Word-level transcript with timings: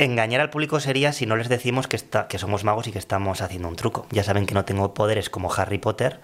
Engañar 0.00 0.40
al 0.40 0.48
público 0.48 0.80
sería 0.80 1.12
si 1.12 1.26
no 1.26 1.36
les 1.36 1.50
decimos 1.50 1.86
que, 1.86 1.96
está, 1.96 2.26
que 2.26 2.38
somos 2.38 2.64
magos 2.64 2.86
y 2.86 2.90
que 2.90 2.98
estamos 2.98 3.42
haciendo 3.42 3.68
un 3.68 3.76
truco. 3.76 4.06
Ya 4.10 4.24
saben 4.24 4.46
que 4.46 4.54
no 4.54 4.64
tengo 4.64 4.94
poderes 4.94 5.28
como 5.28 5.52
Harry 5.52 5.76
Potter 5.76 6.22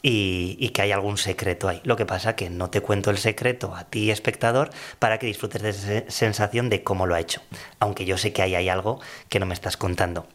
y, 0.00 0.56
y, 0.60 0.68
que 0.68 0.82
hay 0.82 0.92
algún 0.92 1.18
secreto 1.18 1.68
ahí. 1.68 1.80
Lo 1.82 1.96
que 1.96 2.06
pasa 2.06 2.36
que 2.36 2.50
no 2.50 2.70
te 2.70 2.82
cuento 2.82 3.10
el 3.10 3.18
secreto 3.18 3.74
a 3.74 3.82
ti, 3.82 4.12
espectador, 4.12 4.70
para 5.00 5.18
que 5.18 5.26
disfrutes 5.26 5.60
de 5.60 5.70
esa 5.70 6.08
sensación 6.08 6.70
de 6.70 6.84
cómo 6.84 7.08
lo 7.08 7.16
ha 7.16 7.20
hecho. 7.20 7.42
Aunque 7.80 8.04
yo 8.04 8.16
sé 8.16 8.32
que 8.32 8.42
ahí 8.42 8.54
hay 8.54 8.68
algo 8.68 9.00
que 9.28 9.40
no 9.40 9.46
me 9.46 9.54
estás 9.54 9.76
contando. 9.76 10.28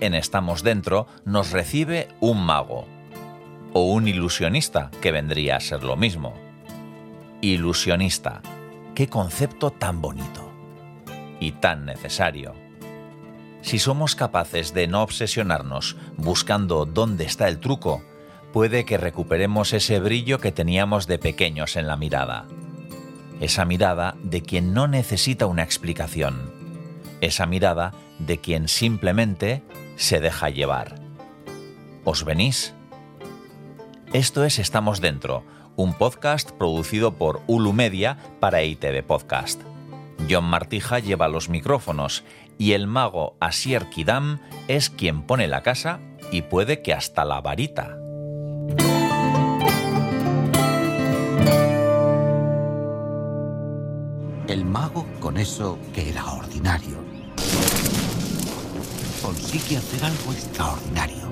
En 0.00 0.14
Estamos 0.14 0.62
Dentro 0.62 1.06
nos 1.24 1.50
recibe 1.50 2.08
un 2.20 2.44
mago 2.44 2.86
o 3.74 3.82
un 3.92 4.08
ilusionista, 4.08 4.90
que 5.02 5.12
vendría 5.12 5.56
a 5.56 5.60
ser 5.60 5.82
lo 5.82 5.96
mismo. 5.96 6.32
Ilusionista, 7.42 8.40
qué 8.94 9.08
concepto 9.08 9.70
tan 9.72 10.00
bonito 10.00 10.50
y 11.40 11.52
tan 11.52 11.84
necesario. 11.84 12.54
Si 13.62 13.78
somos 13.78 14.14
capaces 14.14 14.72
de 14.72 14.86
no 14.86 15.02
obsesionarnos 15.02 15.96
buscando 16.16 16.86
dónde 16.86 17.24
está 17.24 17.48
el 17.48 17.58
truco, 17.58 18.02
puede 18.52 18.84
que 18.84 18.96
recuperemos 18.96 19.72
ese 19.72 19.98
brillo 19.98 20.38
que 20.38 20.52
teníamos 20.52 21.06
de 21.06 21.18
pequeños 21.18 21.76
en 21.76 21.88
la 21.88 21.96
mirada. 21.96 22.46
Esa 23.40 23.64
mirada 23.64 24.14
de 24.22 24.42
quien 24.42 24.72
no 24.72 24.86
necesita 24.86 25.46
una 25.46 25.64
explicación. 25.64 26.52
Esa 27.20 27.46
mirada 27.46 27.92
de 28.18 28.38
quien 28.38 28.68
simplemente 28.68 29.62
se 29.96 30.20
deja 30.20 30.50
llevar. 30.50 30.96
¿Os 32.04 32.24
venís? 32.24 32.74
Esto 34.12 34.44
es 34.44 34.58
Estamos 34.58 35.00
Dentro, 35.00 35.44
un 35.76 35.94
podcast 35.94 36.50
producido 36.52 37.14
por 37.14 37.42
Ulu 37.46 37.72
Media 37.72 38.18
para 38.40 38.62
ITV 38.62 39.02
Podcast. 39.02 39.62
John 40.30 40.44
Martija 40.44 40.98
lleva 41.00 41.28
los 41.28 41.48
micrófonos 41.48 42.24
y 42.58 42.72
el 42.72 42.86
mago 42.86 43.36
Asier 43.40 43.90
Kidam 43.90 44.40
es 44.68 44.90
quien 44.90 45.22
pone 45.22 45.48
la 45.48 45.62
casa 45.62 46.00
y 46.30 46.42
puede 46.42 46.82
que 46.82 46.92
hasta 46.92 47.24
la 47.24 47.40
varita. 47.40 47.98
El 54.46 54.64
mago, 54.64 55.06
con 55.20 55.36
eso 55.38 55.78
que 55.92 56.10
era 56.10 56.26
ordinario, 56.32 56.98
consigue 59.24 59.78
hacer 59.78 60.04
algo 60.04 60.32
extraordinario. 60.32 61.24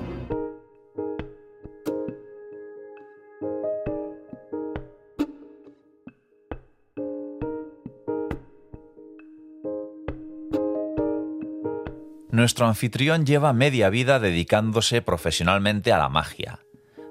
Nuestro 12.31 12.65
anfitrión 12.65 13.27
lleva 13.27 13.53
media 13.53 13.91
vida 13.91 14.19
dedicándose 14.19 15.03
profesionalmente 15.03 15.93
a 15.93 15.99
la 15.99 16.09
magia. 16.09 16.61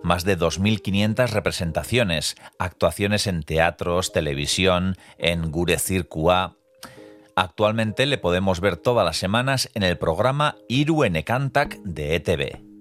Más 0.03 0.25
de 0.25 0.37
2.500 0.37 1.29
representaciones, 1.29 2.35
actuaciones 2.59 3.29
en 3.29 3.45
teatros, 3.45 4.11
televisión, 4.11 4.97
en 5.17 5.53
Gure 5.53 5.79
Circua. 5.79 6.57
Actualmente 7.37 8.07
le 8.07 8.19
podemos 8.19 8.61
ver 8.61 8.77
todas 8.77 9.05
las 9.05 9.17
semanas 9.17 9.71
en 9.75 9.83
el 9.83 9.97
programa 9.97 10.57
Iru 10.69 11.05
Enekantak 11.05 11.79
de 11.83 12.17
ETV. 12.17 12.73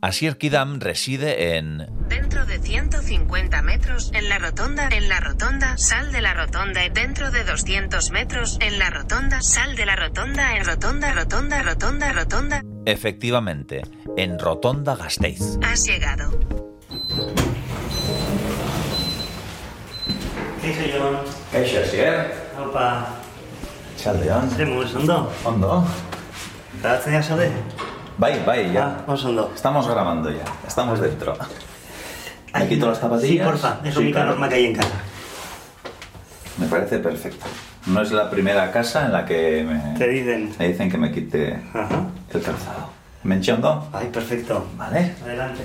Asier 0.00 0.38
Kidam 0.38 0.78
reside 0.78 1.56
en 1.56 1.86
Dentro 2.08 2.46
de 2.46 2.60
150 2.60 3.62
metros, 3.62 4.12
en 4.14 4.28
la 4.28 4.38
rotonda, 4.38 4.88
en 4.88 5.08
la 5.08 5.18
rotonda, 5.20 5.76
sal 5.76 6.12
de 6.12 6.22
la 6.22 6.34
rotonda, 6.34 6.88
dentro 6.88 7.30
de 7.30 7.42
200 7.44 8.10
metros, 8.12 8.58
en 8.60 8.78
la 8.78 8.90
rotonda, 8.90 9.42
sal 9.42 9.74
de 9.74 9.86
la 9.86 9.96
rotonda, 9.96 10.56
en 10.56 10.64
rotonda, 10.64 11.12
rotonda, 11.12 11.62
rotonda, 11.62 12.12
rotonda. 12.12 12.62
Efectivamente, 12.86 13.82
en 14.16 14.38
Rotonda 14.38 14.94
Gasteiz. 14.94 15.58
Has 15.62 15.84
llegado. 15.84 16.57
Kaixo. 20.74 21.24
Kaixo, 21.52 21.78
Asier. 21.80 22.34
Opa. 22.58 23.06
Txaldeon. 23.96 24.50
Moduz, 24.68 24.94
ondo? 24.96 25.32
Ondo. 25.44 25.84
Grabatzen 26.82 27.12
ya 27.12 27.22
zaude? 27.22 27.50
Bai, 28.18 28.42
bai, 28.44 28.72
ya. 28.72 29.04
Ah, 29.06 29.12
ondo. 29.24 29.50
Estamos 29.54 29.88
grabando 29.88 30.30
ya. 30.30 30.44
Estamos 30.66 31.00
dentro. 31.00 31.36
¿Me 32.54 32.68
quito 32.68 32.86
las 32.88 32.98
zapatillas? 32.98 33.44
Sí, 33.46 33.50
porfa. 33.50 33.78
Es 33.84 33.94
Sí, 33.94 34.10
claro. 34.12 34.30
norma 34.30 34.48
que 34.48 34.54
hay 34.56 34.66
en 34.66 34.74
casa. 34.76 34.94
Me 36.58 36.66
parece 36.66 36.98
perfecto. 36.98 37.46
No 37.86 38.02
es 38.02 38.10
la 38.10 38.28
primera 38.28 38.70
casa 38.72 39.06
en 39.06 39.12
la 39.12 39.24
que 39.24 39.64
me, 39.64 39.96
Te 39.98 40.08
dicen... 40.08 40.52
me 40.58 40.68
dicen 40.68 40.90
que 40.90 40.98
me 40.98 41.12
quite 41.12 41.54
Ajá. 41.72 42.02
el 42.34 42.42
calzado. 42.42 42.90
¿Me 43.22 43.36
enchondo? 43.36 43.88
Ay, 43.92 44.08
perfecto. 44.08 44.66
Vale. 44.76 45.14
Adelante. 45.24 45.62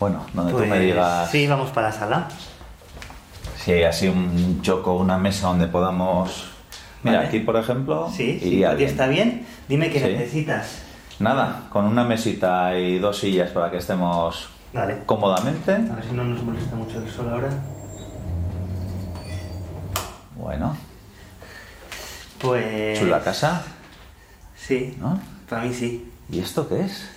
Bueno, 0.00 0.24
donde 0.32 0.52
Pues, 0.52 0.64
tú 0.64 0.70
me 0.70 0.78
digas 0.80 1.30
Sí, 1.30 1.46
vamos 1.46 1.70
para 1.70 1.88
la 1.88 1.92
sala. 1.92 2.28
Hay 3.72 3.82
así 3.84 4.08
un 4.08 4.60
choco, 4.62 4.94
una 4.94 5.18
mesa 5.18 5.48
donde 5.48 5.66
podamos... 5.68 6.50
Mira, 7.02 7.18
Vale. 7.18 7.28
aquí 7.28 7.40
por 7.40 7.56
ejemplo, 7.56 8.08
Sí, 8.10 8.38
sí. 8.40 8.48
iría 8.48 8.68
¿A 8.68 8.72
ti 8.72 8.78
bien. 8.78 8.90
está 8.90 9.06
bien? 9.06 9.46
Dime 9.68 9.90
qué 9.90 10.00
Sí. 10.00 10.06
necesitas. 10.06 10.82
Nada, 11.20 11.64
con 11.70 11.84
una 11.84 12.04
mesita 12.04 12.76
y 12.78 12.98
dos 12.98 13.18
sillas 13.18 13.50
para 13.50 13.70
que 13.70 13.76
estemos 13.78 14.48
Vale. 14.72 14.98
cómodamente. 15.06 15.72
A 15.72 15.94
ver 15.94 16.04
si 16.08 16.12
no 16.14 16.24
nos 16.24 16.42
molesta 16.42 16.74
mucho 16.76 16.98
el 17.02 17.10
sol 17.10 17.28
ahora. 17.30 17.50
Bueno, 20.36 20.76
Pues... 22.40 22.98
chula 22.98 23.20
casa, 23.22 23.62
Sí, 24.56 24.96
¿no? 25.00 25.20
para 25.48 25.62
mí 25.64 25.74
sí. 25.74 26.10
¿Y 26.30 26.40
esto 26.40 26.68
qué 26.68 26.80
es? 26.82 27.08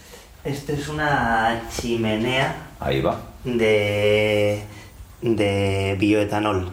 Esto 0.43 0.73
es 0.73 0.87
una 0.87 1.61
chimenea 1.69 2.55
Ahí 2.79 3.01
va. 3.01 3.19
de, 3.43 4.63
de 5.21 5.95
bioetanol. 5.99 6.71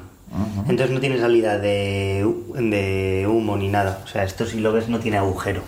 Entonces 0.69 0.91
no 0.91 1.01
tiene 1.01 1.19
salida 1.19 1.59
de, 1.59 2.27
de 2.55 3.27
humo 3.27 3.57
ni 3.57 3.69
nada. 3.69 4.03
O 4.05 4.09
sea, 4.09 4.25
esto 4.25 4.45
si 4.47 4.61
lo 4.61 4.73
ves 4.73 4.89
no 4.89 4.99
tiene 4.99 5.17
agujero. 5.19 5.63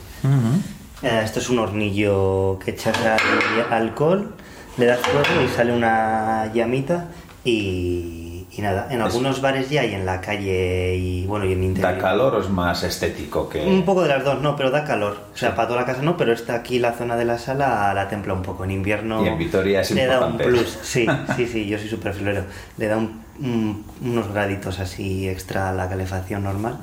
Eh, 1.02 1.22
esto 1.24 1.38
es 1.40 1.48
un 1.48 1.58
hornillo 1.60 2.58
que 2.62 2.72
echas 2.72 2.94
al- 2.98 3.72
alcohol, 3.72 4.34
le 4.76 4.84
das 4.86 5.00
fuego 5.00 5.42
y 5.44 5.48
sale 5.48 5.72
una 5.72 6.50
llamita 6.52 7.08
y, 7.42 8.19
y 8.52 8.62
nada. 8.62 8.88
En 8.90 9.00
algunos 9.00 9.40
bares 9.40 9.70
ya 9.70 9.84
y 9.84 9.94
en 9.94 10.04
la 10.04 10.20
calle 10.20 10.96
y 10.96 11.24
bueno 11.26 11.44
y 11.46 11.52
en 11.52 11.62
interior. 11.62 11.92
¿Da 11.94 11.98
calor 12.00 12.34
o 12.34 12.40
es 12.40 12.48
más 12.48 12.82
estético 12.82 13.48
que...? 13.48 13.64
Un 13.64 13.84
poco 13.84 14.02
de 14.02 14.08
las 14.08 14.24
dos, 14.24 14.40
no, 14.42 14.56
pero 14.56 14.70
da 14.70 14.84
calor. 14.84 15.16
O 15.32 15.36
sea, 15.36 15.54
para 15.54 15.68
toda 15.68 15.80
la 15.80 15.86
casa 15.86 16.02
no, 16.02 16.16
pero 16.16 16.32
está 16.32 16.54
aquí 16.54 16.78
la 16.78 16.92
zona 16.92 17.16
de 17.16 17.24
la 17.24 17.38
sala 17.38 17.92
la 17.94 18.08
templa 18.08 18.34
un 18.34 18.42
poco. 18.42 18.64
En 18.64 18.72
invierno 18.72 19.24
Y 19.24 19.28
en 19.28 19.38
Vitoria 19.38 19.82
es 19.82 19.90
le 19.92 20.06
da 20.06 20.26
un 20.26 20.36
plus. 20.36 20.78
Sí, 20.82 21.06
sí, 21.36 21.46
sí, 21.46 21.66
yo 21.66 21.78
soy 21.78 21.88
súper 21.88 22.12
florero. 22.12 22.44
Le 22.76 22.86
da 22.88 22.96
un- 22.96 23.20
un- 23.40 23.84
unos 24.02 24.28
graditos 24.32 24.80
así 24.80 25.28
extra 25.28 25.70
a 25.70 25.72
la 25.72 25.88
calefacción 25.88 26.42
normal. 26.42 26.78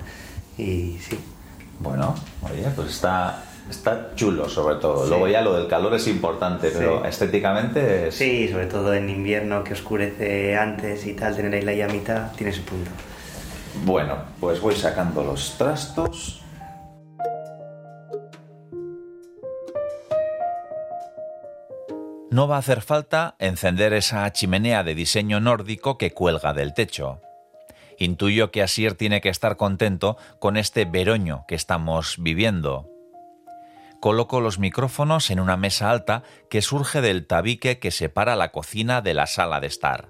Y 0.57 0.97
sí. 1.01 1.19
Bueno, 1.79 2.15
oye, 2.41 2.63
pues 2.75 2.89
está, 2.89 3.43
está 3.69 4.11
chulo 4.15 4.47
sobre 4.49 4.75
todo. 4.75 5.03
Sí. 5.03 5.09
Luego 5.09 5.27
ya 5.27 5.41
lo 5.41 5.53
del 5.53 5.67
calor 5.67 5.93
es 5.95 6.07
importante, 6.07 6.69
pero 6.71 7.01
Sí. 7.01 7.07
estéticamente 7.09 8.07
es... 8.07 8.15
Sí, 8.15 8.47
sobre 8.47 8.65
todo 8.67 8.93
en 8.93 9.09
invierno 9.09 9.63
que 9.63 9.73
oscurece 9.73 10.55
antes 10.57 11.05
y 11.05 11.13
tal, 11.13 11.35
tener 11.35 11.53
ahí 11.53 11.61
la 11.61 11.73
llamita 11.73 12.31
tiene 12.35 12.53
su 12.53 12.63
punto. 12.63 12.91
Bueno, 13.85 14.15
pues 14.39 14.59
voy 14.59 14.75
sacando 14.75 15.23
los 15.23 15.57
trastos. 15.57 16.41
No 22.29 22.47
va 22.47 22.57
a 22.57 22.59
hacer 22.59 22.81
falta 22.81 23.35
encender 23.39 23.93
esa 23.93 24.31
chimenea 24.31 24.83
de 24.83 24.95
diseño 24.95 25.39
nórdico 25.39 25.97
que 25.97 26.11
cuelga 26.11 26.53
del 26.53 26.73
techo. 26.73 27.21
Intuyo 27.97 28.51
que 28.51 28.61
Asier 28.61 28.93
tiene 28.93 29.21
que 29.21 29.29
estar 29.29 29.57
contento 29.57 30.17
con 30.39 30.57
este 30.57 30.85
veroño 30.85 31.45
que 31.47 31.55
estamos 31.55 32.17
viviendo. 32.19 32.89
Coloco 33.99 34.41
los 34.41 34.59
micrófonos 34.59 35.29
en 35.31 35.39
una 35.39 35.57
mesa 35.57 35.89
alta 35.89 36.23
que 36.49 36.61
surge 36.61 37.01
del 37.01 37.25
tabique 37.25 37.79
que 37.79 37.91
separa 37.91 38.35
la 38.35 38.51
cocina 38.51 39.01
de 39.01 39.13
la 39.13 39.25
sala 39.27 39.59
de 39.59 39.67
estar. 39.67 40.09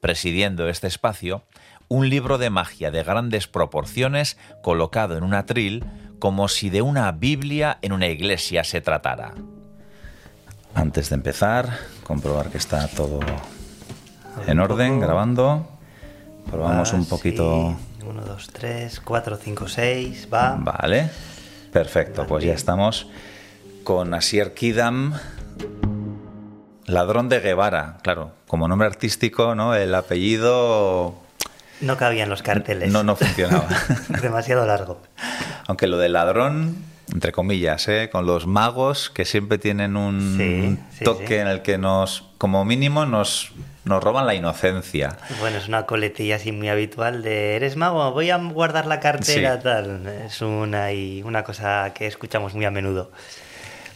Presidiendo 0.00 0.68
este 0.68 0.86
espacio, 0.86 1.44
un 1.88 2.08
libro 2.08 2.38
de 2.38 2.50
magia 2.50 2.90
de 2.90 3.02
grandes 3.02 3.46
proporciones 3.46 4.38
colocado 4.62 5.16
en 5.16 5.24
un 5.24 5.34
atril 5.34 5.84
como 6.18 6.48
si 6.48 6.70
de 6.70 6.82
una 6.82 7.10
Biblia 7.12 7.78
en 7.82 7.92
una 7.92 8.06
iglesia 8.08 8.64
se 8.64 8.80
tratara. 8.80 9.34
Antes 10.74 11.08
de 11.08 11.16
empezar, 11.16 11.78
comprobar 12.04 12.50
que 12.50 12.58
está 12.58 12.86
todo 12.88 13.20
en 14.46 14.60
orden, 14.60 15.00
grabando. 15.00 15.66
Probamos 16.50 16.92
Ah, 16.92 16.96
un 16.96 17.06
poquito 17.06 17.76
sí. 17.98 18.06
Uno, 18.06 18.22
2, 18.22 18.50
3, 18.52 19.00
4, 19.00 19.36
5, 19.36 19.68
6, 19.68 20.28
va. 20.32 20.56
Vale, 20.58 21.10
perfecto, 21.72 22.26
pues 22.26 22.44
ya 22.44 22.52
estamos 22.54 23.08
con 23.84 24.12
Asier 24.14 24.54
Kidam, 24.54 25.14
ladrón 26.86 27.28
de 27.28 27.40
Guevara, 27.40 27.98
claro, 28.02 28.32
como 28.46 28.68
nombre 28.68 28.86
artístico, 28.88 29.54
¿no? 29.54 29.74
El 29.74 29.94
apellido 29.94 31.14
No 31.80 31.96
cabía 31.96 32.24
en 32.24 32.30
los 32.30 32.42
carteles. 32.42 32.92
no, 32.92 33.02
no 33.02 33.16
funcionaba. 33.16 33.68
Demasiado 34.22 34.66
largo. 34.66 35.00
Aunque 35.66 35.86
lo 35.86 35.98
del 35.98 36.12
ladrón, 36.14 36.76
entre 37.12 37.32
comillas, 37.32 37.86
¿eh? 37.88 38.10
con 38.10 38.26
los 38.26 38.46
magos 38.46 39.10
que 39.10 39.24
siempre 39.24 39.58
tienen 39.58 39.96
un 39.96 40.34
Sí, 40.36 40.78
sí, 40.98 41.04
toque 41.04 41.26
sí. 41.28 41.34
en 41.34 41.46
el 41.48 41.62
que 41.62 41.78
nos, 41.78 42.24
como 42.38 42.64
mínimo, 42.64 43.06
nos, 43.06 43.52
nos 43.90 44.02
roban 44.02 44.26
la 44.26 44.34
inocencia. 44.34 45.18
Bueno, 45.40 45.58
es 45.58 45.68
una 45.68 45.84
coletilla 45.84 46.36
así 46.36 46.52
muy 46.52 46.68
habitual 46.70 47.22
de 47.22 47.56
¿eres 47.56 47.76
mago? 47.76 48.10
Voy 48.12 48.30
a 48.30 48.38
guardar 48.38 48.86
la 48.86 49.00
cartera, 49.00 49.56
Sí. 49.56 49.62
tal. 49.62 50.06
Es 50.26 50.40
una, 50.40 50.92
y 50.92 51.22
una 51.22 51.44
cosa 51.44 51.92
que 51.94 52.06
escuchamos 52.06 52.54
muy 52.54 52.64
a 52.64 52.70
menudo. 52.70 53.10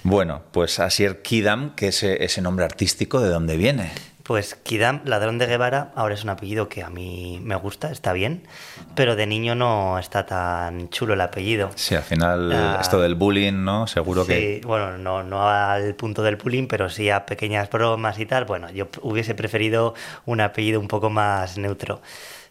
Bueno, 0.02 0.43
pues 0.52 0.81
Asier 0.81 1.23
Kidam, 1.23 1.75
que 1.75 1.88
ese, 1.88 2.23
ese 2.25 2.43
nombre 2.43 2.67
artístico, 2.67 3.20
¿de 3.20 3.31
dónde 3.31 3.56
viene? 3.56 3.91
Pues 4.25 4.55
Kidam, 4.55 5.03
ladrón 5.05 5.37
de 5.37 5.44
Guevara, 5.47 5.93
ahora 5.94 6.15
es 6.15 6.25
un 6.25 6.31
apellido 6.31 6.67
que 6.71 6.82
a 6.82 6.88
mí 6.88 7.38
me 7.43 7.56
gusta, 7.56 7.93
está 7.93 8.15
bien, 8.15 8.47
pero 8.94 9.17
de 9.17 9.26
niño 9.26 9.55
no 9.55 9.99
está 9.99 10.25
tan 10.25 10.88
chulo 10.88 11.12
el 11.12 11.21
apellido. 11.21 11.71
Sí, 11.75 11.94
al 11.94 12.03
final 12.05 12.50
Ah. 12.50 12.79
esto 12.81 12.99
del 13.03 13.17
bullying, 13.17 13.65
¿no? 13.65 13.87
Seguro 13.87 14.25
que... 14.26 14.61
Sí, 14.62 14.67
bueno, 14.67 14.97
no, 14.97 15.23
no 15.23 15.47
al 15.47 15.94
punto 15.94 16.23
del 16.23 16.37
bullying, 16.37 16.67
pero 16.69 16.88
sí 16.88 17.11
a 17.11 17.26
pequeñas 17.26 17.69
bromas 17.69 18.19
y 18.19 18.25
tal. 18.25 18.47
Bueno, 18.47 18.71
yo 18.71 18.88
hubiese 19.03 19.35
preferido 19.35 19.93
un 20.25 20.41
apellido 20.41 20.81
un 20.81 20.88
poco 20.88 21.11
más 21.11 21.59
neutro. 21.59 22.00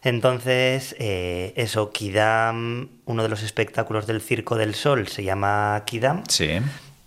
Entonces, 0.04 0.96
eh, 1.00 1.54
eso, 1.56 1.90
Kidam, 1.92 2.90
uno 3.06 3.24
de 3.24 3.30
los 3.30 3.42
espectáculos 3.42 4.06
del 4.06 4.22
Circo 4.22 4.58
del 4.58 4.76
Sol 4.76 5.08
se 5.08 5.24
llama 5.24 5.82
Kidam. 5.86 6.24
Sí. 6.28 6.60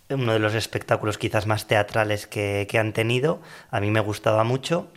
Uno 0.09 0.33
de 0.33 0.39
los 0.39 0.55
espectáculos 0.55 1.19
quizás 1.19 1.47
más 1.47 1.67
teatrales 1.67 2.27
que, 2.27 2.67
que 2.71 2.79
han 2.79 2.93
tenido. 2.93 3.41
A 3.71 3.81
mí 3.81 3.91
me 3.91 4.01
gustaba 4.01 4.45
mucho 4.45 4.89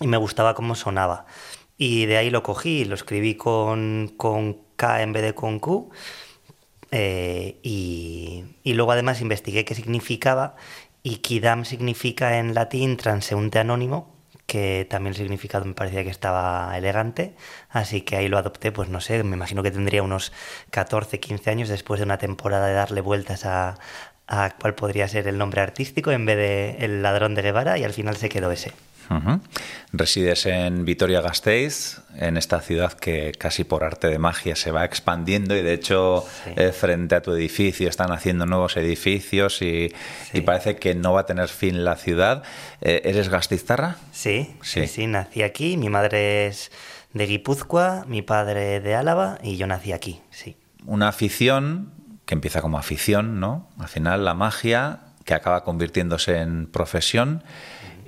y 0.00 0.06
me 0.06 0.16
gustaba 0.16 0.54
cómo 0.54 0.74
sonaba. 0.74 1.26
Y 1.76 2.06
de 2.06 2.18
ahí 2.18 2.30
lo 2.30 2.42
cogí, 2.42 2.84
lo 2.84 2.94
escribí 2.94 3.34
con, 3.34 4.12
con 4.16 4.58
K 4.76 5.02
en 5.02 5.12
vez 5.12 5.22
de 5.22 5.34
con 5.34 5.58
Q. 5.58 5.90
Eh, 6.90 7.58
y, 7.62 8.44
y 8.62 8.74
luego 8.74 8.92
además 8.92 9.20
investigué 9.20 9.64
qué 9.64 9.74
significaba 9.74 10.56
y 11.02 11.16
Kidam 11.16 11.64
significa 11.66 12.38
en 12.38 12.54
latín 12.54 12.96
transeúnte 12.96 13.58
anónimo, 13.58 14.14
que 14.46 14.86
también 14.88 15.12
el 15.12 15.16
significado 15.18 15.64
me 15.66 15.74
parecía 15.74 16.02
que 16.02 16.10
estaba 16.10 16.76
elegante, 16.78 17.34
así 17.68 18.00
que 18.00 18.16
ahí 18.16 18.28
lo 18.28 18.38
adopté, 18.38 18.72
pues 18.72 18.88
no 18.88 19.00
sé, 19.02 19.22
me 19.22 19.36
imagino 19.36 19.62
que 19.62 19.70
tendría 19.70 20.02
unos 20.02 20.32
14, 20.70 21.20
15 21.20 21.50
años 21.50 21.68
después 21.68 22.00
de 22.00 22.04
una 22.04 22.16
temporada 22.18 22.66
de 22.68 22.74
darle 22.74 23.02
vueltas 23.02 23.44
a, 23.44 23.78
a 24.26 24.54
cuál 24.60 24.74
podría 24.74 25.06
ser 25.08 25.28
el 25.28 25.38
nombre 25.38 25.60
artístico 25.60 26.10
en 26.10 26.24
vez 26.26 26.36
de 26.36 26.76
El 26.84 27.02
ladrón 27.02 27.34
de 27.34 27.42
Guevara 27.42 27.78
y 27.78 27.84
al 27.84 27.92
final 27.92 28.16
se 28.16 28.28
quedó 28.28 28.50
ese. 28.50 28.72
Resides 29.92 30.46
en 30.46 30.84
Vitoria-Gasteiz, 30.84 32.00
en 32.16 32.36
esta 32.36 32.60
ciudad 32.60 32.92
que 32.94 33.32
casi 33.38 33.62
por 33.64 33.84
arte 33.84 34.08
de 34.08 34.18
magia 34.18 34.56
se 34.56 34.70
va 34.70 34.84
expandiendo 34.84 35.54
y 35.56 35.62
de 35.62 35.74
hecho 35.74 36.24
Sí. 36.44 36.50
eh, 36.56 36.72
frente 36.72 37.14
a 37.14 37.22
tu 37.22 37.32
edificio 37.32 37.88
están 37.88 38.12
haciendo 38.12 38.46
nuevos 38.46 38.76
edificios 38.76 39.60
y, 39.62 39.90
Sí. 40.32 40.38
y 40.38 40.40
parece 40.40 40.76
que 40.76 40.94
no 40.94 41.12
va 41.12 41.20
a 41.20 41.26
tener 41.26 41.48
fin 41.48 41.84
la 41.84 41.96
ciudad. 41.96 42.42
Eh, 42.80 43.02
¿Eres 43.04 43.28
gasteiztarra? 43.28 43.96
Sí, 44.12 44.56
Sí. 44.62 44.80
sí, 44.80 44.86
sí, 44.86 45.06
nací 45.06 45.42
aquí. 45.42 45.76
Mi 45.76 45.90
madre 45.90 46.46
es 46.46 46.72
de 47.12 47.26
Guipúzcoa, 47.26 48.04
mi 48.08 48.22
padre 48.22 48.80
de 48.80 48.94
Álava 48.94 49.38
y 49.42 49.56
yo 49.56 49.66
nací 49.66 49.92
aquí, 49.92 50.22
sí. 50.30 50.56
Una 50.86 51.08
afición 51.08 51.92
que 52.26 52.34
empieza 52.34 52.62
como 52.62 52.78
afición, 52.78 53.40
¿no? 53.40 53.68
Al 53.78 53.88
final 53.88 54.24
la 54.24 54.34
magia 54.34 55.00
que 55.24 55.34
acaba 55.34 55.64
convirtiéndose 55.64 56.38
en 56.38 56.66
profesión 56.66 57.42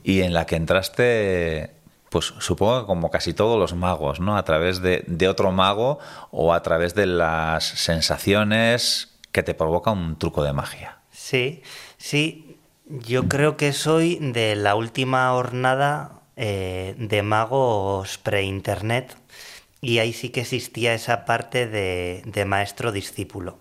y 0.02 0.20
en 0.20 0.34
la 0.34 0.46
que 0.46 0.56
entraste, 0.56 1.70
pues 2.10 2.34
supongo 2.38 2.80
que 2.80 2.86
como 2.86 3.10
casi 3.10 3.34
todos 3.34 3.58
los 3.58 3.74
magos, 3.74 4.20
¿no? 4.20 4.36
A 4.36 4.44
través 4.44 4.80
de, 4.80 5.28
otro 5.28 5.52
mago 5.52 5.98
o 6.30 6.52
a 6.52 6.62
través 6.62 6.94
de 6.94 7.06
las 7.06 7.64
sensaciones 7.64 9.18
que 9.32 9.42
te 9.42 9.54
provoca 9.54 9.90
un 9.90 10.18
truco 10.18 10.42
de 10.44 10.52
magia. 10.52 10.98
Sí, 11.10 11.62
sí, 11.98 12.58
yo 12.86 13.28
creo 13.28 13.56
que 13.56 13.72
soy 13.72 14.18
de 14.20 14.54
la 14.54 14.76
última 14.76 15.32
hornada 15.32 16.20
eh, 16.36 16.94
de 16.98 17.22
magos 17.22 18.18
pre-internet 18.18 19.16
y 19.80 19.98
ahí 19.98 20.12
sí 20.12 20.28
que 20.30 20.42
existía 20.42 20.94
esa 20.94 21.24
parte 21.24 21.66
de, 21.66 22.22
de 22.26 22.44
maestro-discípulo. 22.44 23.58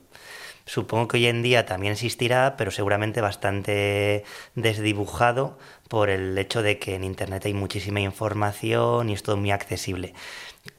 Supongo 0.65 1.07
que 1.07 1.17
hoy 1.17 1.27
en 1.27 1.43
día 1.43 1.65
también 1.65 1.93
existirá, 1.93 2.55
pero 2.57 2.71
seguramente 2.71 3.21
bastante 3.21 4.23
desdibujado 4.55 5.57
por 5.89 6.09
el 6.09 6.35
hecho 6.37 6.63
de 6.63 6.79
que 6.79 6.95
en 6.95 7.03
Internet 7.03 7.45
hay 7.45 7.53
muchísima 7.53 7.99
información 8.01 9.09
y 9.09 9.13
es 9.13 9.21
todo 9.21 9.37
muy 9.37 9.51
accesible. 9.51 10.13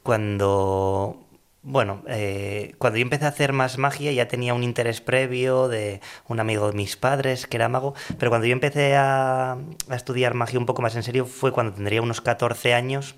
Cuando, 0.03 1.25
bueno, 1.61 2.03
eh, 2.07 2.75
cuando 2.79 2.97
yo 2.97 3.03
empecé 3.03 3.25
a 3.25 3.29
hacer 3.29 3.53
más 3.53 3.77
magia 3.77 4.11
ya 4.11 4.27
tenía 4.27 4.53
un 4.53 4.63
interés 4.63 4.99
previo 4.99 5.69
de 5.69 6.01
un 6.27 6.41
amigo 6.41 6.69
de 6.69 6.75
mis 6.75 6.97
padres 6.97 7.47
que 7.47 7.55
era 7.57 7.69
mago, 7.69 7.93
pero 8.19 8.29
cuando 8.29 8.47
yo 8.47 8.53
empecé 8.53 8.95
a, 8.97 9.53
a 9.53 9.95
estudiar 9.95 10.33
magia 10.33 10.59
un 10.59 10.65
poco 10.65 10.81
más 10.81 10.95
en 10.97 11.03
serio 11.03 11.25
fue 11.25 11.53
cuando 11.53 11.73
tendría 11.73 12.01
unos 12.01 12.19
14 12.19 12.73
años 12.73 13.15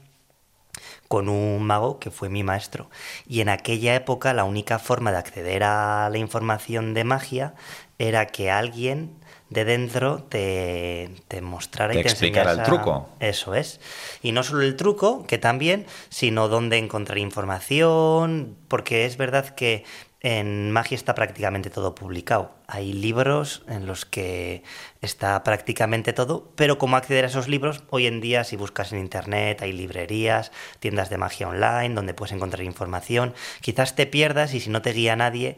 con 1.10 1.28
un 1.28 1.64
mago 1.64 2.00
que 2.00 2.12
fue 2.12 2.30
mi 2.30 2.44
maestro. 2.44 2.90
Y 3.28 3.42
en 3.42 3.50
aquella 3.50 3.96
época 3.96 4.34
la 4.34 4.46
única 4.46 4.80
forma 4.80 5.12
de 5.12 5.18
acceder 5.18 5.64
a 5.64 6.08
la 6.10 6.18
información 6.20 6.94
de 6.94 7.04
magia 7.04 7.56
era 7.98 8.28
que 8.28 8.52
alguien 8.52 9.12
de 9.50 9.66
dentro 9.66 10.22
te, 10.24 11.10
te 11.28 11.42
mostrara 11.42 11.94
Te 11.94 12.00
y 12.00 12.04
te 12.04 12.10
explicara 12.10 12.52
el 12.52 12.64
truco. 12.64 13.10
Eso 13.20 13.56
es. 13.56 13.82
Y 14.22 14.32
no 14.32 14.44
solo 14.44 14.62
el 14.62 14.76
truco, 14.76 15.26
que 15.26 15.40
también, 15.40 15.88
sino 16.10 16.48
dónde 16.48 16.78
encontrar 16.78 17.18
información, 17.18 18.56
porque 18.68 19.06
es 19.06 19.18
verdad 19.18 19.50
que 19.50 19.86
en 20.22 20.72
magia 20.72 20.96
está 20.96 21.16
prácticamente 21.16 21.70
todo 21.70 21.96
publicado. 21.96 22.52
Hay 22.68 22.92
libros 22.92 23.64
en 23.70 23.86
los 23.86 24.06
que 24.06 24.64
está 25.02 25.42
prácticamente 25.44 26.12
todo, 26.12 26.52
pero 26.56 26.78
cómo 26.78 26.98
acceder 26.98 27.24
a 27.24 27.28
esos 27.28 27.48
libros, 27.48 27.84
hoy 27.90 28.06
en 28.06 28.20
día 28.20 28.44
si 28.44 28.58
buscas 28.58 28.92
en 28.92 29.00
internet 29.00 29.62
hay 29.62 29.72
librerías, 29.72 30.52
tiendas 30.80 31.10
de 31.10 31.18
magia 31.18 31.48
online 31.48 31.96
donde 31.96 32.14
puedes 32.14 32.34
encontrar 32.34 32.64
información. 32.64 33.34
Quizás 33.62 33.96
te 33.96 34.06
pierdas 34.08 34.54
y 34.54 34.60
si 34.60 34.70
no 34.70 34.82
te 34.82 34.92
guía 34.92 35.16
nadie, 35.16 35.56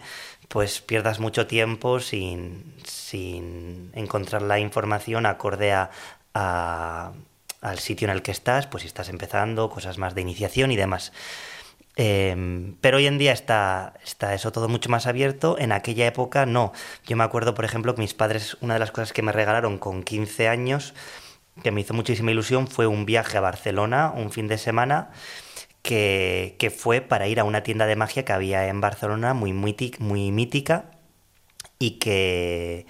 pues 0.47 0.81
pierdas 0.81 1.19
mucho 1.19 1.47
tiempo 1.47 1.99
sin, 1.99 2.75
sin 2.83 3.89
encontrar 3.95 4.43
la 4.43 4.59
información 4.59 5.25
acorde 5.25 5.71
a, 5.71 5.89
a- 6.33 7.13
al 7.61 7.77
sitio 7.79 8.05
en 8.07 8.11
el 8.13 8.21
que 8.23 8.31
estás, 8.31 8.65
pues 8.67 8.81
si 8.81 8.87
estás 8.87 9.09
empezando, 9.09 9.69
cosas 9.69 9.97
más 9.99 10.15
de 10.15 10.21
iniciación 10.21 10.71
y 10.71 10.75
demás. 10.75 11.13
Eh, 12.03 12.73
pero 12.81 12.97
hoy 12.97 13.05
en 13.05 13.19
día 13.19 13.31
está, 13.31 13.93
está 14.03 14.33
eso 14.33 14.51
todo 14.51 14.67
mucho 14.67 14.89
más 14.89 15.05
abierto. 15.05 15.59
En 15.59 15.71
aquella 15.71 16.07
época 16.07 16.47
no. 16.47 16.73
Yo 17.05 17.15
me 17.15 17.23
acuerdo, 17.23 17.53
por 17.53 17.63
ejemplo, 17.63 17.93
que 17.93 18.01
mis 18.01 18.15
padres, 18.15 18.57
una 18.59 18.73
de 18.73 18.79
las 18.79 18.91
cosas 18.91 19.13
que 19.13 19.21
me 19.21 19.31
regalaron 19.31 19.77
con 19.77 20.01
15 20.01 20.47
años, 20.47 20.95
que 21.61 21.69
me 21.69 21.81
hizo 21.81 21.93
muchísima 21.93 22.31
ilusión, 22.31 22.67
fue 22.67 22.87
un 22.87 23.05
viaje 23.05 23.37
a 23.37 23.41
Barcelona, 23.41 24.11
un 24.15 24.31
fin 24.31 24.47
de 24.47 24.57
semana, 24.57 25.11
que, 25.83 26.55
que 26.57 26.71
fue 26.71 27.01
para 27.01 27.27
ir 27.27 27.39
a 27.39 27.43
una 27.43 27.61
tienda 27.61 27.85
de 27.85 27.95
magia 27.95 28.25
que 28.25 28.33
había 28.33 28.67
en 28.67 28.81
Barcelona, 28.81 29.35
muy, 29.35 29.53
muy, 29.53 29.75
muy 29.99 30.31
mítica, 30.31 30.85
y 31.77 31.99
que, 31.99 32.87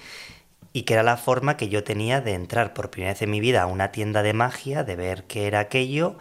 y 0.73 0.83
que 0.83 0.93
era 0.93 1.03
la 1.03 1.17
forma 1.17 1.57
que 1.57 1.69
yo 1.69 1.83
tenía 1.83 2.21
de 2.21 2.33
entrar 2.33 2.73
por 2.73 2.91
primera 2.91 3.13
vez 3.13 3.21
en 3.21 3.31
mi 3.31 3.41
vida 3.41 3.63
a 3.63 3.65
una 3.65 3.91
tienda 3.91 4.23
de 4.23 4.33
magia, 4.33 4.83
de 4.85 4.95
ver 4.95 5.25
qué 5.25 5.47
era 5.47 5.59
aquello 5.59 6.17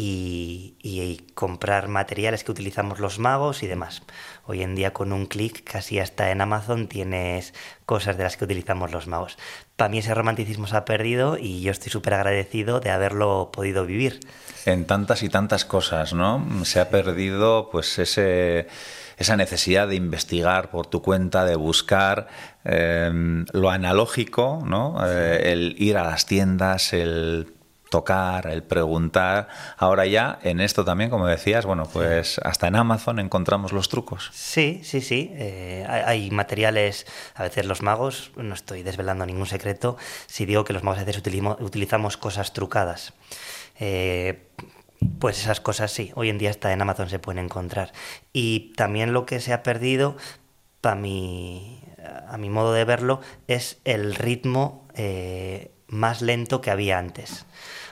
y, 0.00 1.26
comprar 1.34 1.88
materiales 1.88 2.44
que 2.44 2.52
utilizamos 2.52 3.00
los 3.00 3.18
magos 3.18 3.62
y 3.62 3.66
demás. 3.66 4.02
Hoy 4.46 4.62
en 4.62 4.74
día 4.74 4.92
con 4.92 5.12
un 5.12 5.24
clic 5.24 5.64
casi 5.64 5.98
hasta 5.98 6.30
en 6.30 6.42
Amazon 6.42 6.86
tienes 6.86 7.54
cosas 7.86 8.18
de 8.18 8.24
las 8.24 8.36
que 8.36 8.44
utilizamos 8.44 8.92
los 8.92 9.06
magos. 9.06 9.38
Para 9.76 9.88
mí 9.88 9.98
ese 9.98 10.12
romanticismo 10.12 10.66
se 10.66 10.76
ha 10.76 10.84
perdido 10.84 11.38
y 11.38 11.62
yo 11.62 11.72
estoy 11.72 11.90
súper 11.90 12.14
agradecido 12.14 12.80
de 12.80 12.90
haberlo 12.90 13.50
podido 13.52 13.86
vivir. 13.86 14.20
En 14.66 14.84
tantas 14.84 15.22
y 15.22 15.30
tantas 15.30 15.64
cosas, 15.64 16.12
¿no? 16.12 16.46
Se 16.64 16.80
ha 16.80 16.90
perdido 16.90 17.70
pues 17.70 17.98
ese, 17.98 18.68
esa 19.16 19.36
necesidad 19.38 19.88
de 19.88 19.94
investigar 19.94 20.70
por 20.70 20.88
tu 20.88 21.00
cuenta, 21.00 21.46
de 21.46 21.56
buscar 21.56 22.28
eh, 22.64 23.10
lo 23.52 23.70
analógico, 23.70 24.62
¿no? 24.66 24.98
Eh, 25.06 25.52
el 25.52 25.74
ir 25.78 25.96
a 25.96 26.04
las 26.04 26.26
tiendas, 26.26 26.92
el 26.92 27.54
tocar, 27.90 28.46
el 28.46 28.62
preguntar. 28.62 29.48
Ahora 29.76 30.06
ya 30.06 30.38
en 30.42 30.60
esto 30.60 30.84
también, 30.84 31.10
como 31.10 31.26
decías, 31.26 31.66
bueno, 31.66 31.84
pues 31.92 32.38
hasta 32.42 32.68
en 32.68 32.76
Amazon 32.76 33.18
encontramos 33.18 33.72
los 33.72 33.88
trucos. 33.90 34.30
Sí, 34.32 34.80
sí, 34.82 35.02
sí. 35.02 35.30
eh, 35.34 35.84
hay, 35.88 36.30
materiales, 36.30 37.06
a 37.34 37.42
veces 37.42 37.66
los 37.66 37.82
magos, 37.82 38.30
no 38.36 38.54
estoy 38.54 38.82
desvelando 38.82 39.26
ningún 39.26 39.46
secreto, 39.46 39.98
si 40.26 40.46
digo 40.46 40.64
que 40.64 40.72
los 40.72 40.82
magos 40.82 41.00
a 41.00 41.04
veces 41.04 41.20
utilimo- 41.22 41.56
utilizamos 41.60 42.16
cosas 42.16 42.52
trucadas. 42.54 43.12
Eh, 43.78 44.46
Pues 45.18 45.38
esas 45.38 45.60
cosas 45.60 45.90
sí, 45.90 46.12
hoy 46.14 46.28
en 46.28 46.36
día 46.36 46.50
está 46.50 46.72
en 46.74 46.82
Amazon 46.82 47.08
se 47.08 47.18
pueden 47.18 47.42
encontrar. 47.46 47.90
Y 48.34 48.74
también 48.76 49.14
lo 49.14 49.24
que 49.24 49.40
se 49.40 49.54
ha 49.54 49.62
perdido, 49.62 50.14
para 50.82 50.94
mi, 50.94 51.82
a 52.28 52.36
mi 52.36 52.50
modo 52.50 52.74
de 52.74 52.84
verlo, 52.84 53.22
es 53.48 53.78
el 53.84 54.14
ritmo 54.14 54.86
eh, 54.94 55.70
más 55.90 56.22
lento 56.22 56.60
que 56.60 56.70
había 56.70 56.98
antes. 56.98 57.44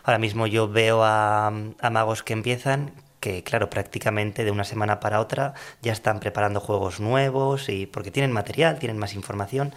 Ahora 0.05 0.19
mismo 0.19 0.47
yo 0.47 0.69
veo 0.69 1.02
a, 1.05 1.52
magos 1.90 2.23
que 2.23 2.33
empiezan 2.33 2.93
que 3.21 3.43
claro, 3.43 3.69
prácticamente 3.69 4.45
de 4.45 4.52
una 4.52 4.64
semana 4.64 5.00
para 5.00 5.21
otra 5.21 5.55
ya 5.83 5.93
están 5.93 6.21
preparando 6.21 6.61
juegos 6.61 7.00
nuevos 7.00 7.69
y 7.69 7.87
porque 7.87 8.12
tienen 8.12 8.33
material, 8.33 8.78
tienen 8.78 8.97
más 8.97 9.14
información. 9.14 9.75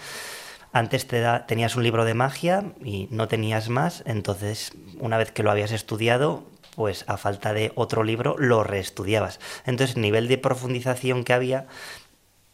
Antes 0.74 1.08
te 1.08 1.24
tenías 1.48 1.75
un 1.75 1.84
libro 1.84 2.06
de 2.06 2.13
magia 2.13 2.63
y 2.86 3.08
no 3.12 3.28
tenías 3.28 3.68
más, 3.68 4.04
entonces 4.06 4.74
una 5.00 5.18
vez 5.18 5.32
que 5.32 5.44
lo 5.44 5.51
habías 5.51 5.72
estudiado, 5.72 6.46
pues 6.75 7.04
a 7.08 7.18
falta 7.18 7.51
de 7.51 7.72
otro 7.75 8.04
libro 8.04 8.36
lo 8.38 8.63
reestudiabas. 8.63 9.40
Entonces 9.66 9.96
el 9.96 10.04
nivel 10.04 10.28
de 10.28 10.38
profundización 10.38 11.24
que 11.24 11.34
había 11.34 11.66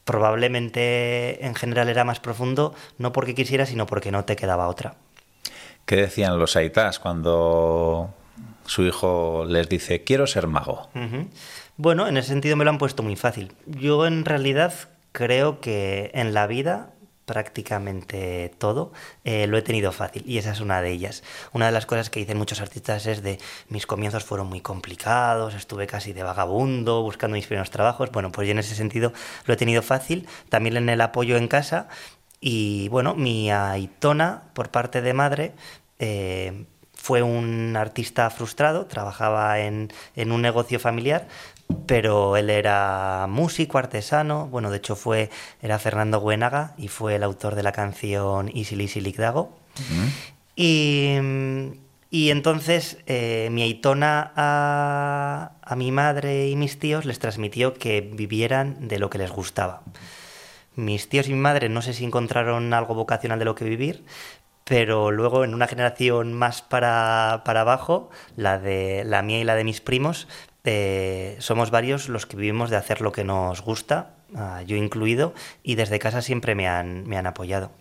probablemente 0.03 1.45
en 1.45 1.53
general 1.53 1.89
era 1.89 2.05
más 2.05 2.21
profundo, 2.21 2.73
no 2.97 3.11
porque 3.11 3.35
quisieras, 3.35 3.69
sino 3.69 3.85
porque 3.85 4.11
no 4.11 4.25
te 4.25 4.37
quedaba 4.37 4.69
otra. 4.69 4.95
¿Qué 5.87 5.95
decían 5.95 6.37
los 6.37 6.57
aitas 6.57 6.99
cuando 6.99 8.13
su 8.65 8.83
hijo 8.83 9.45
les 9.47 9.69
dice, 9.69 10.03
quiero 10.03 10.27
ser 10.27 10.45
mago? 10.47 10.89
Bueno, 11.77 12.09
en 12.09 12.17
ese 12.17 12.27
sentido 12.27 12.57
me 12.57 12.65
lo 12.65 12.71
han 12.71 12.77
puesto 12.77 13.03
muy 13.03 13.15
fácil. 13.15 13.53
Yo 13.65 14.05
en 14.05 14.25
realidad 14.25 14.73
creo 15.13 15.61
que 15.61 16.11
en 16.13 16.33
la 16.33 16.45
vida 16.45 16.89
prácticamente 17.27 18.53
todo, 18.57 18.93
eh, 19.25 19.47
lo 19.47 19.57
he 19.57 19.61
tenido 19.61 19.91
fácil 19.91 20.23
y 20.25 20.37
esa 20.37 20.51
es 20.51 20.61
una 20.61 20.81
de 20.81 20.91
ellas. 20.91 21.23
Una 21.51 21.65
de 21.65 21.73
las 21.73 21.85
cosas 21.85 22.09
que 22.09 22.21
dicen 22.21 22.37
muchos 22.37 22.61
artistas 22.61 23.05
es 23.05 23.21
de 23.21 23.37
mis 23.67 23.85
comienzos 23.85 24.23
fueron 24.23 24.47
muy 24.47 24.61
complicados, 24.61 25.53
estuve 25.53 25.87
casi 25.87 26.13
de 26.13 26.23
vagabundo 26.23 27.01
buscando 27.01 27.35
mis 27.35 27.45
primeros 27.45 27.69
trabajos. 27.69 28.11
Bueno, 28.11 28.31
pues 28.31 28.47
yo 28.47 28.53
en 28.53 28.59
ese 28.59 28.75
sentido 28.75 29.11
lo 29.45 29.53
he 29.53 29.57
tenido 29.57 29.81
fácil, 29.81 30.25
también 30.47 30.77
en 30.77 30.87
el 30.87 31.01
apoyo 31.01 31.35
en 31.35 31.49
casa 31.49 31.89
y 32.39 32.87
bueno, 32.89 33.15
mi 33.15 33.51
aitona 33.51 34.43
por 34.53 34.69
parte 34.69 35.01
de 35.01 35.13
madre 35.13 35.53
eh, 35.99 36.65
fue 36.93 37.21
un 37.21 37.75
artista 37.75 38.29
frustrado, 38.29 38.85
trabajaba 38.85 39.59
en, 39.59 39.91
en 40.15 40.31
un 40.31 40.41
negocio 40.41 40.79
familiar, 40.79 41.27
pero 41.85 42.37
él 42.37 42.49
era 42.49 43.27
músico, 43.29 43.77
artesano, 43.77 44.47
bueno, 44.47 44.69
de 44.71 44.77
hecho 44.77 44.95
fue, 44.95 45.29
era 45.61 45.79
Fernando 45.79 46.19
Buenaga 46.19 46.73
y 46.77 46.87
fue 46.89 47.15
el 47.15 47.23
autor 47.23 47.55
de 47.55 47.63
la 47.63 47.71
canción 47.71 48.49
Easy 48.53 48.75
Lizzy 48.75 48.99
Dago. 49.11 49.57
y, 50.55 51.17
y, 52.09 52.29
entonces 52.29 52.97
eh, 53.05 53.49
mi 53.51 53.61
aitona 53.63 54.31
a, 54.35 55.51
a 55.61 55.75
mi 55.75 55.91
madre 55.91 56.49
y 56.49 56.55
mis 56.55 56.79
tíos 56.79 57.05
les 57.05 57.19
transmitió 57.19 57.73
que 57.73 58.01
vivieran 58.01 58.87
de 58.87 58.99
lo 58.99 59.09
que 59.09 59.17
les 59.17 59.31
gustaba. 59.31 59.81
Mis 60.77 61.09
tíos 61.09 61.27
y 61.27 61.33
mi 61.33 61.39
madre 61.39 61.69
no 61.69 61.81
sé 61.81 61.91
si 61.91 62.05
encontraron 62.05 62.73
algo 62.73 62.93
vocacional 62.93 63.39
de 63.39 63.45
lo 63.45 63.55
que 63.55 63.65
vivir, 63.65 64.05
pero 64.63 65.11
luego 65.11 65.43
en 65.43 65.53
una 65.53 65.67
generación 65.67 66.33
más 66.33 66.61
para, 66.61 67.41
para, 67.43 67.61
abajo, 67.61 68.09
la 68.35 68.59
de 68.59 69.03
la 69.03 69.23
mía 69.23 69.39
y 69.39 69.43
la 69.43 69.55
de 69.55 69.63
mis 69.63 69.81
primos, 69.81 70.27
eh, 70.63 71.35
somos 71.39 71.71
varios 71.71 72.09
los 72.09 72.27
que 72.27 72.37
vivimos 72.37 72.69
de 72.69 72.75
hacer 72.75 73.01
lo 73.01 73.11
que 73.11 73.23
nos 73.23 73.61
gusta, 73.61 74.11
uh, 74.33 74.61
yo 74.67 74.75
incluido, 74.75 75.33
y 75.63 75.75
desde 75.75 75.97
casa 75.97 76.21
siempre 76.21 76.53
me 76.53 76.67
han, 76.67 77.07
me 77.07 77.17
han 77.17 77.25
apoyado. 77.25 77.71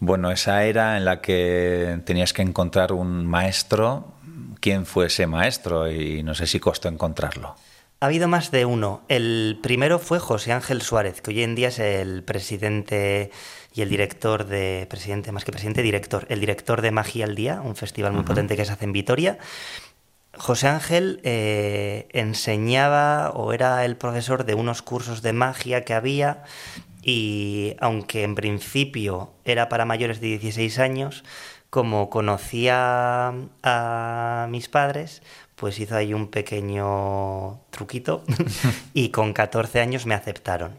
Bueno, 0.00 0.30
esa 0.32 0.64
era 0.64 0.98
en 0.98 1.06
la 1.06 1.22
que 1.22 2.00
tenías 2.04 2.32
que 2.32 2.42
encontrar 2.42 2.92
un 2.92 3.24
maestro. 3.24 4.12
¿Quién 4.60 4.84
fue 4.84 5.06
ese 5.06 5.26
maestro? 5.26 5.90
Y 5.90 6.22
no 6.24 6.34
sé 6.34 6.46
si 6.46 6.60
costó 6.60 6.88
encontrarlo. 6.88 7.54
Ha 8.02 8.06
habido 8.06 8.26
más 8.26 8.50
de 8.50 8.64
uno. 8.64 9.02
El 9.06 9.60
primero 9.62 10.00
fue 10.00 10.18
José 10.18 10.50
Ángel 10.50 10.82
Suárez, 10.82 11.20
que 11.20 11.30
hoy 11.30 11.44
en 11.44 11.54
día 11.54 11.68
es 11.68 11.78
el 11.78 12.24
presidente 12.24 13.30
y 13.72 13.82
el 13.82 13.90
director 13.90 14.44
de. 14.44 14.88
Presidente, 14.90 15.30
más 15.30 15.44
que 15.44 15.52
presidente, 15.52 15.82
director. 15.82 16.26
El 16.28 16.40
director 16.40 16.82
de 16.82 16.90
Magia 16.90 17.26
al 17.26 17.36
Día, 17.36 17.60
un 17.60 17.76
festival 17.76 18.10
muy 18.10 18.22
uh 18.22 18.24
-huh. 18.24 18.26
potente 18.26 18.56
que 18.56 18.64
se 18.64 18.72
hace 18.72 18.86
en 18.86 18.92
Vitoria. 18.92 19.38
José 20.36 20.66
Ángel 20.66 21.20
eh, 21.22 22.08
enseñaba 22.10 23.30
o 23.36 23.52
era 23.52 23.84
el 23.84 23.96
profesor 23.96 24.44
de 24.44 24.54
unos 24.54 24.82
cursos 24.82 25.22
de 25.22 25.32
magia 25.32 25.84
que 25.84 25.94
había 25.94 26.42
y 27.04 27.76
aunque 27.78 28.24
en 28.24 28.34
principio 28.34 29.30
era 29.44 29.68
para 29.68 29.84
mayores 29.84 30.20
de 30.20 30.26
16 30.26 30.80
años, 30.80 31.22
como 31.70 32.10
conocía 32.10 33.32
a 33.62 34.46
mis 34.50 34.68
padres, 34.68 35.22
pues 35.62 35.78
hizo 35.78 35.94
ahí 35.94 36.12
un 36.12 36.26
pequeño 36.26 37.60
truquito 37.70 38.24
y 38.94 39.10
con 39.10 39.32
14 39.32 39.78
años 39.78 40.06
me 40.06 40.14
aceptaron. 40.16 40.72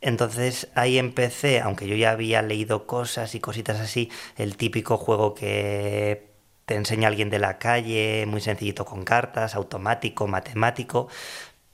Entonces 0.00 0.68
ahí 0.74 0.96
empecé, 0.96 1.60
aunque 1.60 1.86
yo 1.86 1.94
ya 1.96 2.12
había 2.12 2.40
leído 2.40 2.86
cosas 2.86 3.34
y 3.34 3.40
cositas 3.40 3.78
así, 3.78 4.10
el 4.38 4.56
típico 4.56 4.96
juego 4.96 5.34
que 5.34 6.30
te 6.64 6.76
enseña 6.76 7.08
alguien 7.08 7.28
de 7.28 7.40
la 7.40 7.58
calle, 7.58 8.24
muy 8.26 8.40
sencillito 8.40 8.86
con 8.86 9.04
cartas, 9.04 9.54
automático, 9.54 10.26
matemático, 10.26 11.08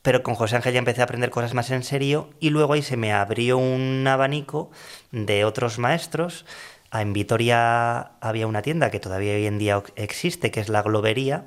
pero 0.03 0.25
con 0.25 0.35
José 0.35 0.57
Ángel 0.57 0.73
ya 0.73 0.81
empecé 0.81 1.03
a 1.03 1.05
aprender 1.05 1.31
cosas 1.31 1.55
más 1.55 1.71
en 1.71 1.85
serio 1.85 2.31
y 2.41 2.51
luego 2.51 2.73
ahí 2.73 2.83
se 2.83 2.97
me 2.97 3.13
abrió 3.13 3.57
un 3.57 4.05
abanico 4.09 4.73
de 5.13 5.45
otros 5.45 5.79
maestros. 5.79 6.45
En 6.93 7.13
Vitoria 7.13 8.17
había 8.21 8.49
una 8.49 8.63
tienda 8.63 8.91
que 8.91 8.99
todavía 8.99 9.35
hoy 9.35 9.47
en 9.47 9.59
día 9.59 9.81
existe, 9.95 10.51
que 10.51 10.59
es 10.59 10.69
la 10.69 10.83
Globería, 10.83 11.45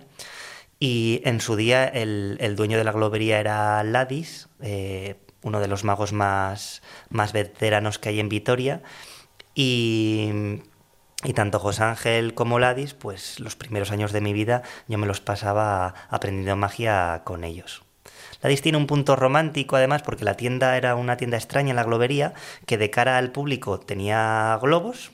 y 0.80 1.22
en 1.26 1.42
su 1.42 1.56
día 1.56 1.86
el, 1.86 2.38
el 2.40 2.56
dueño 2.56 2.78
de 2.78 2.84
la 2.84 2.92
Globería 2.92 3.40
era 3.40 3.84
Ladis, 3.84 4.50
eh, 4.62 5.16
uno 5.44 5.60
de 5.60 5.68
los 5.68 5.84
magos 5.84 6.14
más, 6.14 6.82
más 7.10 7.34
veteranos 7.34 8.00
que 8.00 8.10
hay 8.10 8.20
en 8.20 8.30
Vitoria, 8.30 8.82
y 9.56 10.62
y 11.24 11.34
tanto 11.34 11.60
José 11.60 11.84
Ángel 11.84 12.34
como 12.34 12.60
Ladis, 12.60 12.94
pues 12.94 13.42
los 13.42 13.58
primeros 13.58 13.92
años 13.92 14.14
de 14.14 14.22
mi 14.22 14.32
vida 14.32 14.64
yo 14.88 14.98
me 14.98 15.08
los 15.08 15.20
pasaba 15.20 15.94
aprendiendo 16.10 16.56
magia 16.56 17.24
con 17.26 17.44
ellos. 17.44 17.84
Ladis 18.42 18.62
tiene 18.62 18.78
un 18.78 18.88
punto 18.88 19.18
romántico 19.18 19.76
además 19.76 20.02
porque 20.02 20.24
la 20.24 20.38
tienda 20.38 20.78
era 20.78 20.96
una 20.96 21.18
tienda 21.18 21.36
extraña 21.36 21.72
en 21.72 21.76
la 21.76 21.84
globería 21.84 22.34
que 22.66 22.78
de 22.78 22.90
cara 22.90 23.18
al 23.18 23.34
público 23.34 23.82
tenía 23.82 24.58
globos 24.62 25.12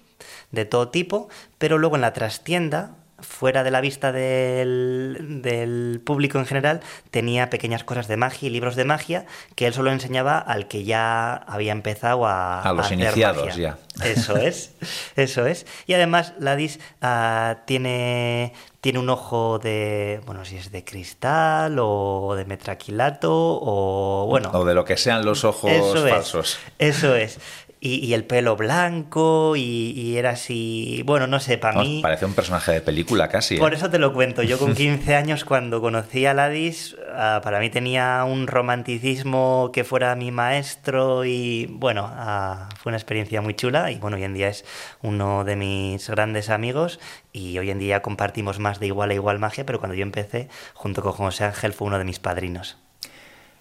de 0.51 0.65
todo 0.65 0.89
tipo, 0.89 1.27
pero 1.57 1.79
luego 1.79 1.95
en 1.95 2.01
la 2.01 2.13
trastienda 2.13 2.97
fuera 3.25 3.63
de 3.63 3.71
la 3.71 3.81
vista 3.81 4.11
del, 4.11 5.41
del, 5.41 6.01
público 6.03 6.39
en 6.39 6.45
general, 6.45 6.81
tenía 7.11 7.49
pequeñas 7.49 7.83
cosas 7.83 8.07
de 8.07 8.17
magia 8.17 8.47
y 8.47 8.49
libros 8.49 8.75
de 8.75 8.85
magia 8.85 9.25
que 9.55 9.67
él 9.67 9.73
solo 9.73 9.91
enseñaba 9.91 10.37
al 10.37 10.67
que 10.67 10.83
ya 10.83 11.33
había 11.33 11.71
empezado 11.71 12.25
a, 12.25 12.61
a 12.61 12.73
los 12.73 12.89
a 12.89 12.93
iniciados 12.93 13.45
magia. 13.45 13.77
ya. 13.97 14.05
Eso 14.05 14.37
es, 14.37 14.73
eso 15.15 15.45
es. 15.45 15.65
Y 15.87 15.93
además 15.93 16.33
Ladis 16.39 16.79
uh, 17.01 17.55
tiene 17.65 18.53
tiene 18.85 18.99
un 18.99 19.09
ojo 19.09 19.57
de, 19.57 20.21
bueno, 20.27 20.45
si 20.45 20.57
es 20.57 20.71
de 20.71 20.83
cristal 20.83 21.77
o 21.79 22.35
de 22.35 22.45
metraquilato 22.45 23.31
o 23.33 24.27
bueno. 24.27 24.51
O 24.53 24.63
de 24.63 24.75
lo 24.75 24.85
que 24.85 24.95
sean 24.95 25.25
los 25.25 25.43
ojos 25.43 25.71
eso 25.71 26.07
falsos. 26.07 26.59
Es, 26.77 26.97
eso 26.97 27.15
es 27.15 27.39
y, 27.85 28.03
y, 28.03 28.15
el 28.15 28.23
pelo 28.23 28.55
blanco 28.55 29.55
y, 29.55 29.91
y, 29.95 30.17
era 30.17 30.31
así, 30.31 31.03
bueno, 31.05 31.27
no 31.27 31.39
sé, 31.39 31.59
para 31.59 31.81
mí... 31.81 31.99
Parece 32.01 32.25
un 32.25 32.33
personaje 32.33 32.71
de 32.71 32.81
película 32.81 33.27
casi. 33.27 33.57
Por 33.57 33.73
¿eh? 33.73 33.75
eso 33.75 33.91
te 33.91 33.99
lo 33.99 34.11
cuento, 34.11 34.41
yo 34.41 34.57
con 34.57 34.73
15 34.75 35.15
años 35.15 35.45
cuando 35.45 35.81
conocí 35.81 36.25
a 36.25 36.33
Ladis, 36.33 36.93
uh, 36.95 37.41
para 37.43 37.59
mí 37.59 37.69
tenía 37.69 38.23
un 38.23 38.47
romanticismo 38.47 39.69
que 39.71 39.83
fuera 39.83 40.15
mi 40.15 40.31
maestro 40.31 41.25
y 41.25 41.67
bueno, 41.69 42.05
uh, 42.05 42.75
fue 42.75 42.89
una 42.89 42.97
experiencia 42.97 43.43
muy 43.43 43.53
chula 43.53 43.91
y 43.91 43.99
bueno, 43.99 44.17
hoy 44.17 44.23
en 44.23 44.33
día 44.33 44.47
es 44.47 44.65
uno 45.03 45.43
de 45.43 45.55
mis 45.55 46.09
grandes 46.09 46.49
amigos 46.49 46.99
y 47.33 47.59
hoy 47.59 47.69
en 47.69 47.77
día 47.77 48.01
compartimos 48.01 48.57
más 48.57 48.79
de 48.79 48.87
igual 48.87 49.11
a 49.11 49.13
igual 49.13 49.37
magia, 49.37 49.63
pero 49.63 49.77
cuando 49.77 49.93
yo 49.93 50.01
empecé, 50.01 50.49
junto 50.73 51.03
con 51.03 51.11
José 51.11 51.43
Ángel, 51.43 51.73
fue 51.73 51.85
uno 51.85 51.99
de 51.99 52.03
mis 52.03 52.17
padrinos. 52.17 52.77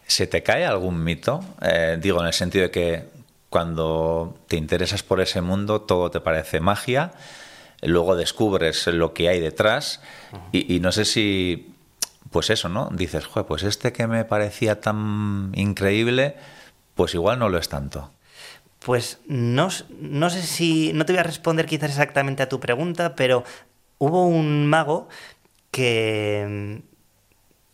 ¿Se 0.06 0.26
te 0.26 0.42
cae 0.42 0.64
algún 0.64 1.04
mito? 1.04 1.44
Eh, 1.60 1.98
digo, 2.00 2.20
en 2.20 2.26
el 2.26 2.32
sentido 2.32 2.64
de 2.64 2.70
que 2.70 3.23
cuando 3.54 4.34
te 4.48 4.56
interesas 4.56 5.04
por 5.04 5.20
ese 5.20 5.40
mundo, 5.40 5.80
todo 5.80 6.10
te 6.10 6.18
parece 6.18 6.58
magia, 6.58 7.12
luego 7.82 8.16
descubres 8.16 8.84
lo 8.88 9.14
que 9.14 9.28
hay 9.28 9.38
detrás 9.38 10.02
y, 10.50 10.74
y, 10.74 10.80
no 10.80 10.90
sé 10.90 11.04
si, 11.04 11.72
pues 12.32 12.50
eso, 12.50 12.68
¿no? 12.68 12.88
Dices, 12.90 13.26
Joder, 13.26 13.46
pues 13.46 13.62
este 13.62 13.92
que 13.92 14.08
me 14.08 14.24
parecía 14.24 14.80
tan 14.80 15.52
increíble, 15.54 16.34
pues 16.96 17.14
igual 17.14 17.38
no 17.38 17.48
lo 17.48 17.58
es 17.58 17.68
tanto. 17.68 18.10
Pues 18.80 19.20
no, 19.28 19.68
no 20.00 20.30
sé 20.30 20.42
si, 20.42 20.92
no 20.92 21.06
te 21.06 21.12
voy 21.12 21.20
a 21.20 21.22
responder 21.22 21.66
quizás 21.66 21.90
exactamente 21.90 22.42
a 22.42 22.48
tu 22.48 22.58
pregunta, 22.58 23.14
pero 23.14 23.44
hubo 23.98 24.26
un 24.26 24.66
mago 24.66 25.08
que 25.70 26.82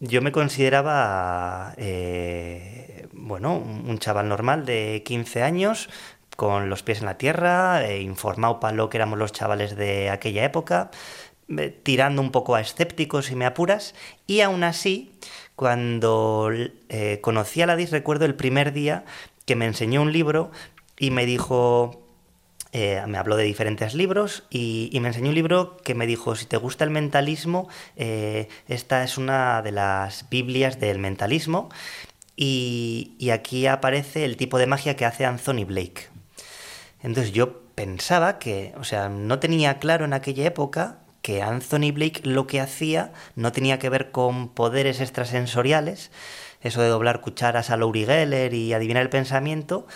yo 0.00 0.22
me 0.22 0.32
consideraba, 0.32 1.74
eh, 1.76 3.08
bueno, 3.12 3.56
un 3.58 3.98
chaval 3.98 4.28
normal 4.28 4.64
de 4.66 5.02
15 5.04 5.42
años, 5.42 5.88
con 6.36 6.70
los 6.70 6.82
pies 6.82 7.00
en 7.00 7.06
la 7.06 7.18
tierra, 7.18 7.86
eh, 7.86 8.00
informado 8.00 8.60
para 8.60 8.74
lo 8.76 8.88
que 8.88 8.96
éramos 8.96 9.18
los 9.18 9.32
chavales 9.32 9.76
de 9.76 10.10
aquella 10.10 10.44
época. 10.44 10.90
eh, 11.58 11.70
tirando 11.82 12.22
un 12.22 12.30
poco 12.32 12.54
a 12.54 12.60
escéptico, 12.60 13.22
si 13.22 13.34
me 13.36 13.44
apuras, 13.46 13.94
y 14.26 14.40
aún 14.40 14.62
así, 14.64 15.12
cuando 15.56 16.50
eh, 16.88 17.18
conocí 17.22 17.60
a 17.62 17.66
Ladis, 17.66 17.90
recuerdo 17.90 18.24
el 18.24 18.36
primer 18.36 18.72
día 18.72 19.04
que 19.46 19.56
me 19.56 19.66
enseñó 19.66 20.02
un 20.02 20.12
libro 20.12 20.50
y 20.98 21.10
me 21.10 21.26
dijo, 21.26 21.99
eh, 22.72 23.02
me 23.08 23.18
habló 23.18 23.36
de 23.36 23.44
diferentes 23.44 23.94
libros 23.94 24.44
y, 24.48 24.96
me 25.00 25.08
enseñó 25.08 25.30
un 25.30 25.34
libro 25.34 25.76
que 25.78 25.94
me 25.94 26.06
dijo, 26.06 26.36
si 26.36 26.46
te 26.46 26.56
gusta 26.56 26.84
el 26.84 26.90
mentalismo, 26.90 27.68
eh, 27.96 28.48
esta 28.68 29.02
es 29.02 29.18
una 29.18 29.60
de 29.62 29.72
las 29.72 30.28
Biblias 30.30 30.78
del 30.78 30.98
mentalismo 30.98 31.68
y, 32.36 33.16
y, 33.18 33.30
aquí 33.30 33.66
aparece 33.66 34.24
el 34.24 34.36
tipo 34.36 34.58
de 34.58 34.66
magia 34.66 34.94
que 34.94 35.04
hace 35.04 35.24
Anthony 35.24 35.64
Blake. 35.66 36.08
Entonces 37.02 37.32
yo 37.32 37.60
pensaba 37.74 38.38
que, 38.38 38.72
o 38.78 38.84
sea, 38.84 39.08
no 39.08 39.40
tenía 39.40 39.78
claro 39.78 40.04
en 40.04 40.12
aquella 40.12 40.44
época 40.44 40.98
que 41.22 41.42
Anthony 41.42 41.92
Blake 41.92 42.22
lo 42.24 42.46
que 42.46 42.60
hacía 42.60 43.12
no 43.34 43.52
tenía 43.52 43.78
que 43.78 43.88
ver 43.88 44.10
con 44.10 44.48
poderes 44.48 45.00
extrasensoriales, 45.00 46.10
eso 46.60 46.82
de 46.82 46.88
doblar 46.88 47.20
cucharas 47.20 47.70
a 47.70 47.76
Laurie 47.76 48.06
Geller 48.06 48.54
y 48.54 48.72
adivinar 48.72 49.02
el 49.02 49.10
pensamiento, 49.10 49.86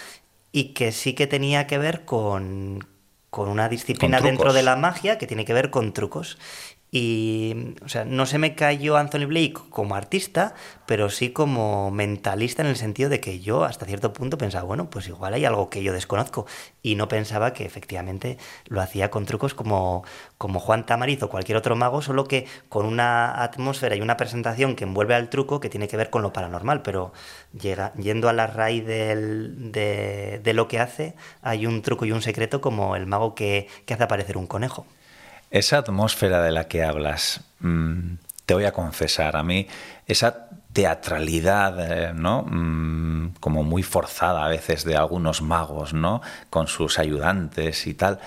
y 0.55 0.73
que 0.73 0.93
sí 0.93 1.15
que 1.15 1.27
tenía 1.27 1.67
que 1.67 1.79
ver 1.79 2.05
con, 2.05 2.87
con 3.29 3.49
una 3.49 3.69
disciplina 3.69 4.21
dentro 4.21 4.53
de 4.53 4.63
la 4.63 4.77
magia 4.77 5.19
que 5.19 5.27
tiene 5.27 5.45
que 5.45 5.53
ver 5.53 5.71
con 5.71 5.93
trucos. 5.93 6.39
Y, 6.97 7.75
o 7.85 7.89
sea, 7.89 8.05
no 8.05 8.25
se 8.25 8.39
me 8.39 8.55
cayó 8.55 8.97
Anthony 8.97 9.27
Blake 9.27 9.55
como 9.69 9.97
artista, 9.97 10.55
pero 10.87 11.11
sí 11.11 11.31
como 11.31 11.91
mentalista 11.91 12.63
en 12.63 12.69
el 12.69 12.77
sentido 12.77 13.11
de 13.11 13.19
que 13.19 13.41
yo 13.41 13.65
hasta 13.65 13.85
cierto 13.85 14.13
punto 14.13 14.39
pensaba, 14.39 14.63
bueno, 14.63 14.91
pues 14.91 15.09
igual 15.09 15.35
hay 15.35 15.45
algo 15.45 15.71
que 15.71 15.83
yo 15.83 15.93
desconozco. 15.93 16.47
Y 16.83 16.95
no 16.95 17.09
pensaba 17.09 17.53
que 17.53 17.65
efectivamente 17.65 18.39
lo 18.67 18.81
hacía 18.81 19.11
con 19.11 19.27
trucos 19.27 19.55
como, 19.55 20.05
como 20.39 20.61
Juan 20.61 20.87
Tamariz 20.87 21.21
o 21.25 21.29
cualquier 21.29 21.59
otro 21.59 21.75
mago, 21.75 22.01
solo 22.01 22.29
que 22.29 22.47
con 22.69 22.87
una 22.87 23.43
atmósfera 23.43 23.97
y 23.97 24.01
una 24.01 24.17
presentación 24.17 24.77
que 24.77 24.85
envuelve 24.85 25.17
al 25.17 25.31
truco 25.31 25.59
que 25.59 25.69
tiene 25.69 25.89
que 25.89 25.97
ver 25.97 26.11
con 26.11 26.23
lo 26.23 26.33
paranormal. 26.33 26.83
Pero 26.83 27.13
llega, 27.61 27.93
yendo 27.95 28.29
a 28.29 28.33
la 28.33 28.47
raíz 28.47 28.87
de, 28.87 30.39
de, 30.41 30.55
lo 30.55 30.69
que 30.69 30.79
hace, 30.79 31.17
hay 31.43 31.67
un 31.67 31.83
truco 31.83 32.05
y 32.05 32.13
un 32.13 32.23
secreto 32.23 32.61
como 32.61 32.95
el 32.95 33.07
mago 33.07 33.35
que, 33.35 33.67
que 33.85 33.95
hace 33.95 34.05
aparecer 34.05 34.37
un 34.37 34.47
conejo. 34.47 34.87
Esa 35.55 35.79
atmósfera 35.79 36.43
de 36.43 36.51
la 36.51 36.67
que 36.67 36.83
hablas, 36.83 37.43
mm, 37.61 38.15
te 38.45 38.55
voy 38.55 38.65
a 38.65 38.73
confesar, 38.73 39.37
a 39.37 39.45
mí 39.45 39.69
esa 40.05 40.49
teatralidad, 40.73 42.09
eh, 42.09 42.13
¿no? 42.13 42.43
Mm, 42.43 43.35
como 43.39 43.63
muy 43.63 43.85
forzada 43.85 44.45
a 44.45 44.49
veces 44.49 44.83
de 44.83 44.97
algunos 44.97 45.43
magos, 45.43 45.95
¿no? 45.95 46.23
Con 46.51 46.67
sus 46.67 46.99
ayudantes 46.99 47.87
y 47.87 47.95
tal. 47.95 48.19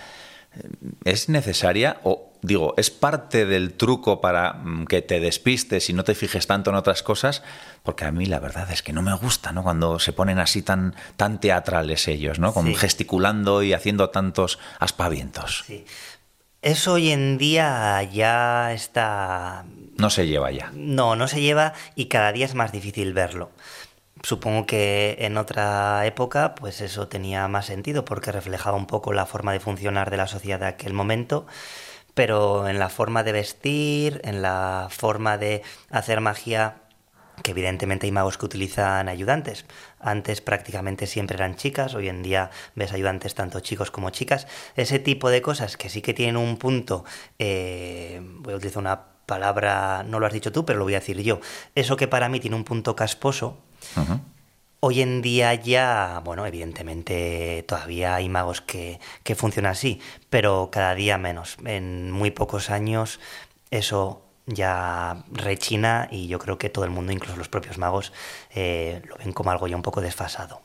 Eh, 0.55 0.69
¿Es 1.03 1.27
necesaria 1.27 1.97
o 2.05 2.31
digo, 2.41 2.75
es 2.77 2.91
parte 2.91 3.45
del 3.45 3.73
truco 3.73 4.21
para 4.21 4.53
mm, 4.53 4.85
que 4.85 5.01
te 5.01 5.19
despistes 5.19 5.89
y 5.89 5.93
no 5.93 6.05
te 6.05 6.15
fijes 6.15 6.47
tanto 6.47 6.69
en 6.69 6.77
otras 6.77 7.03
cosas? 7.03 7.43
Porque 7.83 8.05
a 8.05 8.11
mí 8.13 8.25
la 8.25 8.39
verdad 8.39 8.71
es 8.71 8.81
que 8.81 8.93
no 8.93 9.01
me 9.01 9.13
gusta, 9.13 9.51
¿no? 9.51 9.63
Cuando 9.63 9.99
se 9.99 10.13
ponen 10.13 10.39
así 10.39 10.61
tan, 10.61 10.95
tan 11.17 11.41
teatrales 11.41 12.07
ellos, 12.07 12.39
¿no? 12.39 12.53
Con 12.53 12.73
gesticulando 12.73 13.63
y 13.63 13.73
haciendo 13.73 14.11
tantos 14.11 14.59
aspavientos. 14.79 15.65
Sí. 15.67 15.83
Eso 16.67 16.91
hoy 16.91 17.11
en 17.11 17.37
día 17.37 18.03
ya 18.03 18.73
está... 18.73 19.63
No 19.95 20.09
se 20.09 20.27
lleva 20.27 20.51
ya. 20.51 20.69
No, 20.73 21.15
no 21.15 21.29
se 21.29 21.39
lleva 21.39 21.71
y 21.95 22.07
cada 22.07 22.33
día 22.33 22.45
es 22.45 22.55
más 22.55 22.73
difícil 22.73 23.13
verlo. 23.13 23.51
Supongo 24.21 24.65
que 24.65 25.15
en 25.19 25.37
otra 25.37 26.05
época 26.05 26.55
pues 26.55 26.81
eso 26.81 27.07
tenía 27.07 27.47
más 27.47 27.67
sentido 27.67 28.03
porque 28.03 28.33
reflejaba 28.33 28.75
un 28.75 28.85
poco 28.85 29.13
la 29.13 29.25
forma 29.25 29.53
de 29.53 29.61
funcionar 29.61 30.11
de 30.11 30.17
la 30.17 30.27
sociedad 30.27 30.59
de 30.59 30.65
aquel 30.65 30.91
momento, 30.91 31.47
pero 32.13 32.67
en 32.67 32.79
la 32.79 32.89
forma 32.89 33.23
de 33.23 33.31
vestir, 33.31 34.19
en 34.25 34.41
la 34.41 34.89
forma 34.91 35.37
de 35.37 35.61
hacer 35.89 36.19
magia 36.19 36.81
que 37.43 37.51
evidentemente 37.51 38.05
hay 38.05 38.11
magos 38.11 38.37
que 38.37 38.45
utilizan 38.45 39.09
ayudantes. 39.09 39.65
Antes 39.99 40.41
prácticamente 40.41 41.07
siempre 41.07 41.35
eran 41.35 41.55
chicas, 41.55 41.93
hoy 41.93 42.09
en 42.09 42.23
día 42.23 42.49
ves 42.75 42.93
ayudantes 42.93 43.35
tanto 43.35 43.59
chicos 43.59 43.91
como 43.91 44.09
chicas. 44.09 44.47
Ese 44.75 44.99
tipo 44.99 45.29
de 45.29 45.41
cosas 45.41 45.77
que 45.77 45.89
sí 45.89 46.01
que 46.01 46.13
tienen 46.13 46.37
un 46.37 46.57
punto, 46.57 47.05
eh, 47.39 48.21
voy 48.21 48.53
a 48.53 48.57
utilizar 48.57 48.81
una 48.81 49.01
palabra, 49.25 50.03
no 50.03 50.19
lo 50.19 50.25
has 50.25 50.33
dicho 50.33 50.51
tú, 50.51 50.65
pero 50.65 50.79
lo 50.79 50.85
voy 50.85 50.95
a 50.95 50.99
decir 50.99 51.21
yo. 51.21 51.39
Eso 51.75 51.97
que 51.97 52.07
para 52.07 52.29
mí 52.29 52.39
tiene 52.39 52.55
un 52.55 52.63
punto 52.63 52.95
casposo. 52.95 53.57
Hoy 54.79 55.01
en 55.01 55.21
día 55.21 55.53
ya, 55.55 56.21
bueno, 56.23 56.45
evidentemente 56.45 57.65
todavía 57.67 58.15
hay 58.15 58.29
magos 58.29 58.61
que, 58.61 58.99
que 59.23 59.35
funcionan 59.35 59.71
así, 59.71 59.99
pero 60.29 60.69
cada 60.71 60.95
día 60.95 61.17
menos. 61.17 61.57
En 61.65 62.11
muy 62.11 62.31
pocos 62.31 62.69
años 62.69 63.19
eso 63.69 64.26
ya 64.47 65.23
rechina 65.31 66.07
y 66.09 66.27
yo 66.27 66.39
creo 66.39 66.57
que 66.57 66.69
todo 66.69 66.85
el 66.85 66.91
mundo, 66.91 67.11
incluso 67.11 67.37
los 67.37 67.49
propios 67.49 67.77
magos, 67.77 68.13
eh, 68.55 69.01
lo 69.07 69.17
ven 69.17 69.33
como 69.33 69.51
algo 69.51 69.67
ya 69.67 69.75
un 69.75 69.83
poco 69.83 70.01
desfasado. 70.01 70.61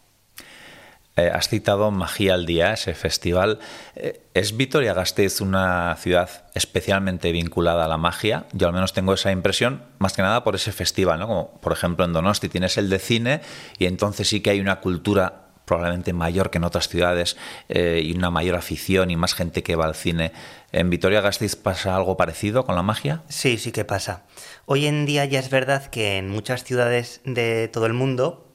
Eh, 1.14 1.31
has 1.31 1.49
citado 1.49 1.90
Magía 1.90 2.33
al 2.33 2.47
Día, 2.47 2.73
ese 2.73 2.95
festival. 2.95 3.59
Eh, 3.97 4.23
¿Es 4.33 4.57
Vitoria-Gasteiz 4.57 5.42
una 5.42 5.95
ciudad 5.97 6.47
especialmente 6.55 7.33
vinculada 7.33 7.85
a 7.85 7.88
la 7.88 7.99
magia? 7.99 8.47
Yo 8.53 8.68
al 8.68 8.73
menos 8.73 8.95
tengo 8.95 9.12
esa 9.12 9.31
impresión, 9.31 9.83
más 9.99 10.14
que 10.14 10.23
nada 10.23 10.42
por 10.42 10.55
ese 10.55 10.73
festival, 10.73 11.18
¿no? 11.18 11.27
Como 11.27 11.61
por 11.61 11.73
ejemplo 11.73 12.07
en 12.07 12.14
Donosti 12.14 12.49
tienes 12.49 12.79
el 12.79 12.88
de 12.88 12.99
cine 12.99 13.40
y 13.79 13.85
entonces 13.87 14.29
sí 14.29 14.40
que 14.40 14.51
hay 14.51 14.61
una 14.61 14.81
cultura 14.81 15.52
probablemente 15.73 16.13
mayor 16.13 16.51
que 16.51 16.59
en 16.59 16.65
otras 16.65 16.89
ciudades 16.89 17.39
y 17.69 18.15
una 18.15 18.31
mayor 18.31 18.57
afición 18.57 19.11
y 19.11 19.17
más 19.17 19.35
gente 19.35 19.63
que 19.63 19.75
va 19.75 19.87
al 19.87 19.95
cine. 19.95 20.33
¿En 20.71 20.91
Vitoria-Gasteiz 20.91 21.57
pasa 21.57 21.97
algo 21.97 22.19
parecido 22.19 22.65
con 22.67 22.75
la 22.75 22.83
magia? 22.83 23.23
Sí, 23.29 23.57
sí 23.57 23.73
que 23.73 23.87
pasa. 23.87 24.25
Hoy 24.67 24.87
en 24.87 25.07
día 25.07 25.25
ya 25.25 25.39
es 25.39 25.49
verdad 25.49 25.87
que 25.87 26.19
en 26.19 26.29
muchas 26.29 26.65
ciudades 26.65 27.23
de 27.25 27.69
todo 27.69 27.87
el 27.87 27.95
mundo 27.95 28.53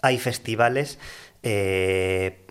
hay 0.00 0.18
festivales 0.18 0.98
eh, 1.42 2.46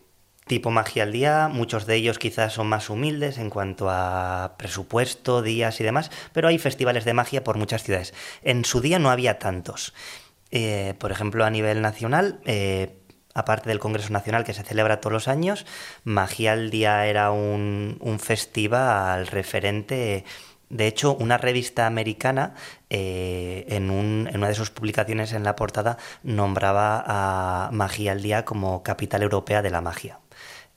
tipo 0.48 0.70
magia 0.70 1.04
al 1.04 1.12
día, 1.12 1.48
muchos 1.48 1.86
de 1.86 1.96
ellos 1.96 2.20
quizás 2.20 2.54
son 2.54 2.68
más 2.68 2.90
humildes 2.90 3.38
en 3.38 3.50
cuanto 3.50 3.90
a 3.90 4.56
presupuesto, 4.58 5.42
días 5.42 5.80
y 5.80 5.84
demás, 5.84 6.12
pero 6.34 6.50
hay 6.50 6.58
festivales 6.58 7.06
de 7.06 7.14
magia 7.14 7.44
por 7.44 7.58
muchas 7.58 7.84
ciudades. 7.84 8.14
En 8.44 8.66
su 8.66 8.82
día 8.82 9.00
no 9.00 9.10
había 9.10 9.40
tantos. 9.40 9.94
Eh, 10.54 10.96
por 11.00 11.14
ejemplo, 11.14 11.46
a 11.46 11.50
nivel 11.50 11.82
nacional, 11.82 12.42
eh, 12.46 12.98
aparte 13.34 13.70
del 13.70 13.80
Congreso 13.80 14.12
Nacional 14.12 14.44
que 14.44 14.54
se 14.54 14.64
celebra 14.64 15.02
todos 15.02 15.14
los 15.14 15.28
años, 15.28 15.66
Magia 16.04 16.54
al 16.54 16.70
Día 16.70 17.06
era 17.06 17.32
un, 17.32 17.98
un 18.00 18.20
festival 18.20 19.28
referente. 19.28 20.26
De 20.70 20.88
hecho, 20.88 21.16
una 21.16 21.38
revista 21.38 21.86
americana, 21.86 22.56
eh, 22.90 23.66
en, 23.68 23.92
una 23.92 24.48
de 24.48 24.56
sus 24.56 24.70
publicaciones 24.70 25.34
en 25.34 25.44
la 25.44 25.58
portada, 25.58 25.98
nombraba 26.24 27.04
a 27.06 27.70
Magia 27.74 28.14
al 28.14 28.22
Día 28.22 28.46
como 28.46 28.82
capital 28.82 29.22
europea 29.22 29.62
de 29.62 29.70
la 29.70 29.82
magia. 29.82 30.20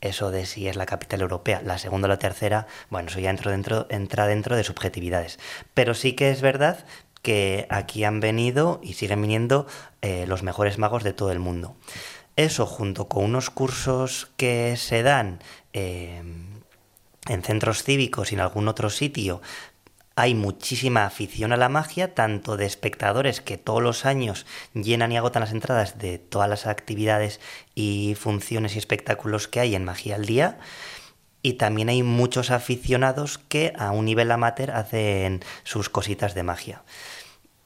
Eso 0.00 0.32
de 0.32 0.46
si 0.46 0.66
es 0.66 0.76
la 0.76 0.84
capital 0.84 1.20
europea, 1.20 1.62
la 1.64 1.78
segunda 1.78 2.06
o 2.06 2.08
la 2.08 2.18
tercera, 2.18 2.66
bueno, 2.90 3.08
eso 3.08 3.20
ya 3.20 3.30
entra 3.30 3.52
dentro, 3.52 3.86
entra 3.88 4.26
dentro 4.26 4.56
de 4.56 4.64
subjetividades. 4.64 5.38
Pero 5.74 5.94
sí 5.94 6.14
que 6.14 6.30
es 6.30 6.42
verdad 6.42 6.84
que 7.22 7.66
aquí 7.70 8.04
han 8.04 8.20
venido 8.20 8.80
y 8.82 8.94
siguen 8.94 9.22
viniendo 9.22 9.66
eh, 10.02 10.26
los 10.26 10.42
mejores 10.42 10.76
magos 10.76 11.04
de 11.04 11.14
todo 11.14 11.32
el 11.32 11.38
mundo. 11.38 11.76
Eso 12.36 12.66
junto 12.66 13.08
con 13.08 13.24
unos 13.24 13.50
cursos 13.50 14.30
que 14.36 14.76
se 14.76 15.02
dan 15.02 15.40
em, 15.72 16.60
en 17.28 17.42
centros 17.42 17.84
cívicos 17.84 18.32
y 18.32 18.34
en 18.34 18.40
algún 18.40 18.68
otro 18.68 18.90
sitio, 18.90 19.40
hay 20.16 20.34
muchísima 20.34 21.06
afición 21.06 21.52
a 21.52 21.56
la 21.56 21.68
magia, 21.68 22.14
tanto 22.14 22.56
de 22.56 22.66
espectadores 22.66 23.40
que 23.40 23.58
todos 23.58 23.82
los 23.82 24.04
años 24.04 24.46
llenan 24.72 25.10
y 25.10 25.16
agotan 25.16 25.40
las 25.40 25.52
entradas 25.52 25.98
de 25.98 26.18
todas 26.18 26.48
las 26.48 26.66
actividades 26.66 27.40
y 27.74 28.16
funciones 28.18 28.74
y 28.74 28.78
espectáculos 28.78 29.48
que 29.48 29.60
hay 29.60 29.74
en 29.74 29.84
Magia 29.84 30.14
al 30.14 30.26
Día, 30.26 30.58
y 31.42 31.54
también 31.54 31.88
hay 31.88 32.02
muchos 32.02 32.50
aficionados 32.50 33.38
que 33.38 33.72
a 33.76 33.90
un 33.90 34.06
nivel 34.06 34.30
amateur 34.30 34.70
hacen 34.70 35.44
sus 35.64 35.88
cositas 35.88 36.34
de 36.34 36.42
magia. 36.42 36.82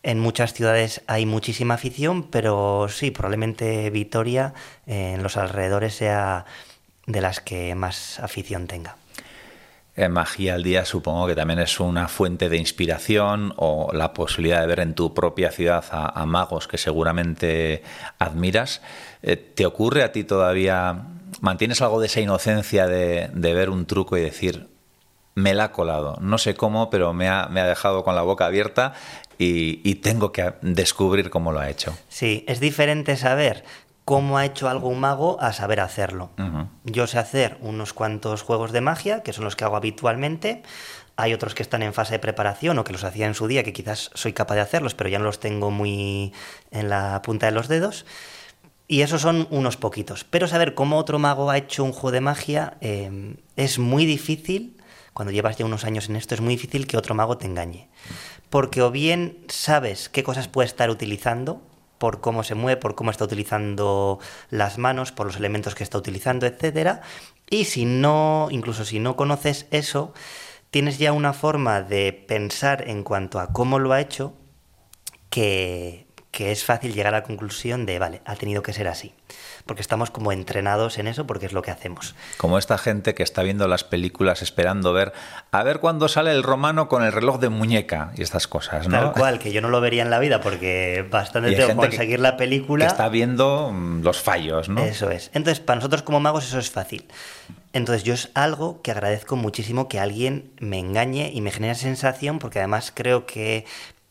En 0.08 0.20
muchas 0.20 0.54
ciudades 0.54 1.02
hay 1.06 1.26
muchísima 1.26 1.74
afición, 1.74 2.22
pero 2.22 2.86
sí, 2.88 3.10
probablemente 3.10 3.90
Vitoria 3.90 4.54
en 4.86 5.22
los 5.22 5.36
alrededores 5.36 5.96
sea 5.96 6.46
de 7.04 7.20
las 7.20 7.40
que 7.40 7.74
más 7.74 8.18
afición 8.18 8.66
tenga. 8.68 8.96
En 9.96 10.12
Magia 10.12 10.54
al 10.54 10.62
Día 10.62 10.86
supongo 10.86 11.26
que 11.26 11.34
también 11.34 11.58
es 11.58 11.78
una 11.78 12.08
fuente 12.08 12.48
de 12.48 12.56
inspiración 12.56 13.52
o 13.58 13.90
la 13.92 14.14
posibilidad 14.14 14.62
de 14.62 14.66
ver 14.66 14.80
en 14.80 14.94
tu 14.94 15.12
propia 15.12 15.50
ciudad 15.50 15.84
a, 15.90 16.24
magos 16.24 16.68
que 16.68 16.78
seguramente 16.78 17.82
admiras. 18.18 18.80
Eh, 19.22 19.36
¿Te 19.36 19.66
ocurre 19.66 20.04
a 20.04 20.12
ti 20.12 20.24
todavía, 20.24 21.02
mantienes 21.42 21.82
algo 21.82 22.00
de 22.00 22.06
esa 22.06 22.22
inocencia 22.22 22.86
de, 22.86 23.28
ver 23.34 23.68
un 23.68 23.84
truco 23.84 24.16
y 24.16 24.22
decir, 24.22 24.68
me 25.34 25.52
la 25.52 25.64
ha 25.64 25.72
colado. 25.72 26.16
No 26.22 26.38
sé 26.38 26.54
cómo, 26.54 26.88
pero 26.88 27.12
me 27.12 27.28
ha 27.28 27.48
dejado 27.48 28.02
con 28.02 28.14
la 28.14 28.22
boca 28.22 28.46
abierta 28.46 28.94
y, 29.38 29.94
tengo 29.96 30.32
que 30.32 30.54
descubrir 30.62 31.30
cómo 31.30 31.52
lo 31.52 31.60
ha 31.60 31.70
hecho. 31.70 31.96
Sí, 32.08 32.44
es 32.48 32.58
diferente 32.58 33.16
saber 33.16 33.64
cómo 34.04 34.38
ha 34.38 34.44
hecho 34.44 34.68
algo 34.68 34.88
un 34.88 35.00
mago 35.00 35.40
a 35.40 35.52
saber 35.52 35.80
hacerlo. 35.80 36.30
Yo 36.84 37.06
sé 37.06 37.18
hacer 37.18 37.56
unos 37.60 37.92
cuantos 37.92 38.42
juegos 38.42 38.72
de 38.72 38.80
magia, 38.80 39.22
que 39.22 39.32
son 39.32 39.44
los 39.44 39.54
que 39.54 39.64
hago 39.64 39.76
habitualmente. 39.76 40.62
Hay 41.16 41.34
otros 41.34 41.54
que 41.54 41.62
están 41.62 41.82
en 41.82 41.94
fase 41.94 42.14
de 42.14 42.18
preparación 42.18 42.78
o 42.78 42.84
que 42.84 42.92
los 42.92 43.04
hacía 43.04 43.26
en 43.26 43.34
su 43.34 43.46
día, 43.46 43.64
que 43.64 43.72
quizás 43.72 44.10
soy 44.14 44.32
capaz 44.32 44.54
de 44.54 44.62
hacerlos, 44.62 44.94
pero 44.94 45.10
ya 45.10 45.18
no 45.18 45.24
los 45.24 45.40
tengo 45.40 45.70
muy 45.70 46.32
en 46.70 46.88
la 46.88 47.20
punta 47.22 47.46
de 47.46 47.52
los 47.52 47.68
dedos. 47.68 48.06
Y 48.86 49.02
esos 49.02 49.20
son 49.20 49.46
unos 49.50 49.76
poquitos. 49.76 50.24
Pero 50.24 50.48
saber 50.48 50.74
cómo 50.74 50.96
otro 50.96 51.18
mago 51.18 51.50
ha 51.50 51.58
hecho 51.58 51.84
un 51.84 51.92
juego 51.92 52.12
de 52.12 52.20
magia 52.22 52.78
eh, 52.80 53.36
es 53.56 53.78
muy 53.78 54.06
difícil. 54.06 54.78
Cuando 55.12 55.32
llevas 55.32 55.58
ya 55.58 55.66
unos 55.66 55.84
años 55.84 56.08
en 56.08 56.16
esto, 56.16 56.34
es 56.34 56.40
muy 56.40 56.54
difícil 56.54 56.86
que 56.86 56.96
otro 56.96 57.14
mago 57.14 57.36
te 57.36 57.46
engañe. 57.46 57.88
Porque 58.50 58.82
o 58.82 58.90
bien 58.90 59.44
sabes 59.48 60.08
qué 60.08 60.22
cosas 60.22 60.48
puede 60.48 60.66
estar 60.66 60.90
utilizando, 60.90 61.62
por 61.98 62.20
cómo 62.20 62.44
se 62.44 62.54
mueve, 62.54 62.80
por 62.80 62.94
cómo 62.94 63.10
está 63.10 63.24
utilizando 63.24 64.18
las 64.50 64.78
manos, 64.78 65.12
por 65.12 65.26
los 65.26 65.36
elementos 65.36 65.74
que 65.74 65.84
está 65.84 65.98
utilizando, 65.98 66.46
etcétera. 66.46 67.02
Y 67.50 67.64
si 67.64 67.84
no, 67.84 68.48
incluso 68.50 68.84
si 68.84 69.00
no 69.00 69.16
conoces 69.16 69.66
eso, 69.70 70.14
tienes 70.70 70.98
ya 70.98 71.12
una 71.12 71.32
forma 71.32 71.82
de 71.82 72.12
pensar 72.12 72.88
en 72.88 73.02
cuanto 73.02 73.40
a 73.40 73.52
cómo 73.52 73.78
lo 73.78 73.92
ha 73.92 74.00
hecho 74.00 74.34
que, 75.30 76.06
que 76.30 76.52
es 76.52 76.64
fácil 76.64 76.94
llegar 76.94 77.14
a 77.14 77.18
la 77.18 77.24
conclusión 77.24 77.84
de, 77.84 77.98
vale, 77.98 78.22
ha 78.24 78.36
tenido 78.36 78.62
que 78.62 78.72
ser 78.72 78.88
así. 78.88 79.14
Porque 79.68 79.82
estamos 79.82 80.10
como 80.10 80.32
entrenados 80.32 80.96
en 80.98 81.06
eso 81.06 81.26
porque 81.26 81.44
es 81.44 81.52
lo 81.52 81.60
que 81.60 81.70
hacemos. 81.70 82.14
Como 82.38 82.56
esta 82.58 82.78
gente 82.78 83.14
que 83.14 83.22
está 83.22 83.42
viendo 83.42 83.68
las 83.68 83.84
películas 83.84 84.40
esperando 84.40 84.94
ver 84.94 85.12
a 85.52 85.62
ver 85.62 85.78
cuándo 85.78 86.08
sale 86.08 86.32
el 86.32 86.42
romano 86.42 86.88
con 86.88 87.04
el 87.04 87.12
reloj 87.12 87.38
de 87.38 87.50
muñeca 87.50 88.10
y 88.16 88.22
estas 88.22 88.48
cosas, 88.48 88.88
¿no? 88.88 88.98
Tal 88.98 89.12
cual, 89.12 89.38
que 89.40 89.52
yo 89.52 89.60
no 89.60 89.68
lo 89.68 89.82
vería 89.82 90.02
en 90.02 90.08
la 90.10 90.18
vida 90.18 90.40
porque 90.40 91.06
bastante 91.10 91.52
tengo 91.52 91.68
que- 91.82 91.88
conseguir 91.88 92.18
la 92.18 92.38
película. 92.38 92.86
Que 92.86 92.90
está 92.90 93.10
viendo 93.10 93.70
mm, 93.70 94.02
los 94.02 94.20
fallos, 94.22 94.70
¿no? 94.70 94.82
Eso 94.82 95.10
es. 95.10 95.30
Entonces, 95.34 95.60
para 95.60 95.76
nosotros 95.76 96.02
como 96.02 96.18
magos 96.18 96.46
eso 96.46 96.58
es 96.58 96.70
fácil. 96.70 97.06
Entonces, 97.74 98.02
yo 98.04 98.14
es 98.14 98.30
algo 98.32 98.80
que 98.80 98.90
agradezco 98.90 99.36
muchísimo 99.36 99.88
que 99.88 100.00
alguien 100.00 100.50
me 100.60 100.78
engañe 100.78 101.30
y 101.34 101.42
me 101.42 101.50
genere 101.50 101.74
sensación, 101.74 102.38
porque 102.38 102.58
además 102.60 102.90
creo 102.94 103.26
que 103.26 103.66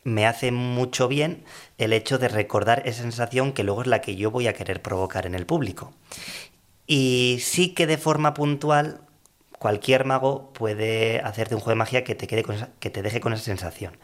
me 0.08 0.26
hace 0.26 0.54
mucho 0.54 1.10
bien 1.10 1.44
el 1.78 1.92
hecho 1.92 2.18
de 2.18 2.30
recordar 2.30 2.82
esa 2.86 3.02
sensación 3.02 3.52
que 3.52 3.66
luego 3.66 3.82
es 3.82 3.88
la 3.88 4.00
que 4.00 4.16
yo 4.16 4.32
voy 4.32 4.48
a 4.48 4.54
querer 4.54 4.82
provocar 4.82 5.26
en 5.26 5.36
el 5.36 5.46
público. 5.46 5.94
Y 6.88 7.40
sí 7.42 7.74
que 7.74 7.88
de 7.88 7.98
forma 7.98 8.34
puntual 8.34 9.02
cualquier 9.60 10.06
mago 10.06 10.54
puede 10.54 11.20
hacerte 11.20 11.56
un 11.56 11.60
juego 11.60 11.72
de 11.72 11.80
magia 11.80 12.04
que 12.06 12.16
te, 12.16 12.26
quede 12.26 12.46
que 12.80 12.90
te 12.90 13.02
deje 13.02 13.20
con 13.20 13.34
esa 13.34 13.44
sensación. 13.44 13.98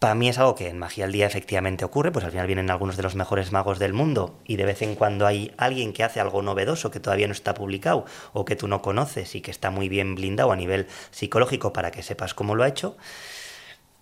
Para 0.00 0.16
mí 0.16 0.28
es 0.28 0.38
algo 0.38 0.56
que 0.56 0.68
en 0.68 0.78
Magia 0.78 1.04
al 1.04 1.12
Día 1.12 1.26
efectivamente 1.26 1.84
ocurre, 1.84 2.10
pues 2.10 2.24
al 2.24 2.32
final 2.32 2.46
vienen 2.46 2.70
algunos 2.70 2.96
de 2.96 3.02
los 3.02 3.14
mejores 3.14 3.52
magos 3.52 3.78
del 3.78 3.92
mundo 3.92 4.40
y 4.44 4.56
de 4.56 4.64
vez 4.64 4.82
en 4.82 4.96
cuando 4.96 5.26
hay 5.26 5.52
alguien 5.56 5.92
que 5.92 6.02
hace 6.02 6.18
algo 6.20 6.42
novedoso 6.42 6.90
que 6.90 7.00
todavía 7.00 7.28
no 7.28 7.34
está 7.34 7.54
publicado 7.54 8.06
o 8.32 8.44
que 8.44 8.56
tú 8.56 8.66
no 8.66 8.82
conoces 8.82 9.34
y 9.34 9.40
que 9.40 9.50
está 9.50 9.70
muy 9.70 9.88
bien 9.88 10.14
blindado 10.14 10.50
a 10.50 10.56
nivel 10.56 10.88
psicológico 11.10 11.72
para 11.72 11.92
que 11.92 12.02
sepas 12.02 12.34
cómo 12.34 12.56
lo 12.56 12.64
ha 12.64 12.68
hecho. 12.68 12.96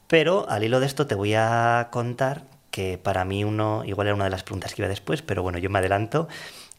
Pero 0.08 0.48
al 0.48 0.64
hilo 0.64 0.80
de 0.80 0.86
esto 0.86 1.06
te 1.06 1.14
voy 1.14 1.34
a 1.34 1.88
contar 1.92 2.44
que 2.70 2.98
para 2.98 3.24
mí 3.24 3.44
uno, 3.44 3.84
igual 3.84 4.08
era 4.08 4.14
una 4.14 4.24
de 4.24 4.30
las 4.30 4.42
preguntas 4.42 4.74
que 4.74 4.82
iba 4.82 4.88
después, 4.88 5.22
pero 5.22 5.42
bueno, 5.42 5.58
yo 5.58 5.70
me 5.70 5.78
adelanto. 5.78 6.28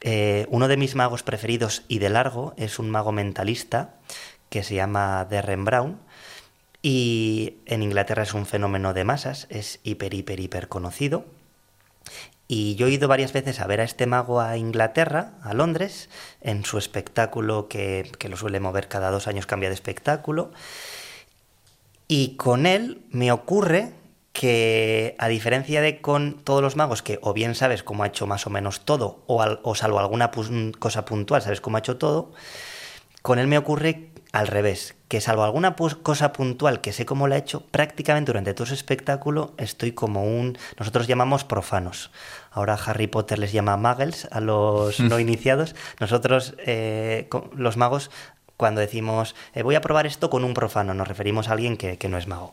Eh, 0.02 0.48
uno 0.50 0.68
de 0.68 0.78
mis 0.78 0.96
magos 0.96 1.24
preferidos 1.24 1.84
y 1.88 2.00
de 2.00 2.10
largo 2.10 2.54
es 2.58 2.80
un 2.80 2.89
mago 2.89 3.12
mentalista 3.12 3.96
que 4.50 4.63
se 4.63 4.76
llama 4.76 5.26
Derren 5.30 5.65
Brown 5.65 6.00
y 6.82 7.58
en 7.65 7.84
Inglaterra 7.84 8.24
es 8.24 8.34
un 8.34 8.46
fenómeno 8.46 8.94
de 8.94 9.04
masas, 9.04 9.48
es 9.50 9.80
hiper, 9.84 10.13
hiper, 10.13 10.39
hiper 10.39 10.68
conocido. 10.68 11.26
Y 12.48 12.76
yo 12.76 12.88
he 12.88 12.92
ido 12.92 13.08
varias 13.08 13.32
veces 13.32 13.60
a 13.60 13.68
ver 13.68 13.82
a 13.82 13.84
este 13.84 14.08
mago 14.08 14.42
a 14.42 14.58
Inglaterra, 14.58 15.34
a 15.44 15.54
Londres, 15.54 16.10
en 16.42 16.65
su 16.65 16.80
espectáculo 16.80 17.68
que, 17.68 18.12
que 18.18 18.30
lo 18.30 18.38
suele 18.38 18.60
mover 18.60 18.88
cada 18.88 19.12
dos 19.12 19.28
años, 19.28 19.46
cambia 19.46 19.70
de 19.70 19.76
espectáculo. 19.76 20.52
Y 22.10 22.36
con 22.38 22.65
él 22.65 23.04
me 23.12 23.32
ocurre 23.32 23.93
que, 24.34 25.15
a 25.19 25.28
diferencia 25.28 25.80
de 25.80 26.02
con 26.02 26.34
todos 26.43 26.62
los 26.62 26.76
magos, 26.76 27.02
que 27.04 27.19
o 27.22 27.34
bien 27.34 27.54
sabes 27.56 27.84
cómo 27.84 28.04
ha 28.04 28.08
hecho 28.08 28.26
más 28.28 28.48
o 28.48 28.50
menos 28.50 28.82
todo, 28.82 29.24
o, 29.28 29.41
al- 29.41 29.60
o 29.63 29.76
salvo 29.76 30.00
alguna 30.00 30.32
pus- 30.32 30.50
cosa 30.80 31.06
puntual, 31.06 31.41
sabes 31.41 31.62
cómo 31.62 31.78
ha 31.78 31.80
hecho 31.80 31.98
todo, 31.98 32.32
con 33.22 33.38
él 33.38 33.48
me 33.48 33.58
ocurre 33.58 34.10
al 34.32 34.48
revés, 34.48 34.95
que 35.08 35.22
salvo 35.22 35.43
alguna 35.43 35.76
cosa 35.76 36.32
puntual 36.34 36.82
que 36.82 36.93
sé 36.93 37.06
cómo 37.06 37.28
la 37.28 37.36
ha 37.36 37.39
hecho, 37.39 37.65
prácticamente 37.72 38.30
durante 38.32 38.54
todo 38.54 38.67
su 38.67 38.74
espectáculo 38.76 39.54
estoy 39.58 39.91
como 39.91 40.24
un... 40.24 40.58
Nosotros 40.78 41.08
llamamos 41.08 41.43
profanos. 41.43 42.12
Ahora 42.52 42.74
Harry 42.86 43.08
Potter 43.08 43.39
les 43.39 43.52
llama 43.52 43.76
muggles 43.78 44.28
a 44.32 44.39
los 44.39 45.00
no 45.00 45.19
iniciados. 45.19 45.76
Nosotros, 46.00 46.54
eh, 46.60 47.28
los 47.56 47.76
magos, 47.78 48.12
cuando 48.60 48.82
decimos 48.82 49.36
eh, 49.54 49.63
voy 49.63 49.76
a 49.76 49.82
probar 49.82 50.06
esto 50.06 50.30
con 50.30 50.43
un 50.43 50.54
profano, 50.54 50.93
nos 50.93 51.08
referimos 51.08 51.48
a 51.48 51.54
alguien 51.54 51.78
que, 51.78 51.98
que 51.98 52.10
no 52.10 52.17
es 52.17 52.28
mago. 52.28 52.52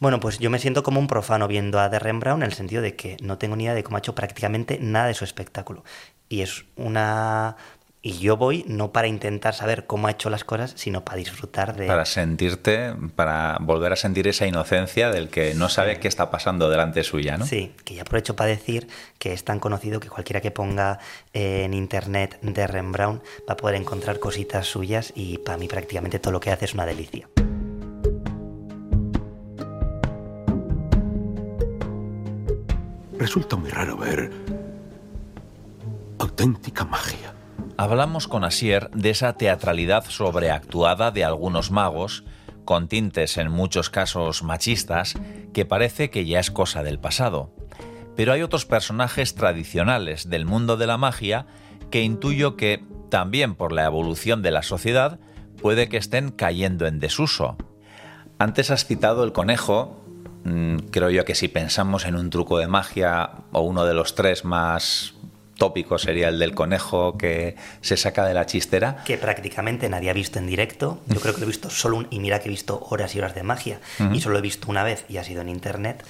Bueno, 0.00 0.18
pues 0.18 0.40
yo 0.40 0.50
me 0.50 0.58
siento 0.58 0.82
como 0.82 0.98
un 0.98 1.06
profano 1.06 1.46
viendo 1.46 1.78
a 1.78 1.88
Derren 1.88 2.18
Brown 2.18 2.42
en 2.42 2.48
el 2.48 2.54
sentido 2.54 2.82
de 2.82 2.96
que 2.96 3.16
no 3.22 3.38
tengo 3.38 3.54
ni 3.54 3.62
idea 3.62 3.74
de 3.74 3.84
cómo 3.84 3.96
ha 3.96 4.00
hecho 4.00 4.16
prácticamente 4.16 4.78
nada 4.80 5.06
de 5.06 5.14
su 5.14 5.22
espectáculo. 5.22 5.84
Y 6.28 6.42
es 6.42 6.64
una... 6.74 7.56
Y 8.00 8.18
yo 8.18 8.36
voy 8.36 8.64
no 8.68 8.92
para 8.92 9.08
intentar 9.08 9.54
saber 9.54 9.86
cómo 9.86 10.06
ha 10.06 10.12
hecho 10.12 10.30
las 10.30 10.44
cosas, 10.44 10.72
sino 10.76 11.04
para 11.04 11.18
disfrutar 11.18 11.74
de... 11.74 11.88
Para 11.88 12.04
sentirte, 12.04 12.94
para 13.16 13.58
volver 13.60 13.92
a 13.92 13.96
sentir 13.96 14.28
esa 14.28 14.46
inocencia 14.46 15.10
del 15.10 15.28
que 15.28 15.54
no 15.54 15.68
sabe 15.68 15.98
qué 15.98 16.06
está 16.06 16.30
pasando 16.30 16.70
delante 16.70 17.02
suya, 17.02 17.36
¿no? 17.36 17.44
Sí, 17.44 17.74
que 17.84 17.94
ya 17.94 18.02
aprovecho 18.02 18.36
para 18.36 18.50
decir 18.50 18.86
que 19.18 19.32
es 19.32 19.42
tan 19.42 19.58
conocido 19.58 19.98
que 19.98 20.08
cualquiera 20.08 20.40
que 20.40 20.52
ponga 20.52 21.00
eh, 21.32 21.64
en 21.64 21.74
internet 21.74 22.38
Derren 22.40 22.92
Brown 22.92 23.20
va 23.48 23.54
a 23.54 23.56
poder 23.56 23.74
encontrar 23.74 24.20
cositas 24.20 24.68
suyas 24.68 25.12
y 25.16 25.38
para 25.38 25.58
mí 25.58 25.66
prácticamente 25.66 26.20
todo 26.20 26.32
lo 26.32 26.40
que 26.40 26.52
hace 26.52 26.66
es 26.66 26.74
una 26.74 26.86
delicia. 26.86 27.28
Resulta 33.18 33.56
muy 33.56 33.70
raro 33.70 33.96
ver 33.96 34.30
auténtica 36.18 36.84
magia. 36.84 37.34
Hablamos 37.80 38.26
con 38.26 38.42
Asier 38.42 38.90
de 38.90 39.10
esa 39.10 39.34
teatralidad 39.34 40.04
sobreactuada 40.08 41.12
de 41.12 41.22
algunos 41.22 41.70
magos, 41.70 42.24
con 42.64 42.88
tintes 42.88 43.36
en 43.36 43.52
muchos 43.52 43.88
casos 43.88 44.42
machistas, 44.42 45.14
que 45.54 45.64
parece 45.64 46.10
que 46.10 46.26
ya 46.26 46.40
es 46.40 46.50
cosa 46.50 46.82
del 46.82 46.98
pasado. 46.98 47.54
Pero 48.16 48.32
hay 48.32 48.42
otros 48.42 48.66
personajes 48.66 49.36
tradicionales 49.36 50.28
del 50.28 50.44
mundo 50.44 50.76
de 50.76 50.88
la 50.88 50.98
magia 50.98 51.46
que 51.92 52.02
intuyo 52.02 52.56
que, 52.56 52.84
también 53.10 53.54
por 53.54 53.70
la 53.70 53.84
evolución 53.84 54.42
de 54.42 54.50
la 54.50 54.64
sociedad, 54.64 55.20
puede 55.62 55.88
que 55.88 55.98
estén 55.98 56.32
cayendo 56.32 56.84
en 56.88 56.98
desuso. 56.98 57.56
Antes 58.40 58.72
has 58.72 58.86
citado 58.86 59.22
el 59.22 59.30
conejo. 59.30 60.02
Mm, 60.42 60.78
Creo 60.90 61.10
yo 61.10 61.24
que 61.24 61.36
si 61.36 61.46
pensamos 61.46 62.06
en 62.06 62.16
un 62.16 62.30
truco 62.30 62.58
de 62.58 62.66
magia, 62.66 63.30
o 63.52 63.60
uno 63.60 63.84
de 63.84 63.94
los 63.94 64.16
tres 64.16 64.44
más 64.44 65.14
tópicos 65.58 66.02
sería 66.02 66.28
el 66.28 66.38
del 66.38 66.54
conejo 66.54 67.18
que 67.18 67.56
se 67.82 67.98
saca 67.98 68.24
de 68.24 68.32
la 68.32 68.46
chistera. 68.46 69.02
que 69.04 69.18
prácticamente 69.18 69.88
nadie 69.90 70.08
ha 70.08 70.14
visto 70.14 70.38
en 70.38 70.46
directo. 70.46 71.00
Yo 71.06 71.20
creo 71.20 71.34
que 71.34 71.40
lo 71.40 71.46
he 71.46 71.48
visto 71.48 71.68
solo 71.68 71.98
un, 71.98 72.06
y 72.10 72.20
mira 72.20 72.38
que 72.38 72.48
he 72.48 72.50
visto 72.50 72.86
horas 72.88 73.14
y 73.14 73.18
horas 73.18 73.34
de 73.34 73.42
magia 73.42 73.80
y 74.12 74.20
solo 74.20 74.38
he 74.38 74.40
visto 74.40 74.70
una 74.70 74.84
vez 74.84 75.04
y 75.08 75.18
ha 75.18 75.24
sido 75.24 75.42
en 75.42 75.50
internet. 75.50 76.04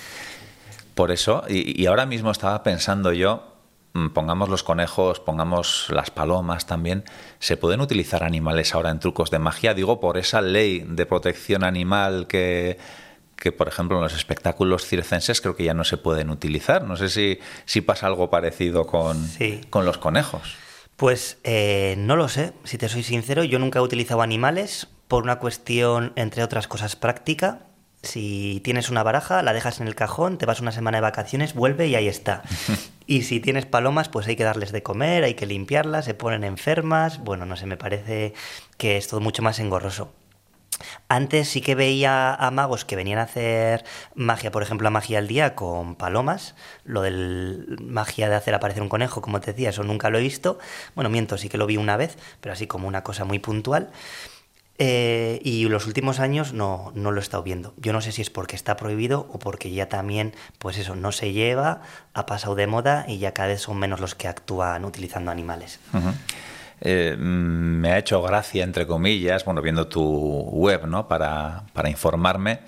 Por 0.95 1.11
eso, 1.11 1.45
y, 1.49 1.81
y 1.81 1.87
ahora 1.87 2.07
mismo 2.07 2.31
estaba 2.31 2.63
pensando 2.63 3.13
yo, 3.13 3.55
mm, 3.95 4.09
pongamos 4.09 4.49
los 4.49 4.63
conejos, 4.63 5.21
pongamos 5.21 5.87
las 5.91 6.11
palomas 6.11 6.67
también, 6.67 7.05
¿se 7.39 7.57
pueden 7.57 7.81
utilizar 7.81 8.25
animales 8.25 8.75
ahora 8.75 8.91
en 8.91 8.99
trucos 8.99 9.31
de 9.31 9.39
magia? 9.39 9.75
Digo, 9.75 10.01
por 10.01 10.19
esa 10.19 10.43
ley 10.43 10.85
de 10.87 11.07
protección 11.07 11.65
animal 11.65 12.27
que, 12.27 12.79
que 13.39 13.53
por 13.53 13.69
ejemplo, 13.69 13.97
en 13.99 14.03
los 14.03 14.15
espectáculos 14.15 14.85
circenses 14.87 15.41
creo 15.41 15.55
que 15.57 15.65
ya 15.65 15.75
no 15.75 15.85
se 15.85 15.97
pueden 15.97 16.31
utilizar. 16.31 16.85
No 16.85 16.97
sé 16.97 17.09
si, 17.09 17.39
si 17.67 17.81
pasa 17.81 18.07
algo 18.07 18.31
parecido 18.31 18.87
con, 18.87 19.27
Sí. 19.27 19.61
con 19.71 19.85
los 19.85 19.99
conejos. 19.99 20.57
Pues 20.97 21.39
eh, 21.45 21.95
no 21.99 22.17
lo 22.17 22.29
sé, 22.29 22.53
si 22.65 22.77
te 22.79 22.89
soy 22.89 23.05
sincero, 23.05 23.45
yo 23.45 23.59
nunca 23.61 23.79
he 23.79 23.83
utilizado 23.83 24.21
animales 24.23 24.89
por 25.07 25.23
una 25.23 25.39
cuestión, 25.39 26.13
entre 26.17 26.43
otras 26.43 26.67
cosas, 26.67 26.97
práctica. 26.97 27.61
Si 28.03 28.61
tienes 28.65 28.91
una 28.91 29.03
baraja, 29.03 29.43
la 29.43 29.53
dejas 29.53 29.81
en 29.81 29.87
el 29.89 29.95
cajón, 29.95 30.39
te 30.39 30.47
vas 30.47 30.61
una 30.61 30.71
semana 30.73 30.99
de 30.99 31.03
vacaciones, 31.03 31.55
vuelve 31.55 31.87
y 31.89 31.95
ahí 31.95 32.09
está. 32.09 32.43
Y 33.11 33.23
si 33.23 33.41
tienes 33.41 33.65
palomas, 33.65 34.11
pues 34.11 34.27
hay 34.27 34.37
que 34.37 34.45
darles 34.45 34.71
de 34.71 34.83
comer, 34.83 35.25
hay 35.25 35.33
que 35.33 35.47
limpiarlas, 35.47 36.05
se 36.05 36.13
ponen 36.13 36.45
enfermas. 36.45 37.21
Bueno, 37.25 37.47
no 37.47 37.57
sé, 37.57 37.65
me 37.65 37.79
parece 37.79 38.35
que 38.77 38.99
es 38.99 39.09
todo 39.09 39.21
mucho 39.21 39.41
más 39.41 39.59
engorroso. 39.61 40.13
Antes 41.09 41.49
sí 41.49 41.61
que 41.61 41.75
veía 41.75 42.35
a 42.35 42.51
magos 42.51 42.85
que 42.85 42.97
venían 42.97 43.19
a 43.19 43.23
hacer 43.23 43.85
magia, 44.15 44.51
por 44.51 44.63
ejemplo, 44.63 44.85
la 44.85 44.91
magia 44.91 45.19
al 45.19 45.29
día 45.29 45.55
con 45.55 45.95
palomas. 45.95 46.55
Lo 46.85 47.03
del 47.03 47.77
magia 47.81 48.29
de 48.29 48.35
hacer 48.35 48.55
aparecer 48.55 48.83
un 48.83 48.89
conejo, 48.89 49.21
como 49.21 49.41
te 49.41 49.53
decía, 49.53 49.71
eso 49.71 49.83
nunca 49.83 50.11
lo 50.11 50.19
he 50.19 50.23
visto. 50.23 50.59
Bueno, 50.95 51.11
miento, 51.11 51.39
sí 51.39 51.49
que 51.49 51.59
lo 51.59 51.67
vi 51.67 51.77
una 51.77 51.97
vez, 51.97 52.17
pero 52.41 52.53
así 52.53 52.67
como 52.67 52.89
una 52.89 53.03
cosa 53.03 53.25
muy 53.25 53.39
puntual. 53.39 53.91
Eh, 54.81 55.41
y 55.43 55.65
los 55.65 55.89
últimos 55.89 56.21
años 56.21 56.53
no, 56.53 56.93
no 56.95 57.11
lo 57.11 57.19
he 57.19 57.23
estado 57.23 57.43
viendo. 57.43 57.75
Yo 57.79 57.93
no 57.93 58.01
sé 58.01 58.13
si 58.13 58.23
es 58.23 58.31
porque 58.31 58.55
está 58.55 58.77
prohibido 58.77 59.29
o 59.33 59.41
porque 59.41 59.73
ya 59.73 59.89
también, 59.89 60.35
pues 60.61 60.79
eso, 60.79 60.95
no 60.95 61.11
se 61.11 61.33
lleva, 61.33 61.83
ha 62.15 62.27
pasado 62.27 62.55
de 62.55 62.69
moda 62.69 63.05
y 63.09 63.19
ya 63.19 63.35
cada 63.35 63.49
vez 63.49 63.61
son 63.61 63.77
menos 63.79 63.99
los 63.99 64.15
que 64.15 64.29
actúan 64.29 64.85
utilizando 64.85 65.33
animales. 65.33 65.81
Eh, 66.81 67.17
me 67.19 67.93
ha 67.93 67.99
hecho 67.99 68.23
gracia, 68.23 68.65
entre 68.65 68.87
comillas, 68.87 69.45
bueno, 69.45 69.63
viendo 69.63 69.89
tu 69.89 70.03
web, 70.03 70.87
¿no? 70.87 71.09
Para, 71.09 71.65
para 71.73 71.91
informarme 71.91 72.61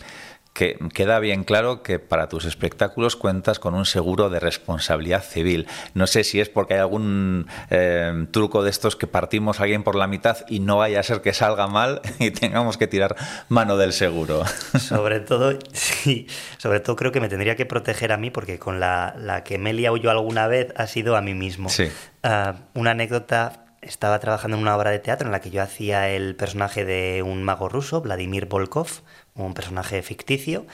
que 0.53 0.77
queda 0.93 1.19
bien 1.21 1.45
claro 1.45 1.83
que 1.83 1.99
para 1.99 2.29
tus 2.29 2.45
espectáculos 2.45 3.17
cuentas 3.17 3.59
con 3.59 3.75
un 3.75 3.87
seguro 3.87 4.31
de 4.31 4.41
responsabilidad 4.41 5.23
civil. 5.23 5.67
No 5.95 6.07
sé 6.07 6.25
si 6.25 6.41
es 6.41 6.49
porque 6.49 6.75
hay 6.75 6.81
algún 6.81 7.47
eh, 7.71 8.27
truco 8.33 8.63
de 8.63 8.71
estos 8.71 8.97
que 8.97 9.07
partimos 9.07 9.61
a 9.61 9.63
alguien 9.65 9.83
por 9.85 9.95
la 9.95 10.07
mitad 10.07 10.39
y 10.49 10.61
no 10.61 10.79
vaya 10.79 11.01
a 11.01 11.03
ser 11.03 11.23
que 11.23 11.33
salga 11.33 11.67
mal 11.67 12.01
y 12.19 12.31
tengamos 12.31 12.77
que 12.77 12.87
tirar 12.87 13.17
mano 13.49 13.77
del 13.77 13.93
seguro. 13.93 14.45
Sobre 14.79 15.21
todo, 15.21 15.57
sí, 15.73 16.27
sobre 16.59 16.81
todo 16.81 16.97
creo 16.97 17.13
que 17.13 17.21
me 17.21 17.29
tendría 17.29 17.57
que 17.57 17.67
proteger 17.67 18.13
a 18.13 18.17
mí 18.17 18.31
porque 18.31 18.59
con 18.59 18.81
la, 18.81 19.15
la 19.19 19.45
que 19.45 19.59
me 19.59 19.71
he 19.71 19.73
liado 19.73 19.97
yo 19.97 20.11
alguna 20.11 20.47
vez 20.47 20.73
ha 20.77 20.87
sido 20.87 21.17
a 21.17 21.21
mí 21.21 21.35
mismo. 21.35 21.69
Sí. 21.69 21.89
Ah, 22.23 22.57
una 22.75 22.91
anécdota 22.91 23.60
estaba 23.83 24.19
trabajando 24.19 24.57
en 24.57 24.63
una 24.63 24.77
obra 24.77 24.91
de 24.91 24.99
teatro 24.99 25.27
en 25.27 25.33
la 25.33 25.41
que 25.41 25.51
yo 25.51 25.63
hacía 25.63 26.11
el 26.11 26.37
personaje 26.37 26.85
de 26.85 27.23
un 27.23 27.43
mago 27.43 27.69
ruso, 27.69 28.01
Vladimir 28.01 28.47
Volkov, 28.47 28.89
un 29.35 29.55
personaje 29.55 30.03
ficticio. 30.03 30.67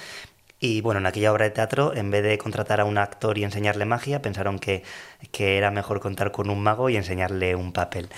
Y 0.58 0.80
bueno, 0.80 1.00
en 1.00 1.06
aquella 1.06 1.32
obra 1.32 1.44
de 1.44 1.50
teatro, 1.50 1.94
en 1.94 2.10
vez 2.10 2.22
de 2.22 2.38
contratar 2.38 2.80
a 2.80 2.86
un 2.86 2.96
actor 2.96 3.36
y 3.36 3.44
enseñarle 3.44 3.84
magia, 3.84 4.22
pensaron 4.22 4.58
que, 4.58 4.82
que 5.30 5.58
era 5.58 5.70
mejor 5.70 6.00
contar 6.00 6.32
con 6.32 6.48
un 6.48 6.62
mago 6.62 6.88
y 6.88 6.96
enseñarle 6.96 7.54
un 7.54 7.74
papel. 7.74 8.08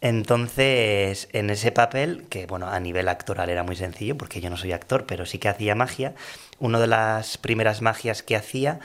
Entonces, 0.00 1.28
en 1.32 1.50
ese 1.50 1.70
papel, 1.70 2.26
que 2.28 2.46
bueno, 2.46 2.66
a 2.68 2.80
nivel 2.80 3.08
actoral 3.08 3.48
era 3.48 3.62
muy 3.62 3.76
sencillo, 3.76 4.18
porque 4.18 4.40
yo 4.40 4.50
no 4.50 4.56
soy 4.56 4.72
actor, 4.72 5.06
pero 5.06 5.24
sí 5.24 5.38
que 5.38 5.48
hacía 5.48 5.76
magia, 5.76 6.14
una 6.58 6.80
de 6.80 6.88
las 6.88 7.38
primeras 7.38 7.80
magias 7.80 8.24
que 8.24 8.34
hacía 8.34 8.80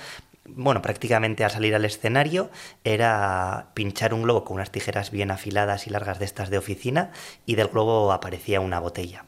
bueno, 0.56 0.82
prácticamente 0.82 1.44
al 1.44 1.52
salir 1.52 1.76
al 1.76 1.86
escenario 1.86 2.50
era 2.84 3.70
pinchar 3.74 4.14
un 4.14 4.24
globo 4.24 4.44
con 4.44 4.56
unas 4.56 4.72
tijeras 4.72 5.12
bien 5.12 5.32
afiladas 5.32 5.88
y 5.88 5.90
largas 5.90 6.20
de 6.20 6.26
estas 6.26 6.50
de 6.50 6.58
oficina 6.58 7.12
y 7.46 7.56
del 7.56 7.68
globo 7.68 8.12
aparecía 8.12 8.60
una 8.60 8.80
botella. 8.80 9.26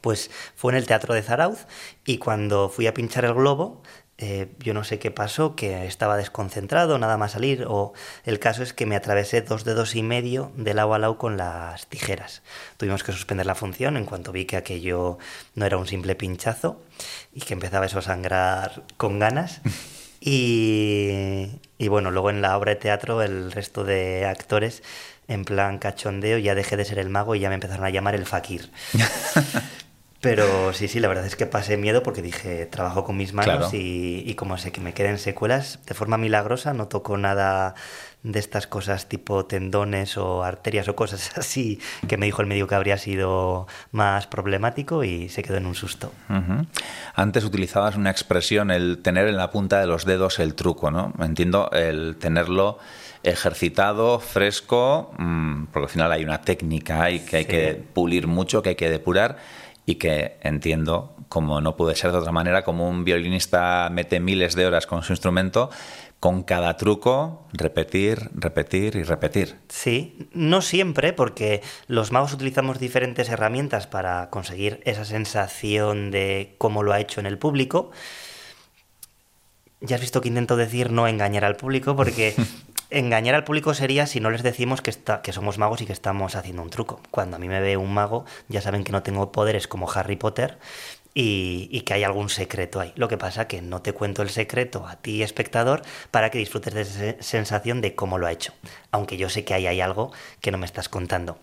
Pues 0.00 0.30
fue 0.54 0.72
en 0.72 0.78
el 0.78 0.86
Teatro 0.86 1.14
de 1.14 1.22
Zarauz 1.22 1.66
y 2.04 2.18
cuando 2.18 2.68
fui 2.68 2.86
a 2.86 2.94
pinchar 2.94 3.24
el 3.24 3.34
globo, 3.34 3.82
eh, 4.18 4.48
yo 4.60 4.72
no 4.72 4.82
sé 4.82 4.98
qué 4.98 5.10
pasó, 5.10 5.56
que 5.56 5.86
estaba 5.86 6.16
desconcentrado, 6.16 6.98
nada 6.98 7.18
más 7.18 7.32
salir, 7.32 7.66
o 7.68 7.92
el 8.24 8.38
caso 8.38 8.62
es 8.62 8.72
que 8.72 8.86
me 8.86 8.96
atravesé 8.96 9.42
dos 9.42 9.64
dedos 9.64 9.94
y 9.94 10.02
medio 10.02 10.52
de 10.56 10.72
lado 10.72 10.94
a 10.94 10.98
lado 10.98 11.18
con 11.18 11.36
las 11.36 11.86
tijeras. 11.86 12.42
Tuvimos 12.78 13.04
que 13.04 13.12
suspender 13.12 13.44
la 13.44 13.54
función 13.54 13.96
en 13.96 14.06
cuanto 14.06 14.32
vi 14.32 14.46
que 14.46 14.56
aquello 14.56 15.18
no 15.54 15.66
era 15.66 15.76
un 15.76 15.86
simple 15.86 16.14
pinchazo 16.14 16.80
y 17.34 17.40
que 17.40 17.52
empezaba 17.52 17.86
eso 17.86 17.98
a 17.98 18.02
sangrar 18.02 18.84
con 18.96 19.18
ganas. 19.18 19.60
Y, 20.26 21.46
y 21.78 21.86
bueno, 21.88 22.10
luego 22.10 22.30
en 22.30 22.42
la 22.42 22.58
obra 22.58 22.70
de 22.70 22.76
teatro 22.80 23.22
el 23.22 23.52
resto 23.52 23.84
de 23.84 24.26
actores 24.26 24.82
en 25.28 25.44
plan 25.44 25.78
cachondeo 25.78 26.38
ya 26.38 26.56
dejé 26.56 26.76
de 26.76 26.84
ser 26.84 26.98
el 26.98 27.08
mago 27.10 27.36
y 27.36 27.40
ya 27.40 27.48
me 27.48 27.54
empezaron 27.54 27.84
a 27.84 27.90
llamar 27.90 28.16
el 28.16 28.26
fakir. 28.26 28.70
Pero 30.20 30.72
sí, 30.72 30.88
sí, 30.88 30.98
la 30.98 31.06
verdad 31.08 31.26
es 31.26 31.36
que 31.36 31.46
pasé 31.46 31.76
miedo 31.76 32.02
porque 32.02 32.22
dije, 32.22 32.66
trabajo 32.66 33.04
con 33.04 33.16
mis 33.16 33.32
manos 33.32 33.68
Claro. 33.68 33.70
y, 33.76 34.24
y 34.26 34.34
como 34.34 34.58
sé 34.58 34.72
que 34.72 34.80
me 34.80 34.94
queden 34.94 35.18
secuelas, 35.18 35.78
de 35.86 35.94
forma 35.94 36.16
milagrosa 36.18 36.72
no 36.74 36.88
toco 36.88 37.16
nada 37.16 37.74
de 38.22 38.40
estas 38.40 38.66
cosas 38.66 39.08
tipo 39.08 39.44
tendones 39.46 40.16
o 40.18 40.42
arterias 40.42 40.88
o 40.88 40.96
cosas 40.96 41.32
así 41.38 41.78
que 42.08 42.16
me 42.16 42.26
dijo 42.26 42.42
el 42.42 42.48
médico 42.48 42.66
que 42.66 42.74
habría 42.74 42.98
sido 42.98 43.66
más 43.92 44.26
problemático 44.26 45.04
y 45.04 45.28
se 45.28 45.42
quedó 45.42 45.56
en 45.58 45.66
un 45.66 45.74
susto. 45.74 46.12
Antes 47.14 47.44
utilizabas 47.44 47.94
una 47.96 48.10
expresión, 48.10 48.70
el 48.70 48.98
tener 48.98 49.28
en 49.28 49.36
la 49.36 49.50
punta 49.50 49.78
de 49.80 49.86
los 49.86 50.04
dedos 50.04 50.38
el 50.40 50.54
truco, 50.54 50.90
¿no? 50.90 51.12
Entiendo 51.20 51.70
el 51.72 52.16
tenerlo 52.16 52.78
ejercitado, 53.22 54.18
fresco, 54.20 55.12
mm, 55.18 55.64
porque 55.72 55.84
al 55.86 55.90
final 55.90 56.12
hay 56.12 56.24
una 56.24 56.40
técnica 56.42 57.02
hay 57.02 57.20
que 57.20 57.36
hay 57.38 57.44
Sí. 57.44 57.48
que 57.50 57.82
pulir 57.94 58.26
mucho, 58.26 58.62
que 58.62 58.70
hay 58.70 58.74
que 58.76 58.88
depurar 58.90 59.36
y 59.84 59.96
que 59.96 60.36
entiendo, 60.42 61.14
como 61.28 61.60
no 61.60 61.76
puede 61.76 61.94
ser 61.96 62.12
de 62.12 62.18
otra 62.18 62.32
manera, 62.32 62.64
como 62.64 62.88
un 62.88 63.04
violinista 63.04 63.88
mete 63.90 64.20
miles 64.20 64.54
de 64.54 64.66
horas 64.66 64.86
con 64.86 65.02
su 65.02 65.12
instrumento, 65.12 65.70
con 66.20 66.42
cada 66.42 66.76
truco 66.76 67.46
repetir, 67.52 68.30
repetir 68.34 68.96
y 68.96 69.02
repetir. 69.02 69.56
Sí, 69.68 70.28
no 70.32 70.62
siempre, 70.62 71.12
porque 71.12 71.62
los 71.88 72.12
magos 72.12 72.32
utilizamos 72.32 72.78
diferentes 72.78 73.28
herramientas 73.28 73.86
para 73.86 74.30
conseguir 74.30 74.80
esa 74.84 75.04
sensación 75.04 76.10
de 76.10 76.54
cómo 76.58 76.82
lo 76.82 76.92
ha 76.92 77.00
hecho 77.00 77.20
en 77.20 77.26
el 77.26 77.38
público. 77.38 77.90
Ya 79.80 79.96
has 79.96 80.00
visto 80.00 80.20
que 80.20 80.28
intento 80.28 80.56
decir 80.56 80.90
no 80.90 81.06
engañar 81.06 81.44
al 81.44 81.56
público, 81.56 81.94
porque 81.94 82.34
engañar 82.90 83.34
al 83.34 83.44
público 83.44 83.74
sería 83.74 84.06
si 84.06 84.20
no 84.20 84.30
les 84.30 84.42
decimos 84.42 84.80
que, 84.80 84.90
está, 84.90 85.20
que 85.20 85.32
somos 85.32 85.58
magos 85.58 85.82
y 85.82 85.86
que 85.86 85.92
estamos 85.92 86.34
haciendo 86.34 86.62
un 86.62 86.70
truco. 86.70 87.00
Cuando 87.10 87.36
a 87.36 87.38
mí 87.38 87.48
me 87.48 87.60
ve 87.60 87.76
un 87.76 87.92
mago, 87.92 88.24
ya 88.48 88.62
saben 88.62 88.84
que 88.84 88.92
no 88.92 89.02
tengo 89.02 89.32
poderes 89.32 89.68
como 89.68 89.90
Harry 89.90 90.16
Potter 90.16 90.58
y, 91.16 91.70
y 91.72 91.80
que 91.80 91.94
hay 91.94 92.04
algún 92.04 92.28
secreto 92.28 92.78
ahí. 92.78 92.92
Lo 92.94 93.08
que 93.08 93.16
pasa 93.16 93.48
que 93.48 93.62
no 93.62 93.80
te 93.80 93.94
cuento 93.94 94.20
el 94.20 94.28
secreto 94.28 94.86
a 94.86 94.96
ti, 94.96 95.22
espectador, 95.22 95.80
para 96.10 96.28
que 96.28 96.36
disfrutes 96.36 96.74
de 96.74 96.82
esa 96.82 97.22
sensación 97.22 97.80
de 97.80 97.94
cómo 97.94 98.18
lo 98.18 98.26
ha 98.26 98.32
hecho. 98.32 98.52
Aunque 98.90 99.16
yo 99.16 99.30
sé 99.30 99.42
que 99.42 99.54
ahí 99.54 99.66
hay 99.66 99.80
algo 99.80 100.12
que 100.42 100.50
no 100.50 100.58
me 100.58 100.66
estás 100.66 100.90
contando. 100.90 101.38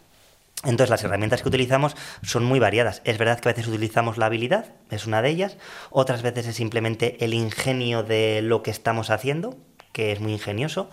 Entonces 0.64 0.92
las 0.92 1.04
herramientas 1.04 1.42
que 1.42 1.50
utilizamos 1.50 1.96
son 2.22 2.46
muy 2.46 2.60
variadas. 2.60 3.02
Es 3.04 3.18
verdad 3.18 3.40
que 3.40 3.50
a 3.50 3.54
veces 3.54 3.68
utilizamos 3.68 4.20
la 4.20 4.28
habilidad, 4.28 4.68
es 4.92 5.08
una 5.08 5.24
de 5.24 5.30
ellas, 5.30 5.58
otras 5.90 6.22
veces 6.22 6.46
es 6.46 6.56
simplemente 6.56 7.18
el 7.26 7.34
ingenio 7.34 8.04
de 8.04 8.44
lo 8.44 8.62
que 8.62 8.70
estamos 8.70 9.10
haciendo, 9.10 9.58
que 9.94 10.12
es 10.12 10.20
muy 10.20 10.34
ingenioso. 10.34 10.90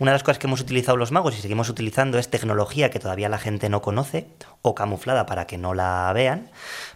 Una 0.00 0.10
de 0.10 0.16
las 0.16 0.24
cosas 0.24 0.38
que 0.38 0.48
hemos 0.48 0.60
utilizado 0.60 0.96
los 0.96 1.12
magos 1.12 1.38
y 1.38 1.40
seguimos 1.40 1.68
utilizando 1.68 2.18
es 2.18 2.28
tecnología 2.28 2.90
que 2.90 2.98
todavía 2.98 3.28
la 3.28 3.38
gente 3.38 3.68
no 3.68 3.82
conoce 3.82 4.26
o 4.62 4.74
camuflada 4.74 5.26
para 5.26 5.46
que 5.46 5.58
no 5.58 5.74
la 5.74 6.10
vean. 6.12 6.50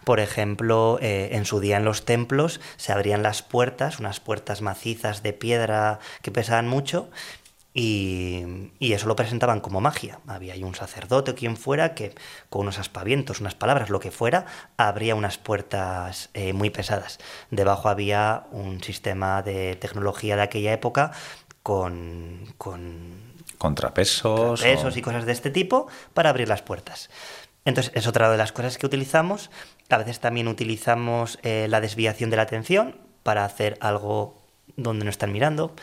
Por 0.04 0.18
ejemplo, 0.18 0.98
eh, 1.00 1.30
en 1.32 1.44
su 1.44 1.60
día 1.60 1.76
en 1.76 1.84
los 1.84 2.04
templos 2.04 2.60
se 2.76 2.92
abrían 2.92 3.22
las 3.22 3.42
puertas, 3.42 4.00
unas 4.00 4.18
puertas 4.18 4.62
macizas 4.62 5.22
de 5.22 5.32
piedra 5.34 6.00
que 6.22 6.32
pesaban 6.32 6.66
mucho 6.66 7.10
y, 7.74 8.70
eso 8.80 9.06
lo 9.08 9.16
presentaban 9.16 9.60
como 9.60 9.80
magia. 9.80 10.20
Había 10.26 10.52
ahí 10.52 10.62
un 10.62 10.74
sacerdote 10.74 11.30
o 11.30 11.34
quien 11.34 11.56
fuera 11.56 11.94
que 11.94 12.14
con 12.50 12.62
unos 12.62 12.78
aspavientos, 12.78 13.40
unas 13.40 13.54
palabras, 13.54 13.88
lo 13.88 14.00
que 14.00 14.10
fuera, 14.10 14.44
abría 14.76 15.14
unas 15.14 15.38
puertas 15.38 16.28
eh, 16.34 16.52
muy 16.52 16.68
pesadas. 16.68 17.18
Debajo 17.50 17.88
había 17.88 18.44
un 18.50 18.82
sistema 18.82 19.42
de 19.42 19.76
tecnología 19.76 20.36
de 20.36 20.42
aquella 20.42 20.72
época 20.72 21.12
con, 21.62 22.40
con 22.58 23.22
Contrapesos. 24.62 24.94
o- 24.94 24.98
y 24.98 25.02
cosas 25.02 25.24
de 25.26 25.32
este 25.32 25.50
tipo 25.50 25.86
para 26.14 26.30
abrir 26.30 26.48
las 26.48 26.62
puertas. 26.62 27.10
Entonces, 27.64 27.92
es 27.94 28.06
otra 28.08 28.30
de 28.30 28.36
las 28.36 28.50
cosas 28.52 28.76
que 28.78 28.86
utilizamos. 28.86 29.50
A 29.88 29.98
veces 29.98 30.18
también 30.20 30.48
utilizamos 30.48 31.38
eh, 31.42 31.66
la 31.68 31.80
desviación 31.80 32.30
de 32.30 32.36
la 32.36 32.42
atención 32.42 32.96
para 33.22 33.44
hacer 33.44 33.76
algo 33.80 34.36
donde 34.76 35.04
no 35.04 35.10
están 35.10 35.30
mirando. 35.32 35.74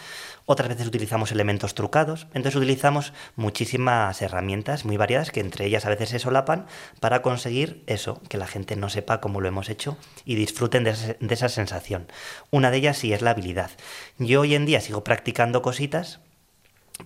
Otras 0.51 0.67
veces 0.67 0.87
utilizamos 0.87 1.31
elementos 1.31 1.75
trucados. 1.75 2.25
Entonces 2.33 2.55
utilizamos 2.55 3.13
muchísimas 3.35 4.19
herramientas 4.23 4.83
muy 4.83 4.97
variadas 4.97 5.29
que 5.29 5.41
entre 5.41 5.67
ellas 5.67 5.85
a 5.85 5.89
veces 5.89 6.09
se 6.09 6.17
solapan 6.17 6.65
para 6.99 7.21
conseguir 7.21 7.83
eso, 7.85 8.19
que 8.29 8.39
la 8.39 8.47
gente 8.47 8.75
no 8.75 8.89
sepa 8.89 9.21
cómo 9.21 9.41
lo 9.41 9.47
hemos 9.47 9.69
hecho 9.69 9.95
y 10.25 10.33
disfruten 10.33 10.83
de 10.83 10.95
esa, 11.29 11.49
sensación. 11.49 12.07
Una 12.49 12.71
de 12.71 12.77
ellas 12.77 12.97
sí 12.97 13.13
es 13.13 13.21
la 13.21 13.29
habilidad. 13.29 13.69
Yo 14.17 14.41
hoy 14.41 14.55
en 14.55 14.65
día 14.65 14.81
sigo 14.81 15.03
practicando 15.03 15.61
cositas 15.61 16.19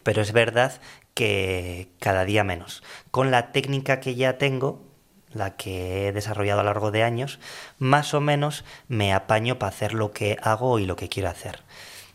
pero 0.03 0.21
es 0.21 0.31
verdad 0.31 0.79
que 1.13 1.89
cada 1.99 2.23
día 2.23 2.45
menos. 2.45 2.81
Con 3.11 3.29
la 3.29 3.51
técnica 3.51 3.99
que 3.99 4.15
ya 4.15 4.37
tengo, 4.37 4.81
la 5.33 5.57
que 5.57 6.07
he 6.07 6.11
desarrollado 6.13 6.61
a 6.61 6.63
lo 6.63 6.69
largo 6.69 6.91
de 6.91 7.03
años, 7.03 7.39
más 7.77 8.13
o 8.13 8.21
menos 8.21 8.63
me 8.87 9.13
apaño 9.13 9.59
para 9.59 9.69
hacer 9.71 9.93
lo 9.93 10.11
que 10.11 10.37
hago 10.41 10.79
y 10.79 10.85
lo 10.85 10.95
que 10.95 11.09
quiero 11.09 11.27
hacer. 11.27 11.59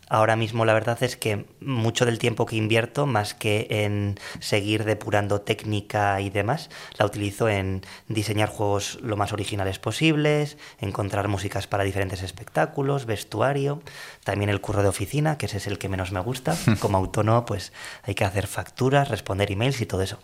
Ahora 0.09 0.35
mismo 0.35 0.65
la 0.65 0.73
verdad 0.73 1.01
es 1.03 1.15
que 1.15 1.45
mucho 1.61 2.03
del 2.05 2.17
tiempo 2.17 2.47
que 2.47 2.55
invierto, 2.55 3.05
más 3.05 3.35
que 3.35 3.67
en 3.69 4.19
seguir 4.39 4.83
depurando 4.83 5.41
técnica 5.41 6.19
y 6.19 6.31
demás, 6.31 6.71
la 6.97 7.05
utilizo 7.05 7.47
en 7.47 7.83
diseñar 8.07 8.49
juegos 8.49 8.97
lo 9.03 9.15
más 9.17 9.33
originales 9.33 9.77
posibles, 9.77 10.57
encontrar 10.79 11.27
músicas 11.27 11.67
para 11.67 11.83
diferentes 11.83 12.23
espectáculos, 12.23 13.05
vestuario, 13.05 13.83
también 14.23 14.49
el 14.49 14.61
curro 14.61 14.81
de 14.81 14.89
oficina, 14.89 15.37
que 15.37 15.45
ese 15.45 15.57
es 15.57 15.67
el 15.67 15.77
que 15.77 15.89
menos 15.89 16.11
me 16.11 16.19
gusta. 16.19 16.57
Como 16.79 16.97
autónomo, 16.97 17.45
pues 17.45 17.71
hay 18.01 18.15
que 18.15 18.25
hacer 18.25 18.47
facturas, 18.47 19.09
responder 19.09 19.51
emails 19.51 19.79
y 19.79 19.85
todo 19.85 20.01
eso. 20.01 20.17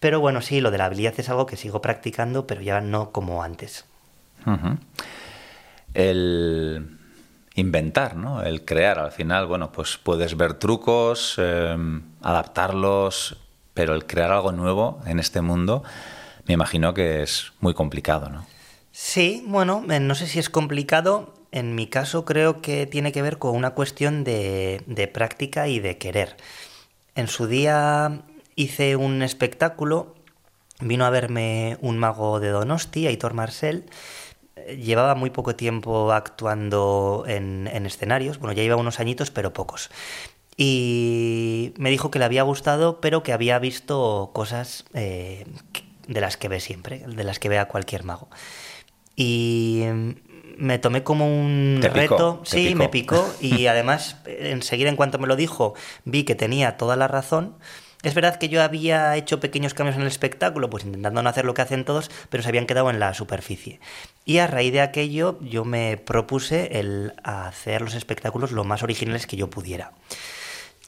Pero 0.00 0.20
bueno, 0.20 0.40
sí, 0.40 0.62
lo 0.62 0.70
de 0.70 0.78
la 0.78 0.86
habilidad 0.86 1.14
es 1.18 1.28
algo 1.28 1.44
que 1.44 1.56
sigo 1.56 1.82
practicando, 1.82 2.46
pero 2.46 2.62
ya 2.62 2.80
no 2.80 3.10
como 3.10 3.42
antes. 3.42 3.84
El 5.92 6.97
inventar, 7.58 8.16
¿no? 8.16 8.42
El 8.42 8.64
crear. 8.64 8.98
Al 8.98 9.12
final, 9.12 9.46
bueno, 9.46 9.72
pues 9.72 9.98
puedes 10.02 10.36
ver 10.36 10.54
trucos, 10.54 11.34
eh, 11.38 11.76
adaptarlos, 12.22 13.36
pero 13.74 13.94
el 13.94 14.06
crear 14.06 14.32
algo 14.32 14.52
nuevo 14.52 15.00
en 15.06 15.18
este 15.18 15.40
mundo, 15.40 15.82
me 16.46 16.54
imagino 16.54 16.94
que 16.94 17.22
es 17.22 17.52
muy 17.60 17.74
complicado, 17.74 18.28
¿no? 18.28 18.46
Sí, 18.90 19.44
bueno, 19.46 19.84
eh, 19.90 20.00
no 20.00 20.14
sé 20.14 20.26
si 20.26 20.38
es 20.38 20.50
complicado. 20.50 21.34
En 21.50 21.74
mi 21.74 21.86
caso 21.86 22.24
creo 22.24 22.60
que 22.60 22.86
tiene 22.86 23.12
que 23.12 23.22
ver 23.22 23.38
con 23.38 23.54
una 23.54 23.70
cuestión 23.70 24.24
de, 24.24 24.82
de 24.86 25.08
práctica 25.08 25.68
y 25.68 25.80
de 25.80 25.96
querer. 25.96 26.36
En 27.14 27.28
su 27.28 27.46
día 27.46 28.22
hice 28.54 28.96
un 28.96 29.22
espectáculo, 29.22 30.14
vino 30.80 31.06
a 31.06 31.10
verme 31.10 31.78
un 31.80 31.98
mago 31.98 32.40
de 32.40 32.48
Donosti, 32.48 33.06
Aitor 33.06 33.34
Marcel, 33.34 33.86
llevaba 34.76 35.14
muy 35.14 35.30
poco 35.30 35.54
tiempo 35.54 36.12
actuando 36.12 37.24
en, 37.26 37.68
en, 37.72 37.86
escenarios, 37.86 38.38
bueno, 38.38 38.52
ya 38.52 38.62
lleva 38.62 38.76
unos 38.76 39.00
añitos, 39.00 39.30
pero 39.30 39.52
pocos. 39.52 39.90
Y 40.56 41.72
me 41.76 41.88
dijo 41.88 42.10
que 42.10 42.18
le 42.18 42.24
había 42.24 42.42
gustado, 42.42 43.00
pero 43.00 43.22
que 43.22 43.32
había 43.32 43.60
visto 43.60 44.30
cosas 44.34 44.84
eh, 44.92 45.46
de 46.08 46.20
las 46.20 46.36
que 46.36 46.48
ve 46.48 46.58
siempre, 46.58 47.04
de 47.06 47.24
las 47.24 47.38
que 47.38 47.48
ve 47.48 47.58
a 47.58 47.68
cualquier 47.68 48.02
mago. 48.02 48.28
Y 49.14 49.84
me 50.56 50.78
tomé 50.80 51.04
como 51.04 51.26
un 51.26 51.80
reto, 51.80 52.42
sí, 52.44 52.74
me 52.74 52.88
picó 52.88 53.32
y 53.40 53.66
además 53.66 54.16
enseguida 54.26 54.88
en 54.88 54.96
cuanto 54.96 55.20
me 55.20 55.28
lo 55.28 55.36
dijo 55.36 55.74
vi 56.04 56.24
que 56.24 56.34
tenía 56.34 56.76
toda 56.76 56.96
la 56.96 57.06
razón. 57.06 57.56
Es 58.08 58.14
verdad 58.14 58.36
que 58.36 58.48
yo 58.48 58.62
había 58.62 59.14
hecho 59.16 59.38
pequeños 59.38 59.74
cambios 59.74 59.96
en 59.96 60.00
el 60.00 60.08
espectáculo, 60.08 60.70
pues 60.70 60.82
intentando 60.82 61.22
no 61.22 61.28
hacer 61.28 61.44
lo 61.44 61.52
que 61.52 61.60
hacen 61.60 61.84
todos, 61.84 62.10
pero 62.30 62.42
se 62.42 62.48
habían 62.48 62.64
quedado 62.64 62.88
en 62.88 63.00
la 63.00 63.12
superficie. 63.12 63.80
Y 64.24 64.38
a 64.38 64.46
raíz 64.46 64.72
de 64.72 64.80
aquello 64.80 65.38
yo 65.42 65.66
me 65.66 65.98
propuse 65.98 66.80
el 66.80 67.12
hacer 67.22 67.82
los 67.82 67.92
espectáculos 67.92 68.50
lo 68.50 68.64
más 68.64 68.82
originales 68.82 69.26
que 69.26 69.36
yo 69.36 69.50
pudiera. 69.50 69.92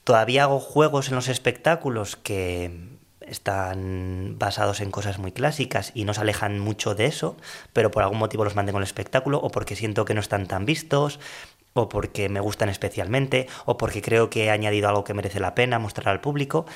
Todavía 0.03 0.45
hago 0.45 0.61
juegos 0.61 1.11
en 1.11 1.17
los 1.17 1.29
espectáculos 1.29 2.17
que 2.17 2.89
están 3.21 4.37
basados 4.39 4.81
en 4.81 4.91
cosas 4.91 5.19
muy 5.19 5.33
clásicas 5.33 5.93
y 5.95 6.05
no 6.05 6.15
se 6.15 6.23
alejan 6.23 6.59
mucho 6.59 6.95
de 6.95 7.05
eso, 7.05 7.37
pero 7.75 7.91
por 7.91 8.03
algún 8.03 8.19
motivo 8.19 8.45
los 8.45 8.57
mantengo 8.57 8.79
en 8.79 8.85
el 8.85 8.89
espectáculo 8.89 9.41
o 9.41 9.51
porque 9.51 9.77
siento 9.77 10.07
que 10.07 10.15
no 10.15 10.21
están 10.21 10.47
tan 10.47 10.65
vistos 10.65 11.21
o 11.75 11.89
porque 11.89 12.29
me 12.29 12.41
gustan 12.41 12.69
especialmente 12.69 13.47
o 13.65 13.77
porque 13.77 14.03
creo 14.03 14.31
que 14.31 14.45
he 14.45 14.51
añadido 14.51 14.89
algo 14.89 15.05
que 15.05 15.15
merece 15.15 15.39
la 15.39 15.55
pena 15.55 15.79
mostrar 15.79 16.09
al 16.09 16.21
público. 16.21 16.67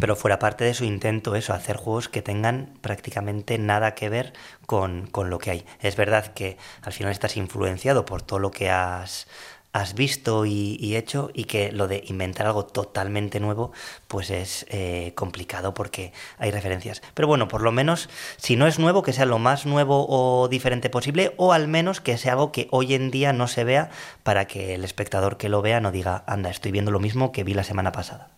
Pero 0.00 0.16
fuera 0.16 0.38
parte 0.38 0.64
de 0.64 0.70
eso 0.70 0.84
intento 0.84 1.34
eso, 1.34 1.52
hacer 1.52 1.76
juegos 1.76 2.08
que 2.08 2.22
tengan 2.22 2.68
prácticamente 2.80 3.58
nada 3.58 3.94
que 3.94 4.08
ver 4.08 4.32
con, 4.66 5.06
con 5.06 5.30
lo 5.30 5.38
que 5.38 5.50
hay. 5.50 5.66
Es 5.80 5.96
verdad 5.96 6.34
que 6.34 6.58
al 6.82 6.92
final 6.92 7.12
estás 7.12 7.36
influenciado 7.36 8.04
por 8.04 8.22
todo 8.22 8.38
lo 8.38 8.50
que 8.50 8.70
has 8.70 9.26
has 9.74 9.94
visto 9.94 10.46
y, 10.46 10.94
hecho 10.94 11.30
y 11.34 11.44
que 11.44 11.72
lo 11.72 11.88
de 11.88 12.04
inventar 12.06 12.46
algo 12.46 12.64
totalmente 12.64 13.40
nuevo 13.40 13.72
pues 14.06 14.30
es 14.30 14.64
eh, 14.70 15.12
complicado 15.16 15.74
porque 15.74 16.12
hay 16.38 16.52
referencias. 16.52 17.02
Pero 17.14 17.26
bueno, 17.26 17.48
por 17.48 17.60
lo 17.60 17.72
menos 17.72 18.08
si 18.36 18.54
no 18.54 18.68
es 18.68 18.78
nuevo, 18.78 19.02
que 19.02 19.12
sea 19.12 19.26
lo 19.26 19.40
más 19.40 19.66
nuevo 19.66 20.06
o 20.08 20.46
diferente 20.46 20.90
posible 20.90 21.34
o 21.38 21.52
al 21.52 21.66
menos 21.66 22.00
que 22.00 22.16
sea 22.16 22.34
algo 22.34 22.52
que 22.52 22.68
hoy 22.70 22.94
en 22.94 23.10
día 23.10 23.32
no 23.32 23.48
se 23.48 23.64
vea 23.64 23.90
para 24.22 24.46
que 24.46 24.76
el 24.76 24.84
espectador 24.84 25.38
que 25.38 25.48
lo 25.48 25.60
vea 25.60 25.80
no 25.80 25.90
diga, 25.90 26.22
anda, 26.28 26.50
estoy 26.50 26.70
viendo 26.70 26.92
lo 26.92 27.00
mismo 27.00 27.32
que 27.32 27.42
vi 27.42 27.52
la 27.52 27.64
semana 27.64 27.90
pasada. 27.90 28.28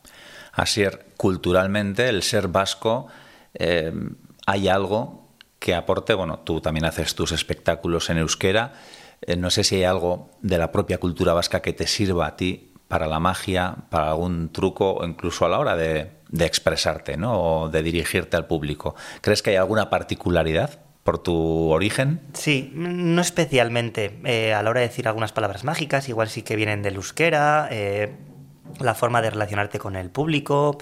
Así 0.57 0.83
es, 0.83 0.99
culturalmente 1.19 2.09
el 2.09 2.23
ser 2.23 2.49
vasco 2.49 3.09
eh, 3.55 3.93
hay 4.47 4.69
algo 4.69 5.29
que 5.59 5.75
aporte, 5.75 6.15
bueno, 6.15 6.39
tú 6.41 6.63
también 6.63 6.87
haces 6.87 7.15
tus 7.15 7.33
espectáculos 7.33 8.09
en 8.09 8.19
euskera, 8.19 8.73
eh, 9.21 9.37
no 9.37 9.51
sé 9.51 9.65
si 9.65 9.77
hay 9.77 9.85
algo 9.85 10.31
de 10.41 10.57
la 10.57 10.73
propia 10.73 10.99
cultura 10.99 11.35
vasca 11.35 11.61
que 11.61 11.75
te 11.75 11.87
sirva 11.87 12.27
a 12.27 12.37
ti 12.37 12.73
para 12.89 13.07
la 13.07 13.21
magia, 13.21 13.77
para 13.91 14.09
algún 14.09 14.51
truco 14.51 14.93
o 14.93 15.07
incluso 15.07 15.45
a 15.45 15.51
la 15.51 15.59
hora 15.59 15.77
de, 15.77 16.13
expresarte 16.39 17.19
¿no? 17.19 17.41
o 17.41 17.69
de 17.69 17.83
dirigirte 17.83 18.37
al 18.39 18.47
público. 18.47 18.95
¿Crees 19.21 19.43
que 19.43 19.51
hay 19.51 19.57
alguna 19.57 19.91
particularidad? 19.91 20.81
por 21.03 21.23
tu 21.23 21.71
origen? 21.71 22.21
Sí, 22.33 22.73
no 22.75 23.23
especialmente. 23.23 24.19
Eh, 24.25 24.53
a 24.53 24.61
la 24.65 24.71
hora 24.71 24.81
de 24.81 24.89
decir 24.89 25.07
algunas 25.07 25.31
palabras 25.31 25.63
mágicas, 25.63 26.09
igual 26.09 26.29
sí 26.29 26.43
que 26.43 26.57
vienen 26.57 26.83
del 26.83 26.97
euskera, 26.97 27.69
la 28.81 28.95
forma 28.95 29.23
de 29.23 29.31
relacionarte 29.31 29.79
con 29.79 29.97
el 29.97 30.11
público, 30.11 30.79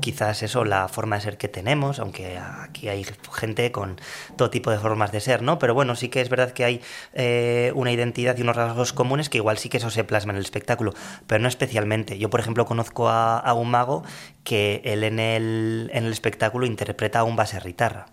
quizás 0.00 0.42
eso, 0.42 0.64
la 0.64 0.88
forma 0.88 1.16
de 1.16 1.22
ser 1.22 1.38
que 1.38 1.48
tenemos, 1.48 1.98
aunque 1.98 2.38
aquí 2.38 2.88
hay 2.88 3.06
gente 3.32 3.72
con 3.72 4.00
todo 4.36 4.50
tipo 4.50 4.70
de 4.70 4.78
formas 4.78 5.12
de 5.12 5.20
ser, 5.20 5.42
¿no? 5.42 5.58
Pero 5.58 5.74
bueno, 5.74 5.96
sí 5.96 6.08
que 6.08 6.20
es 6.20 6.28
verdad 6.28 6.52
que 6.52 6.64
hay 6.64 6.80
eh, 7.12 7.72
una 7.74 7.92
identidad 7.92 8.36
y 8.36 8.42
unos 8.42 8.56
rasgos 8.56 8.92
comunes 8.92 9.28
que 9.28 9.38
igual 9.38 9.58
sí 9.58 9.68
que 9.68 9.78
eso 9.78 9.90
se 9.90 10.04
plasma 10.04 10.32
en 10.32 10.36
el 10.36 10.44
espectáculo, 10.44 10.94
pero 11.26 11.40
no 11.42 11.48
especialmente. 11.48 12.18
Yo, 12.18 12.30
por 12.30 12.40
ejemplo, 12.40 12.66
conozco 12.66 13.08
a, 13.08 13.52
un 13.54 13.70
mago 13.70 14.02
que 14.42 14.82
él 14.84 15.04
en 15.04 15.20
el, 15.20 15.90
en 15.92 16.04
el 16.04 16.12
espectáculo 16.12 16.66
interpreta 16.66 17.20
a 17.20 17.24
un 17.24 17.36
baserritarra 17.36 18.06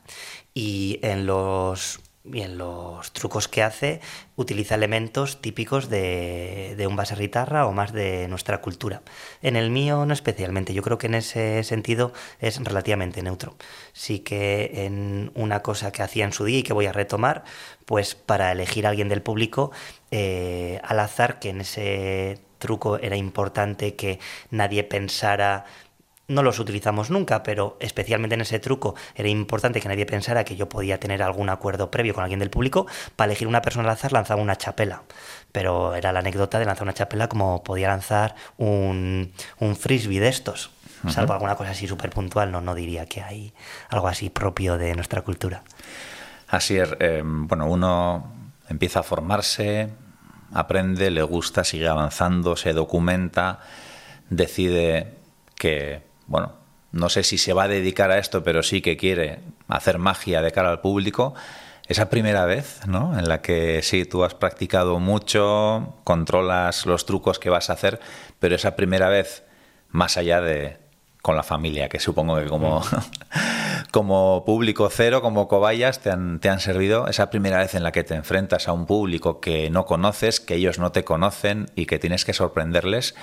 y 0.53 0.99
en 1.01 1.25
los 1.25 1.99
y 2.23 2.41
en 2.41 2.57
los 2.57 3.11
trucos 3.13 3.47
que 3.47 3.63
hace 3.63 3.99
utiliza 4.35 4.75
elementos 4.75 5.41
típicos 5.41 5.89
de, 5.89 6.75
de 6.77 6.87
un 6.87 6.95
baserritarra 6.95 7.65
o 7.65 7.73
más 7.73 7.93
de 7.93 8.27
nuestra 8.27 8.61
cultura. 8.61 9.01
En 9.41 9.55
el 9.55 9.71
mío 9.71 10.05
no 10.05 10.13
especialmente, 10.13 10.73
yo 10.73 10.83
creo 10.83 10.97
que 10.97 11.07
en 11.07 11.15
ese 11.15 11.63
sentido 11.63 12.13
es 12.39 12.63
relativamente 12.63 13.21
neutro. 13.23 13.55
Sí 13.93 14.19
que 14.19 14.85
en 14.85 15.31
una 15.35 15.61
cosa 15.61 15.91
que 15.91 16.03
hacía 16.03 16.25
en 16.25 16.33
su 16.33 16.45
día 16.45 16.59
y 16.59 16.63
que 16.63 16.73
voy 16.73 16.85
a 16.85 16.93
retomar, 16.93 17.43
pues 17.85 18.15
para 18.15 18.51
elegir 18.51 18.85
a 18.85 18.89
alguien 18.89 19.09
del 19.09 19.21
público 19.21 19.71
eh, 20.11 20.79
al 20.83 20.99
azar, 20.99 21.39
que 21.39 21.49
en 21.49 21.61
ese 21.61 22.39
truco 22.59 22.97
era 22.97 23.17
importante 23.17 23.95
que 23.95 24.19
nadie 24.51 24.83
pensara 24.83 25.65
no 26.31 26.43
los 26.43 26.59
utilizamos 26.59 27.09
nunca, 27.09 27.43
pero 27.43 27.77
especialmente 27.79 28.35
en 28.35 28.41
ese 28.41 28.59
truco 28.59 28.95
era 29.15 29.29
importante 29.29 29.81
que 29.81 29.87
nadie 29.87 30.05
pensara 30.05 30.43
que 30.43 30.55
yo 30.55 30.69
podía 30.69 30.99
tener 30.99 31.21
algún 31.21 31.49
acuerdo 31.49 31.91
previo 31.91 32.13
con 32.13 32.23
alguien 32.23 32.39
del 32.39 32.49
público. 32.49 32.87
Para 33.15 33.31
elegir 33.31 33.47
una 33.47 33.61
persona 33.61 33.87
al 33.87 33.93
azar 33.93 34.11
lanzaba 34.11 34.41
una 34.41 34.55
chapela, 34.55 35.03
pero 35.51 35.95
era 35.95 36.11
la 36.11 36.19
anécdota 36.19 36.59
de 36.59 36.65
lanzar 36.65 36.83
una 36.83 36.93
chapela 36.93 37.27
como 37.27 37.63
podía 37.63 37.89
lanzar 37.89 38.35
un, 38.57 39.31
un 39.59 39.75
frisbee 39.75 40.19
de 40.19 40.29
estos. 40.29 40.71
Salvo 41.09 41.33
alguna 41.33 41.55
cosa 41.55 41.71
así 41.71 41.87
súper 41.87 42.11
puntual, 42.11 42.51
no, 42.51 42.61
no 42.61 42.75
diría 42.75 43.07
que 43.07 43.23
hay 43.23 43.53
algo 43.89 44.07
así 44.07 44.29
propio 44.29 44.77
de 44.77 44.93
nuestra 44.93 45.23
cultura. 45.23 45.63
Así 46.47 46.77
es, 46.77 46.93
eh, 46.99 47.23
bueno, 47.25 47.65
uno 47.65 48.31
empieza 48.69 48.99
a 48.99 49.03
formarse, 49.03 49.89
aprende, 50.53 51.09
le 51.09 51.23
gusta, 51.23 51.63
sigue 51.63 51.87
avanzando, 51.87 52.55
se 52.55 52.73
documenta, 52.73 53.61
decide 54.29 55.15
que 55.55 56.10
bueno, 56.27 56.53
no 56.91 57.09
sé 57.09 57.23
si 57.23 57.37
se 57.37 57.53
va 57.53 57.63
a 57.63 57.67
dedicar 57.67 58.11
a 58.11 58.17
esto, 58.17 58.43
pero 58.43 58.63
sí 58.63 58.81
que 58.81 58.97
quiere 58.97 59.39
hacer 59.67 59.97
magia 59.97 60.41
de 60.41 60.51
cara 60.51 60.69
al 60.69 60.81
público, 60.81 61.33
esa 61.87 62.09
primera 62.09 62.45
vez, 62.45 62.81
¿no? 62.87 63.17
En 63.17 63.27
la 63.27 63.41
que 63.41 63.81
sí, 63.81 64.05
tú 64.05 64.23
has 64.23 64.33
practicado 64.33 64.99
mucho, 64.99 65.95
controlas 66.03 66.85
los 66.85 67.05
trucos 67.05 67.39
que 67.39 67.49
vas 67.49 67.69
a 67.69 67.73
hacer, 67.73 67.99
pero 68.39 68.55
esa 68.55 68.75
primera 68.75 69.09
vez, 69.09 69.43
más 69.89 70.17
allá 70.17 70.41
de 70.41 70.79
con 71.21 71.35
la 71.35 71.43
familia, 71.43 71.87
que 71.87 71.99
supongo 71.99 72.37
que 72.37 72.47
como, 72.47 72.79
mm. 72.79 72.83
como 73.91 74.43
público 74.45 74.89
cero, 74.89 75.21
como 75.21 75.47
cobayas, 75.47 75.99
te 75.99 76.09
han, 76.09 76.39
te 76.39 76.49
han 76.49 76.59
servido, 76.59 77.07
esa 77.07 77.29
primera 77.29 77.59
vez 77.59 77.75
en 77.75 77.83
la 77.83 77.91
que 77.91 78.03
te 78.03 78.15
enfrentas 78.15 78.67
a 78.67 78.73
un 78.73 78.85
público 78.85 79.39
que 79.39 79.69
no 79.69 79.85
conoces, 79.85 80.39
que 80.39 80.55
ellos 80.55 80.79
no 80.79 80.91
te 80.91 81.03
conocen 81.03 81.69
y 81.75 81.85
que 81.85 81.99
tienes 81.99 82.25
que 82.25 82.33
sorprenderles, 82.33 83.15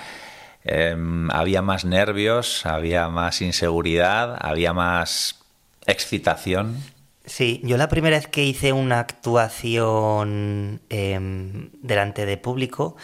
Em, 0.63 1.31
había 1.31 1.61
más 1.61 1.85
nervios, 1.85 2.65
había 2.65 3.09
más 3.09 3.41
inseguridad, 3.41 4.37
había 4.39 4.73
más 4.73 5.39
excitación. 5.85 6.77
Sí, 7.25 7.61
yo 7.63 7.77
la 7.77 7.87
primera 7.89 8.17
vez 8.17 8.27
que 8.27 8.43
hice 8.43 8.73
una 8.73 8.99
actuación 8.99 10.81
em, 10.89 11.69
delante 11.81 12.25
de 12.25 12.37
público, 12.37 12.97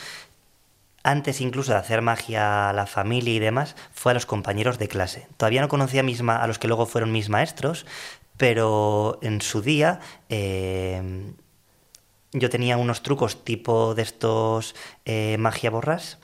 antes 1.03 1.39
incluso 1.39 1.71
de 1.71 1.77
hacer 1.77 2.01
magia 2.01 2.69
a 2.69 2.73
la 2.73 2.87
familia 2.87 3.33
y 3.33 3.39
demás, 3.39 3.75
fue 3.93 4.11
a 4.11 4.15
los 4.15 4.25
compañeros 4.25 4.79
de 4.79 4.87
clase. 4.87 5.27
Todavía 5.37 5.61
no 5.61 5.69
conocía 5.69 6.03
misma, 6.03 6.37
a 6.37 6.47
los 6.47 6.59
que 6.59 6.67
luego 6.67 6.87
fueron 6.87 7.11
mis 7.11 7.29
maestros, 7.29 7.85
pero 8.37 9.19
en 9.21 9.41
su 9.41 9.61
día 9.61 9.99
em, 10.29 11.35
yo 12.33 12.49
tenía 12.49 12.77
unos 12.77 13.01
trucos 13.03 13.45
tipo 13.45 13.95
de 13.95 14.01
estos 14.01 14.75
eh, 15.05 15.37
magia 15.39 15.69
borras 15.69 16.17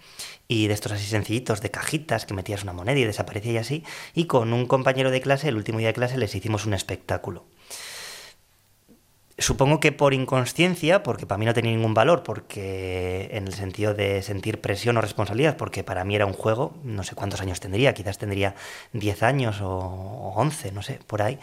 y 0.51 0.67
de 0.67 0.73
estos 0.73 0.91
así 0.91 1.05
sencillitos, 1.05 1.61
de 1.61 1.71
cajitas, 1.71 2.25
que 2.25 2.33
metías 2.33 2.63
una 2.63 2.73
moneda 2.73 2.99
y 2.99 3.05
desaparecía 3.05 3.53
y 3.53 3.57
así. 3.57 3.83
Y 4.13 4.25
con 4.25 4.51
un 4.51 4.65
compañero 4.65 5.09
de 5.09 5.21
clase, 5.21 5.47
el 5.47 5.55
último 5.55 5.79
día 5.79 5.87
de 5.87 5.93
clase, 5.93 6.17
les 6.17 6.35
hicimos 6.35 6.65
un 6.65 6.73
espectáculo. 6.73 7.45
Supongo 9.37 9.79
que 9.79 9.93
por 9.93 10.13
inconsciencia, 10.13 11.03
porque 11.03 11.25
para 11.25 11.37
mí 11.37 11.45
no 11.45 11.53
tenía 11.53 11.71
ningún 11.71 11.93
valor, 11.93 12.23
porque 12.23 13.29
en 13.31 13.47
el 13.47 13.53
sentido 13.53 13.93
de 13.93 14.21
sentir 14.23 14.59
presión 14.59 14.97
o 14.97 15.01
responsabilidad, 15.01 15.55
porque 15.55 15.85
para 15.85 16.03
mí 16.03 16.15
era 16.15 16.25
un 16.25 16.33
juego, 16.33 16.75
no 16.83 17.03
sé 17.03 17.15
cuántos 17.15 17.39
años 17.39 17.61
tendría, 17.61 17.93
quizás 17.93 18.17
tendría 18.17 18.53
10 18.91 19.23
años 19.23 19.61
o 19.61 20.33
11, 20.35 20.73
no 20.73 20.81
sé, 20.81 20.99
por 21.07 21.21
ahí. 21.21 21.39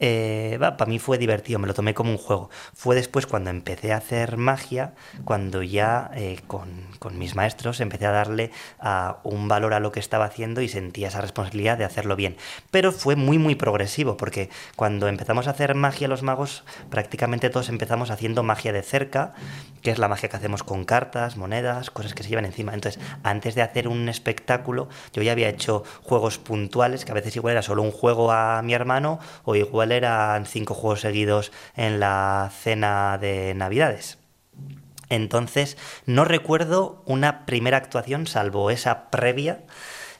Eh, 0.00 0.58
para 0.60 0.86
mí 0.86 0.98
fue 0.98 1.18
divertido, 1.18 1.58
me 1.58 1.66
lo 1.66 1.74
tomé 1.74 1.94
como 1.94 2.10
un 2.10 2.18
juego. 2.18 2.50
Fue 2.74 2.94
después 2.94 3.26
cuando 3.26 3.50
empecé 3.50 3.92
a 3.92 3.96
hacer 3.96 4.36
magia, 4.36 4.94
cuando 5.24 5.62
ya 5.62 6.10
eh, 6.14 6.40
con, 6.46 6.68
con, 6.98 7.18
mis 7.18 7.34
maestros 7.34 7.80
empecé 7.80 8.06
a 8.06 8.12
darle 8.12 8.52
a 8.78 9.18
un 9.24 9.48
valor 9.48 9.74
a 9.74 9.80
lo 9.80 9.90
que 9.90 10.00
estaba 10.00 10.24
haciendo 10.24 10.60
y 10.60 10.68
sentía 10.68 11.08
esa 11.08 11.20
responsabilidad 11.20 11.78
de 11.78 11.84
hacerlo 11.84 12.14
bien. 12.16 12.36
Pero 12.70 12.92
fue 12.92 13.16
muy, 13.16 13.38
muy 13.38 13.56
progresivo, 13.56 14.16
porque 14.16 14.50
cuando 14.76 15.08
empezamos 15.08 15.48
a 15.48 15.50
hacer 15.50 15.74
magia 15.74 16.06
los 16.06 16.22
magos, 16.22 16.64
prácticamente 16.90 17.50
todos 17.50 17.68
empezamos 17.68 18.10
haciendo 18.10 18.42
magia 18.42 18.72
de 18.72 18.82
cerca, 18.82 19.34
que 19.82 19.90
es 19.90 19.98
la 19.98 20.08
magia 20.08 20.28
que 20.28 20.36
hacemos 20.36 20.62
con 20.62 20.84
cartas, 20.84 21.36
monedas, 21.36 21.90
cosas 21.90 22.14
que 22.14 22.22
se 22.22 22.28
llevan 22.28 22.44
encima. 22.44 22.74
Entonces, 22.74 23.02
antes 23.22 23.54
de 23.54 23.62
hacer 23.62 23.88
un 23.88 24.08
espectáculo, 24.08 24.88
yo 25.12 25.22
ya 25.22 25.32
había 25.32 25.48
hecho 25.48 25.82
juegos 26.02 26.38
puntuales, 26.38 27.04
que 27.04 27.12
a 27.12 27.14
veces 27.14 27.34
igual 27.36 27.52
era 27.52 27.62
solo 27.62 27.82
un 27.82 27.90
juego 27.90 28.30
a 28.30 28.62
mi 28.62 28.74
hermano, 28.74 29.18
o 29.44 29.56
igual 29.56 29.87
eran 29.92 30.46
cinco 30.46 30.74
juegos 30.74 31.00
seguidos 31.00 31.52
en 31.76 32.00
la 32.00 32.50
cena 32.62 33.18
de 33.18 33.54
Navidades. 33.54 34.18
Entonces, 35.08 35.76
no 36.06 36.24
recuerdo 36.24 37.02
una 37.06 37.46
primera 37.46 37.78
actuación, 37.78 38.26
salvo 38.26 38.70
esa 38.70 39.10
previa 39.10 39.60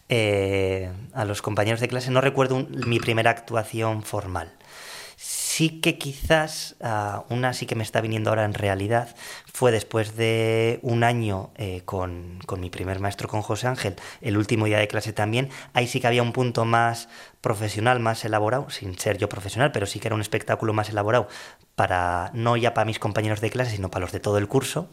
eh, 0.09 0.91
a 1.13 1.25
los 1.25 1.43
compañeros 1.43 1.81
de 1.81 1.89
clase, 1.89 2.11
no 2.11 2.21
recuerdo 2.21 2.67
mi 2.71 2.99
primera 2.99 3.31
actuación 3.31 4.03
formal. 4.03 4.58
Sí 5.59 5.81
que 5.81 5.99
quizás 5.99 6.77
uh, 6.79 7.35
una 7.35 7.53
sí 7.53 7.67
que 7.67 7.75
me 7.75 7.83
está 7.83 8.01
viniendo 8.01 8.31
ahora 8.31 8.45
en 8.45 8.55
realidad 8.55 9.17
fue 9.53 9.73
después 9.73 10.15
de 10.15 10.79
un 10.83 11.03
año 11.03 11.51
eh, 11.57 11.83
con, 11.85 12.39
con, 12.47 12.61
mi 12.61 12.71
primer 12.71 13.01
maestro, 13.01 13.27
con 13.27 13.43
José 13.43 13.67
Ángel, 13.67 13.97
el 14.21 14.37
último 14.37 14.67
día 14.67 14.79
de 14.79 14.87
clase 14.87 15.13
también. 15.13 15.49
Ahí 15.73 15.89
sí 15.89 15.99
que 15.99 16.07
había 16.07 16.23
un 16.23 16.31
punto 16.31 16.65
más 16.65 17.09
profesional, 17.41 17.99
más 17.99 18.25
elaborado, 18.25 18.71
sin 18.71 18.97
ser 19.01 19.19
yo 19.19 19.29
profesional, 19.29 19.73
pero 19.73 19.87
sí 19.87 19.99
que 19.99 20.07
era 20.07 20.15
un 20.15 20.21
espectáculo 20.21 20.75
más 20.75 20.91
elaborado 20.91 21.27
para, 21.75 22.31
no 22.35 22.57
ya 22.57 22.73
para 22.73 22.85
mis 22.85 23.01
compañeros 23.01 23.41
de 23.41 23.51
clase, 23.51 23.73
sino 23.73 23.91
para 23.91 24.03
los 24.03 24.13
de 24.13 24.21
todo 24.21 24.39
el 24.39 24.47
curso, 24.47 24.89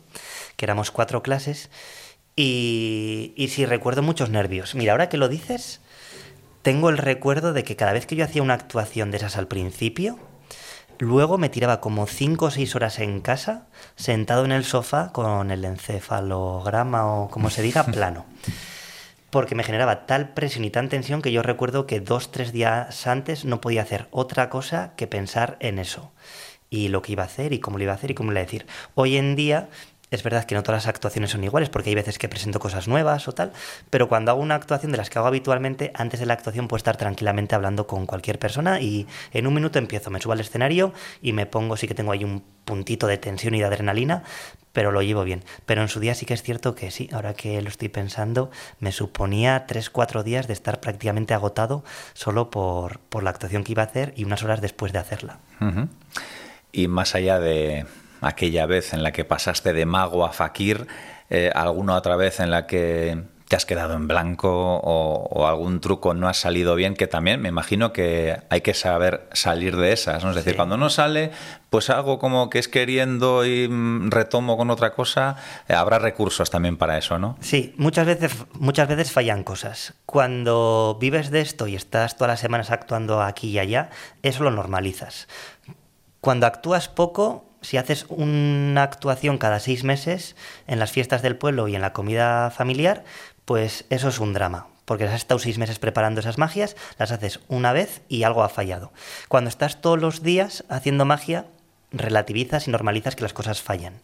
que 0.56 0.66
éramos 0.66 0.90
cuatro 0.90 1.22
clases. 1.22 1.70
Y, 2.36 3.36
y 3.36 3.50
sí, 3.50 3.68
recuerdo 3.68 4.02
muchos 4.02 4.32
nervios. 4.32 4.74
Mira, 4.74 4.94
ahora 4.94 5.10
que 5.10 5.18
lo 5.18 5.30
dices, 5.30 5.80
tengo 6.64 6.90
el 6.90 6.98
recuerdo 6.98 7.54
de 7.54 7.64
que 7.64 7.76
cada 7.76 7.94
vez 7.94 8.08
que 8.08 8.16
yo 8.16 8.26
hacía 8.26 8.42
una 8.42 8.56
actuación 8.56 9.12
de 9.12 9.18
esas 9.18 9.38
al 9.38 9.48
principio, 9.48 10.18
Luego 11.00 11.38
me 11.38 11.50
tiraba 11.50 11.82
como 11.82 12.08
5 12.08 12.46
o 12.46 12.52
6 12.52 12.76
horas 12.76 13.00
en 13.00 13.20
casa, 13.20 13.68
sentado 13.96 14.46
en 14.46 14.52
el 14.52 14.64
sofá 14.64 15.12
con 15.12 15.52
el 15.52 15.66
encefalograma 15.66 17.06
o 17.06 17.30
como 17.30 17.50
se 17.50 17.62
diga, 17.62 17.84
plano. 17.92 18.26
Porque 19.30 19.56
me 19.56 19.64
generaba 19.64 20.06
tal 20.06 20.30
presión 20.30 20.64
y 20.64 20.70
tan 20.70 20.88
tensión 20.88 21.22
que 21.22 21.32
yo 21.32 21.42
recuerdo 21.42 21.86
que 21.86 22.00
dos, 22.00 22.32
tres 22.32 22.54
días 22.54 23.06
antes 23.08 23.44
no 23.44 23.60
podía 23.60 23.82
hacer 23.82 24.08
otra 24.12 24.50
cosa 24.50 24.94
que 24.96 25.08
pensar 25.08 25.58
en 25.60 25.80
eso. 25.80 26.12
Y 26.70 26.88
lo 26.88 27.02
que 27.02 27.12
iba 27.12 27.24
a 27.24 27.28
hacer 27.28 27.52
y 27.52 27.60
cómo 27.60 27.78
lo 27.78 27.84
iba 27.84 27.94
a 27.94 27.96
hacer 27.96 28.12
y 28.12 28.16
cómo 28.16 28.32
le 28.32 28.40
iba 28.40 28.44
a 28.44 28.46
decir. 28.46 28.66
Hoy 28.96 29.18
en 29.18 29.36
día 29.36 29.70
es 30.16 30.24
verdad 30.24 30.46
que 30.46 30.56
no 30.56 30.64
todas 30.64 30.84
las 30.84 30.88
actuaciones 30.88 31.32
son 31.32 31.44
iguales 31.44 31.70
porque 31.70 31.90
hay 31.90 31.96
veces 31.96 32.18
que 32.18 32.30
presento 32.30 32.60
cosas 32.60 32.88
nuevas 32.88 33.28
o 33.28 33.34
tal, 33.34 33.52
pero 33.90 34.08
cuando 34.08 34.32
hago 34.32 34.42
una 34.42 34.56
actuación 34.56 34.92
de 34.92 34.98
las 34.98 35.10
que 35.10 35.20
hago 35.20 35.28
habitualmente, 35.28 35.92
antes 35.94 36.20
de 36.20 36.26
la 36.26 36.34
actuación 36.34 36.68
puedo 36.68 36.78
estar 36.78 36.98
tranquilamente 36.98 37.56
hablando 37.56 37.88
con 37.88 38.06
cualquier 38.06 38.40
persona 38.40 38.82
y 38.82 39.08
en 39.32 39.48
un 39.48 39.54
minuto 39.54 39.80
empiezo, 39.80 40.10
me 40.10 40.20
subo 40.20 40.34
al 40.34 40.40
escenario 40.40 40.94
y 41.22 41.34
me 41.34 41.46
pongo, 41.46 41.78
sí 41.78 41.88
que 41.88 41.94
tengo 41.94 42.12
ahí 42.12 42.24
un 42.24 42.44
puntito 42.66 43.08
de 43.08 43.18
tensión 43.18 43.54
y 43.54 43.60
de 43.60 43.66
adrenalina, 43.66 44.24
pero 44.74 44.92
lo 44.92 45.02
llevo 45.02 45.24
bien. 45.24 45.44
Pero 45.66 45.82
en 45.82 45.88
su 45.88 46.00
día 46.00 46.16
sí 46.16 46.26
que 46.26 46.34
es 46.34 46.44
cierto 46.44 46.76
que 46.76 46.92
sí, 46.92 47.10
ahora 47.14 47.34
que 47.34 47.62
lo 47.62 47.70
estoy 47.70 47.90
pensando, 47.90 48.52
me 48.80 48.92
suponía 48.92 49.68
3-4 49.68 50.24
días 50.24 50.48
de 50.48 50.54
estar 50.54 50.80
prácticamente 50.82 51.34
agotado 51.34 51.84
solo 52.14 52.50
por, 52.50 53.00
por, 53.00 53.24
la 53.24 53.30
actuación 53.30 53.64
que 53.64 53.72
iba 53.72 53.84
a 53.84 53.86
hacer 53.86 54.14
y 54.18 54.24
unas 54.24 54.44
horas 54.44 54.62
después 54.62 54.92
de 54.92 55.00
hacerla. 55.00 55.40
Y 56.72 56.88
más 56.88 57.16
allá 57.16 57.40
de 57.40 57.86
aquella 58.26 58.66
vez 58.66 58.94
en 58.94 59.04
la 59.04 59.12
que 59.12 59.24
pasaste 59.24 59.72
de 59.74 59.86
mago 59.86 60.26
a 60.26 60.34
fakir, 60.34 60.88
eh, 61.30 61.52
alguna 61.54 61.96
otra 61.96 62.16
vez 62.16 62.40
en 62.40 62.52
la 62.52 62.66
que 62.66 63.24
te 63.48 63.56
has 63.56 63.66
quedado 63.66 63.94
en 63.94 64.08
blanco 64.08 64.50
o, 64.50 65.28
o, 65.30 65.48
algún 65.48 65.80
truco 65.80 66.16
no 66.16 66.28
ha 66.28 66.34
salido 66.34 66.74
bien, 66.74 66.96
que 66.96 67.06
también 67.06 67.40
me 67.42 67.50
imagino 67.50 67.94
que 67.94 68.42
hay 68.50 68.62
que 68.62 68.74
saber 68.74 69.30
salir 69.34 69.76
de 69.76 69.92
esas. 69.94 70.24
¿no? 70.24 70.32
Es 70.32 70.36
decir, 70.36 70.56
cuando 70.56 70.78
no 70.78 70.90
sale, 70.90 71.30
pues 71.70 71.92
hago 71.92 72.18
como 72.18 72.50
que 72.50 72.58
es 72.58 72.68
queriendo 72.68 73.46
y 73.46 73.70
retomo 74.10 74.58
con 74.58 74.72
otra 74.72 74.96
cosa. 74.96 75.36
Eh, 75.68 75.74
habrá 75.74 76.00
recursos 76.00 76.50
también 76.50 76.78
para 76.78 76.98
eso, 76.98 77.20
¿no? 77.20 77.38
Sí, 77.40 77.76
muchas 77.78 78.08
veces, 78.08 78.36
muchas 78.54 78.88
veces 78.88 79.12
fallan 79.12 79.44
cosas. 79.44 79.94
Cuando 80.08 80.98
vives 81.00 81.30
de 81.30 81.42
esto 81.42 81.68
y 81.68 81.76
estás 81.76 82.16
todas 82.18 82.30
las 82.30 82.40
semanas 82.40 82.72
actuando 82.72 83.22
aquí 83.22 83.50
y 83.50 83.60
allá, 83.60 83.92
eso 84.24 84.44
lo 84.44 84.50
normalizas. 84.50 85.28
Cuando 86.20 86.48
actúas 86.48 86.90
poco, 86.90 87.55
si 87.66 87.78
haces 87.78 88.06
una 88.10 88.84
actuación 88.84 89.38
cada 89.38 89.60
seis 89.60 89.84
meses 89.84 90.36
en 90.68 90.80
las 90.80 90.92
fiestas 90.92 91.22
del 91.22 91.36
pueblo 91.36 91.68
y 91.68 91.76
en 91.76 91.82
la 91.82 91.94
comida 91.94 92.52
familiar, 92.52 93.04
pues 93.46 93.86
eso 93.90 94.10
es 94.10 94.20
un 94.20 94.34
drama. 94.34 94.68
Porque 94.86 95.06
has 95.06 95.16
estado 95.16 95.40
seis 95.40 95.58
meses 95.58 95.80
preparando 95.80 96.20
esas 96.20 96.38
magias, 96.38 96.76
las 97.00 97.12
haces 97.12 97.40
una 97.48 97.74
vez 97.74 98.02
y 98.08 98.24
algo 98.24 98.44
ha 98.44 98.50
fallado. 98.50 98.94
Cuando 99.28 99.50
estás 99.50 99.82
todos 99.82 100.00
los 100.00 100.22
días 100.22 100.64
haciendo 100.70 101.06
magia, 101.06 101.48
relativizas 101.92 102.68
y 102.68 102.72
normalizas 102.72 103.16
que 103.16 103.24
las 103.24 103.34
cosas 103.34 103.62
fallan. 103.62 104.00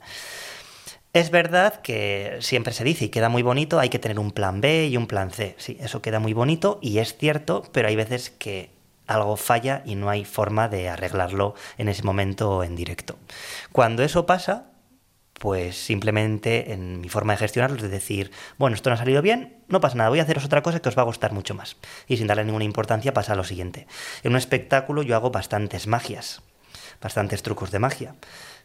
Es 1.14 1.30
verdad 1.30 1.82
que 1.82 2.38
siempre 2.40 2.74
se 2.74 2.86
dice 2.86 3.06
y 3.06 3.10
queda 3.10 3.28
muy 3.28 3.44
bonito, 3.44 3.80
hay 3.80 3.90
que 3.90 4.00
tener 4.00 4.18
un 4.18 4.32
plan 4.32 4.62
B 4.62 4.88
y 4.88 4.98
un 4.98 5.08
plan 5.08 5.30
C. 5.30 5.56
Sí, 5.58 5.78
eso 5.82 6.02
queda 6.02 6.20
muy 6.20 6.34
bonito 6.34 6.80
y 6.82 7.00
es 7.00 7.18
cierto, 7.18 7.64
pero 7.74 7.90
hay 7.90 7.96
veces 7.96 8.32
que 8.32 8.72
algo 9.14 9.38
falla 9.38 9.82
y 9.86 9.96
no 9.96 10.10
hay 10.10 10.26
forma 10.26 10.68
de 10.68 10.90
arreglarlo 10.90 11.56
en 11.78 11.90
ese 11.90 12.04
momento 12.04 12.64
en 12.64 12.76
directo. 12.76 13.18
Cuando 13.72 14.04
eso 14.04 14.26
pasa, 14.26 14.72
pues 15.42 15.76
simplemente 15.76 16.72
en 16.72 17.02
mi 17.02 17.10
forma 17.10 17.34
de 17.34 17.38
gestionarlo 17.38 17.78
es 17.78 17.90
decir, 17.90 18.32
bueno, 18.60 18.76
esto 18.76 18.90
no 18.90 18.94
ha 18.94 18.98
salido 18.98 19.24
bien, 19.24 19.58
no 19.70 19.82
pasa 19.82 19.96
nada, 19.96 20.10
voy 20.10 20.20
a 20.20 20.24
haceros 20.24 20.46
otra 20.46 20.62
cosa 20.62 20.82
que 20.82 20.90
os 20.90 20.96
va 20.96 21.02
a 21.02 21.06
gustar 21.06 21.34
mucho 21.34 21.56
más. 21.56 21.78
Y 22.08 22.18
sin 22.18 22.28
darle 22.28 22.46
ninguna 22.46 22.64
importancia 22.64 23.14
pasa 23.14 23.34
lo 23.34 23.44
siguiente. 23.44 23.88
En 24.22 24.34
un 24.34 24.38
espectáculo 24.38 25.02
yo 25.02 25.16
hago 25.16 25.32
bastantes 25.32 25.88
magias, 25.88 26.44
bastantes 27.02 27.42
trucos 27.42 27.72
de 27.72 27.80
magia. 27.80 28.16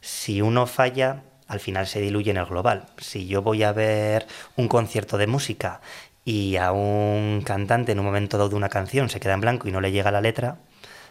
Si 0.02 0.42
uno 0.42 0.66
falla, 0.66 1.22
al 1.48 1.60
final 1.60 1.86
se 1.86 2.00
diluye 2.00 2.30
en 2.30 2.36
el 2.36 2.44
global. 2.44 2.86
Si 2.98 3.26
yo 3.26 3.40
voy 3.40 3.62
a 3.62 3.72
ver 3.72 4.26
un 4.56 4.68
concierto 4.68 5.16
de 5.16 5.26
música 5.26 5.80
y 6.26 6.56
a 6.56 6.72
un 6.72 7.40
cantante 7.42 7.92
en 7.92 8.00
un 8.00 8.04
momento 8.04 8.36
dado 8.36 8.50
de 8.50 8.56
una 8.56 8.68
canción 8.68 9.08
se 9.08 9.20
queda 9.20 9.34
en 9.34 9.40
blanco 9.40 9.68
y 9.68 9.72
no 9.72 9.80
le 9.80 9.92
llega 9.92 10.10
la 10.10 10.20
letra, 10.20 10.58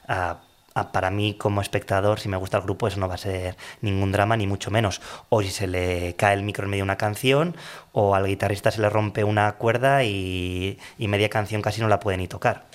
a, 0.10 0.42
a, 0.74 0.92
para 0.92 1.10
mí 1.10 1.36
como 1.36 1.62
espectador, 1.62 2.20
si 2.20 2.28
me 2.28 2.36
gusta 2.36 2.58
el 2.58 2.64
grupo, 2.64 2.86
eso 2.86 3.00
no 3.00 3.08
va 3.08 3.16
a 3.16 3.18
ser 3.18 3.56
ningún 3.80 4.12
drama, 4.12 4.36
ni 4.36 4.46
mucho 4.46 4.72
menos. 4.72 5.02
O 5.30 5.42
si 5.42 5.50
se 5.52 5.68
le 5.68 6.16
cae 6.18 6.34
el 6.34 6.44
micro 6.44 6.66
en 6.66 6.72
medio 6.72 6.82
de 6.82 6.88
una 6.88 6.98
canción, 6.98 7.56
o 7.94 8.14
al 8.14 8.28
guitarrista 8.28 8.72
se 8.72 8.82
le 8.82 8.90
rompe 8.90 9.24
una 9.24 9.54
cuerda 9.54 10.04
y, 10.04 10.78
y 10.98 11.08
media 11.08 11.30
canción 11.30 11.62
casi 11.62 11.80
no 11.80 11.88
la 11.88 12.02
puede 12.02 12.18
ni 12.18 12.28
tocar. 12.28 12.66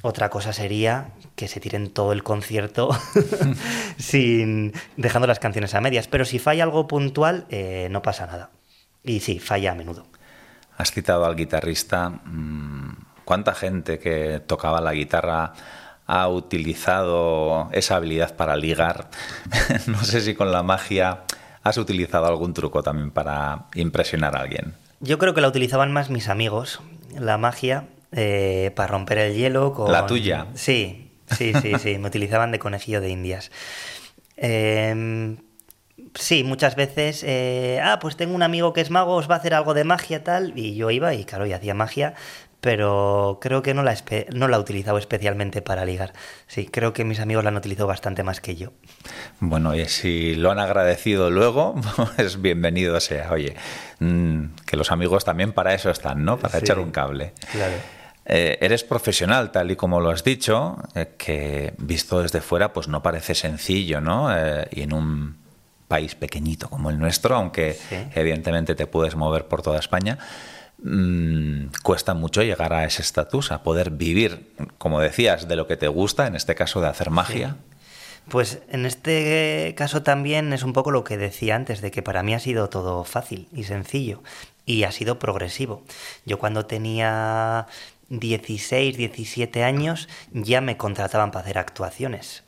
Otra 0.00 0.30
cosa 0.30 0.54
sería 0.54 1.10
que 1.36 1.48
se 1.48 1.60
tiren 1.60 1.90
todo 1.90 2.12
el 2.12 2.22
concierto 2.22 2.88
sin 3.98 4.72
dejando 4.96 5.28
las 5.28 5.38
canciones 5.38 5.74
a 5.74 5.82
medias. 5.82 6.08
Pero 6.08 6.24
si 6.24 6.38
falla 6.38 6.64
algo 6.64 6.88
puntual, 6.88 7.44
eh, 7.50 7.88
no 7.90 8.00
pasa 8.00 8.26
nada. 8.26 8.48
Y 9.04 9.20
sí, 9.20 9.38
falla 9.38 9.72
a 9.72 9.74
menudo. 9.74 10.06
Has 10.78 10.92
citado 10.92 11.24
al 11.26 11.34
guitarrista. 11.34 12.20
¿Cuánta 13.24 13.52
gente 13.52 13.98
que 13.98 14.40
tocaba 14.46 14.80
la 14.80 14.94
guitarra 14.94 15.52
ha 16.06 16.28
utilizado 16.28 17.68
esa 17.72 17.96
habilidad 17.96 18.36
para 18.36 18.56
ligar? 18.56 19.10
no 19.88 20.02
sé 20.04 20.20
si 20.20 20.34
con 20.34 20.52
la 20.52 20.62
magia 20.62 21.24
has 21.64 21.78
utilizado 21.78 22.26
algún 22.26 22.54
truco 22.54 22.82
también 22.84 23.10
para 23.10 23.66
impresionar 23.74 24.36
a 24.36 24.40
alguien. 24.40 24.74
Yo 25.00 25.18
creo 25.18 25.34
que 25.34 25.40
la 25.40 25.48
utilizaban 25.48 25.92
más 25.92 26.10
mis 26.10 26.28
amigos, 26.28 26.80
la 27.18 27.38
magia, 27.38 27.88
eh, 28.12 28.70
para 28.76 28.86
romper 28.86 29.18
el 29.18 29.34
hielo. 29.34 29.74
Con... 29.74 29.90
La 29.90 30.06
tuya. 30.06 30.46
Sí, 30.54 31.10
sí, 31.36 31.52
sí, 31.60 31.72
sí. 31.80 31.98
me 31.98 32.06
utilizaban 32.06 32.52
de 32.52 32.60
conejillo 32.60 33.00
de 33.00 33.10
indias. 33.10 33.50
Eh, 34.36 35.36
sí, 36.18 36.44
muchas 36.44 36.76
veces, 36.76 37.24
eh, 37.26 37.80
ah, 37.82 37.98
pues 38.00 38.16
tengo 38.16 38.34
un 38.34 38.42
amigo 38.42 38.72
que 38.72 38.80
es 38.80 38.90
mago, 38.90 39.14
os 39.14 39.30
va 39.30 39.36
a 39.36 39.38
hacer 39.38 39.54
algo 39.54 39.74
de 39.74 39.84
magia 39.84 40.24
tal, 40.24 40.52
y 40.56 40.74
yo 40.74 40.90
iba 40.90 41.14
y 41.14 41.24
claro, 41.24 41.46
y 41.46 41.52
hacía 41.52 41.74
magia, 41.74 42.14
pero 42.60 43.38
creo 43.40 43.62
que 43.62 43.72
no 43.72 43.82
la, 43.82 43.96
no 44.32 44.48
la 44.48 44.56
he 44.56 44.60
utilizado 44.60 44.98
especialmente 44.98 45.62
para 45.62 45.84
ligar. 45.84 46.12
Sí, 46.48 46.66
creo 46.66 46.92
que 46.92 47.04
mis 47.04 47.20
amigos 47.20 47.44
la 47.44 47.50
han 47.50 47.56
utilizado 47.56 47.86
bastante 47.86 48.24
más 48.24 48.40
que 48.40 48.56
yo. 48.56 48.72
Bueno, 49.38 49.74
y 49.74 49.84
si 49.86 50.34
lo 50.34 50.50
han 50.50 50.58
agradecido 50.58 51.30
luego, 51.30 51.76
pues 52.16 52.40
bienvenido 52.42 52.98
sea. 53.00 53.30
Oye, 53.32 53.54
mmm, 54.00 54.46
que 54.66 54.76
los 54.76 54.90
amigos 54.90 55.24
también 55.24 55.52
para 55.52 55.74
eso 55.74 55.90
están, 55.90 56.24
¿no? 56.24 56.38
Para 56.38 56.58
sí, 56.58 56.64
echar 56.64 56.80
un 56.80 56.90
cable. 56.90 57.32
Claro. 57.52 57.74
Eh, 58.30 58.58
eres 58.60 58.84
profesional, 58.84 59.52
tal 59.52 59.70
y 59.70 59.76
como 59.76 60.00
lo 60.00 60.10
has 60.10 60.22
dicho, 60.22 60.76
eh, 60.94 61.14
que 61.16 61.72
visto 61.78 62.20
desde 62.20 62.42
fuera, 62.42 62.74
pues 62.74 62.86
no 62.86 63.02
parece 63.02 63.34
sencillo, 63.34 64.02
¿no? 64.02 64.36
Eh, 64.36 64.68
y 64.72 64.82
en 64.82 64.92
un 64.92 65.47
país 65.88 66.14
pequeñito 66.14 66.68
como 66.68 66.90
el 66.90 66.98
nuestro, 66.98 67.34
aunque 67.34 67.72
sí. 67.72 67.96
evidentemente 68.14 68.74
te 68.74 68.86
puedes 68.86 69.16
mover 69.16 69.46
por 69.46 69.62
toda 69.62 69.78
España. 69.78 70.18
mm, 70.82 71.70
cuesta 71.82 72.14
mucho 72.14 72.42
llegar 72.42 72.72
a 72.72 72.84
ese 72.84 73.02
estatus, 73.02 73.50
a 73.50 73.64
poder 73.64 73.90
vivir, 73.90 74.52
como 74.78 75.00
decías, 75.00 75.48
de 75.48 75.56
lo 75.56 75.66
que 75.66 75.76
te 75.76 75.88
gusta, 75.88 76.28
en 76.28 76.36
este 76.36 76.54
caso 76.54 76.80
de 76.80 76.86
hacer 76.86 77.10
magia. 77.10 77.56
Pues 78.28 78.60
en 78.68 78.84
este 78.84 79.74
caso 79.76 80.02
también 80.02 80.52
es 80.52 80.62
un 80.62 80.74
poco 80.74 80.90
lo 80.90 81.02
que 81.02 81.16
decía 81.16 81.56
antes, 81.56 81.80
de 81.80 81.90
que 81.90 82.02
para 82.02 82.22
mí 82.22 82.34
ha 82.34 82.38
sido 82.38 82.68
todo 82.68 83.02
fácil 83.04 83.48
y 83.52 83.64
sencillo 83.64 84.22
y 84.66 84.84
ha 84.84 84.92
sido 84.92 85.18
progresivo. 85.18 85.82
Yo 86.26 86.38
cuando 86.38 86.66
tenía 86.66 87.66
16, 88.10 88.96
17 88.98 89.64
años 89.64 90.08
ya 90.32 90.60
me 90.60 90.76
contrataban 90.76 91.30
para 91.30 91.44
hacer 91.44 91.58
actuaciones. 91.58 92.44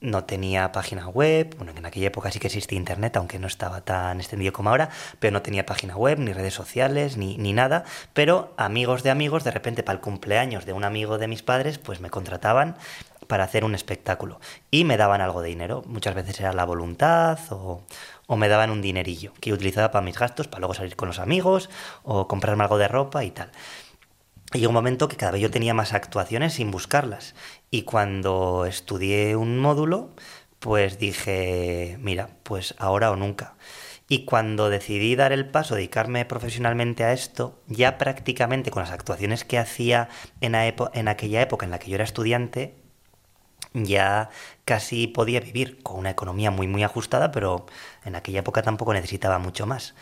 No 0.00 0.24
tenía 0.24 0.72
página 0.72 1.08
web, 1.08 1.54
bueno, 1.56 1.72
en 1.74 1.86
aquella 1.86 2.08
época 2.08 2.30
sí 2.30 2.38
que 2.38 2.48
existía 2.48 2.76
internet, 2.76 3.16
aunque 3.16 3.38
no 3.38 3.46
estaba 3.46 3.80
tan 3.80 4.20
extendido 4.20 4.52
como 4.52 4.68
ahora, 4.68 4.90
pero 5.20 5.32
no 5.32 5.40
tenía 5.40 5.64
página 5.64 5.96
web, 5.96 6.18
ni 6.18 6.34
redes 6.34 6.52
sociales, 6.52 7.16
ni, 7.16 7.38
ni 7.38 7.54
nada. 7.54 7.84
Pero 8.12 8.52
amigos 8.58 9.02
de 9.02 9.10
amigos, 9.10 9.42
de 9.42 9.52
repente 9.52 9.82
para 9.82 9.96
el 9.96 10.02
cumpleaños 10.02 10.66
de 10.66 10.74
un 10.74 10.84
amigo 10.84 11.16
de 11.16 11.28
mis 11.28 11.42
padres, 11.42 11.78
pues 11.78 12.00
me 12.00 12.10
contrataban 12.10 12.76
para 13.26 13.44
hacer 13.44 13.64
un 13.64 13.74
espectáculo. 13.74 14.38
Y 14.70 14.84
me 14.84 14.98
daban 14.98 15.22
algo 15.22 15.40
de 15.40 15.48
dinero. 15.48 15.82
Muchas 15.86 16.14
veces 16.14 16.38
era 16.40 16.52
la 16.52 16.64
voluntad 16.64 17.38
o, 17.50 17.82
o 18.26 18.36
me 18.36 18.48
daban 18.48 18.70
un 18.70 18.82
dinerillo 18.82 19.32
que 19.40 19.52
utilizaba 19.52 19.90
para 19.90 20.04
mis 20.04 20.18
gastos, 20.18 20.46
para 20.46 20.60
luego 20.60 20.74
salir 20.74 20.96
con 20.96 21.08
los 21.08 21.18
amigos 21.18 21.70
o 22.02 22.28
comprarme 22.28 22.64
algo 22.64 22.78
de 22.78 22.88
ropa 22.88 23.24
y 23.24 23.30
tal. 23.30 23.50
Llegó 24.56 24.70
un 24.70 24.74
momento 24.74 25.08
que 25.08 25.16
cada 25.16 25.32
vez 25.32 25.42
yo 25.42 25.50
tenía 25.50 25.74
más 25.74 25.92
actuaciones 25.92 26.54
sin 26.54 26.70
buscarlas. 26.70 27.34
Y 27.70 27.82
cuando 27.82 28.64
estudié 28.64 29.36
un 29.36 29.58
módulo, 29.58 30.14
pues 30.60 30.98
dije, 30.98 31.98
mira, 32.00 32.30
pues 32.42 32.74
ahora 32.78 33.10
o 33.10 33.16
nunca. 33.16 33.56
Y 34.08 34.24
cuando 34.24 34.70
decidí 34.70 35.14
dar 35.14 35.32
el 35.32 35.50
paso, 35.50 35.74
dedicarme 35.74 36.24
profesionalmente 36.24 37.04
a 37.04 37.12
esto, 37.12 37.60
ya 37.66 37.98
prácticamente 37.98 38.70
con 38.70 38.82
las 38.82 38.92
actuaciones 38.92 39.44
que 39.44 39.58
hacía 39.58 40.08
en, 40.40 40.54
en 40.54 41.08
aquella 41.08 41.42
época 41.42 41.66
en 41.66 41.72
la 41.72 41.78
que 41.78 41.90
yo 41.90 41.96
era 41.96 42.04
estudiante, 42.04 42.76
ya 43.74 44.30
casi 44.64 45.06
podía 45.06 45.40
vivir 45.40 45.82
con 45.82 45.98
una 45.98 46.10
economía 46.10 46.50
muy 46.50 46.66
muy 46.66 46.82
ajustada, 46.82 47.30
pero 47.30 47.66
en 48.04 48.16
aquella 48.16 48.40
época 48.40 48.62
tampoco 48.62 48.94
necesitaba 48.94 49.38
mucho 49.38 49.66
más. 49.66 49.94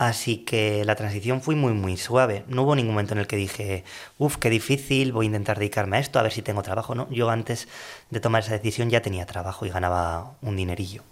Así 0.00 0.38
que 0.38 0.82
la 0.86 0.94
transición 0.94 1.42
fue 1.42 1.56
muy 1.56 1.74
muy 1.74 1.98
suave. 1.98 2.42
No 2.48 2.62
hubo 2.62 2.74
ningún 2.74 2.94
momento 2.94 3.12
en 3.12 3.20
el 3.20 3.26
que 3.26 3.36
dije, 3.36 3.84
uff, 4.16 4.38
qué 4.38 4.48
difícil, 4.48 5.12
voy 5.12 5.26
a 5.26 5.28
intentar 5.28 5.58
dedicarme 5.58 5.98
a 5.98 6.00
esto, 6.00 6.18
a 6.18 6.22
ver 6.22 6.32
si 6.32 6.40
tengo 6.40 6.62
trabajo. 6.62 6.94
No, 6.94 7.06
yo 7.10 7.28
antes 7.28 7.68
de 8.08 8.18
tomar 8.18 8.42
esa 8.42 8.52
decisión 8.52 8.88
ya 8.88 9.02
tenía 9.02 9.26
trabajo 9.26 9.66
y 9.66 9.68
ganaba 9.68 10.32
un 10.40 10.56
dinerillo. 10.56 11.02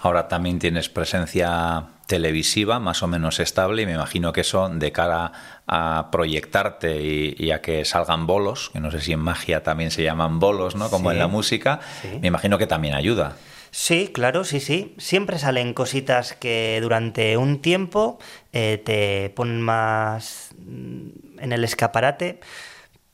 Ahora 0.00 0.28
también 0.28 0.60
tienes 0.60 0.88
presencia 0.88 1.86
televisiva 2.06 2.78
más 2.78 3.02
o 3.02 3.08
menos 3.08 3.40
estable 3.40 3.82
y 3.82 3.86
me 3.86 3.94
imagino 3.94 4.32
que 4.32 4.42
eso 4.42 4.68
de 4.68 4.92
cara 4.92 5.32
a 5.66 6.10
proyectarte 6.12 7.02
y, 7.02 7.50
a 7.50 7.62
que 7.62 7.84
salgan 7.84 8.28
bolos, 8.28 8.70
que 8.72 8.78
no 8.78 8.92
sé 8.92 9.00
si 9.00 9.12
en 9.12 9.18
magia 9.18 9.64
también 9.64 9.90
se 9.90 10.04
llaman 10.04 10.38
bolos, 10.38 10.76
¿no? 10.76 10.88
Como 10.88 11.10
en 11.10 11.18
la 11.18 11.26
música, 11.26 11.80
me 12.20 12.28
imagino 12.28 12.58
que 12.58 12.68
también 12.68 12.94
ayuda. 12.94 13.34
Sí, 13.76 14.10
claro, 14.14 14.44
sí, 14.44 14.60
sí. 14.60 14.94
Siempre 14.98 15.36
salen 15.36 15.74
cositas 15.74 16.34
que 16.34 16.78
durante 16.80 17.36
un 17.36 17.60
tiempo 17.60 18.20
eh, 18.52 18.80
te 18.84 19.30
ponen 19.30 19.60
más 19.60 20.50
mm, 20.58 21.40
en 21.40 21.52
el 21.52 21.64
escaparate. 21.64 22.38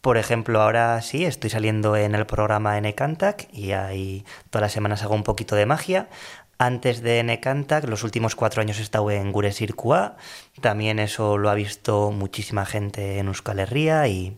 Por 0.02 0.18
ejemplo, 0.18 0.60
ahora 0.60 1.00
sí, 1.00 1.24
estoy 1.24 1.48
saliendo 1.50 1.96
en 1.96 2.14
el 2.14 2.26
programa 2.26 2.76
N-Cantac 2.76 3.48
y 3.54 3.72
ahí 3.72 4.26
todas 4.50 4.62
las 4.64 4.72
semanas 4.72 5.02
hago 5.02 5.14
un 5.14 5.24
poquito 5.24 5.56
de 5.56 5.64
magia. 5.64 6.10
Antes 6.58 7.00
de 7.02 7.20
N-Cantac, 7.20 7.84
los 7.88 8.04
últimos 8.04 8.36
cuatro 8.36 8.60
años 8.60 8.78
he 8.80 8.82
estado 8.82 9.10
en 9.10 9.32
Gure 9.32 9.52
Circua. 9.52 10.16
También 10.60 10.98
eso 10.98 11.38
lo 11.38 11.48
ha 11.48 11.54
visto 11.54 12.10
muchísima 12.12 12.66
gente 12.66 13.18
en 13.18 13.28
Euskal 13.28 13.60
Herria 13.60 14.08
y 14.08 14.36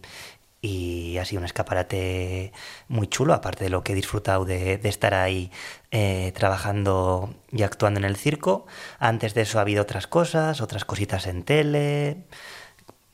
ha 1.18 1.24
sido 1.24 1.40
un 1.40 1.46
escaparate 1.46 2.52
muy 2.88 3.08
chulo, 3.08 3.34
aparte 3.34 3.64
de 3.64 3.70
lo 3.70 3.82
que 3.82 3.92
he 3.92 3.94
disfrutado 3.96 4.44
de, 4.44 4.80
estar 4.84 5.14
ahí 5.14 5.50
eh, 5.92 6.32
trabajando 6.34 7.32
y 7.52 7.62
actuando 7.62 8.00
en 8.00 8.04
el 8.04 8.16
circo. 8.16 8.66
Antes 8.98 9.34
de 9.34 9.42
eso 9.42 9.58
ha 9.58 9.62
habido 9.62 9.82
otras 9.82 10.08
cosas, 10.08 10.60
otras 10.60 10.84
cositas 10.84 11.28
en 11.28 11.44
tele, 11.44 12.24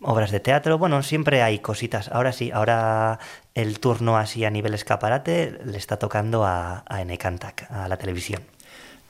obras 0.00 0.30
de 0.30 0.40
teatro, 0.40 0.78
bueno, 0.78 1.02
siempre 1.02 1.42
hay 1.42 1.58
cositas. 1.58 2.08
Ahora 2.08 2.32
sí, 2.32 2.50
ahora 2.50 3.18
el 3.54 3.80
turno 3.80 4.16
así 4.16 4.44
a 4.44 4.50
nivel 4.50 4.72
escaparate 4.72 5.58
le 5.64 5.76
está 5.76 5.98
tocando 5.98 6.44
a, 6.44 6.84
a 6.88 7.02
Enecantac, 7.02 7.70
a 7.70 7.88
la 7.88 7.98
televisión. 7.98 8.42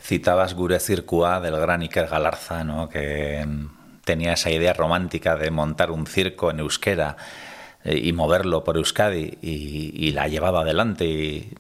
Citabas 0.01 0.55
Gure 0.55 0.81
Circua 0.81 1.41
del 1.41 1.57
gran 1.57 1.83
Iker 1.83 2.09
Galarza, 2.09 2.65
¿no? 2.65 2.89
que 2.89 3.47
tenía 4.05 4.33
esa 4.33 4.51
idea 4.51 4.73
romántica 4.73 5.37
de 5.37 5.51
montar 5.51 5.91
un 5.91 6.07
circo 6.07 6.51
en 6.51 6.61
euskera 6.61 7.17
eh, 7.85 8.01
y 8.03 8.13
moverlo 8.13 8.65
por 8.65 8.77
Euskadi 8.77 9.39
y, 9.43 10.11
la 10.13 10.23
ha 10.23 10.29
llevado 10.29 10.59
adelante 10.59 11.05
y 11.05 11.53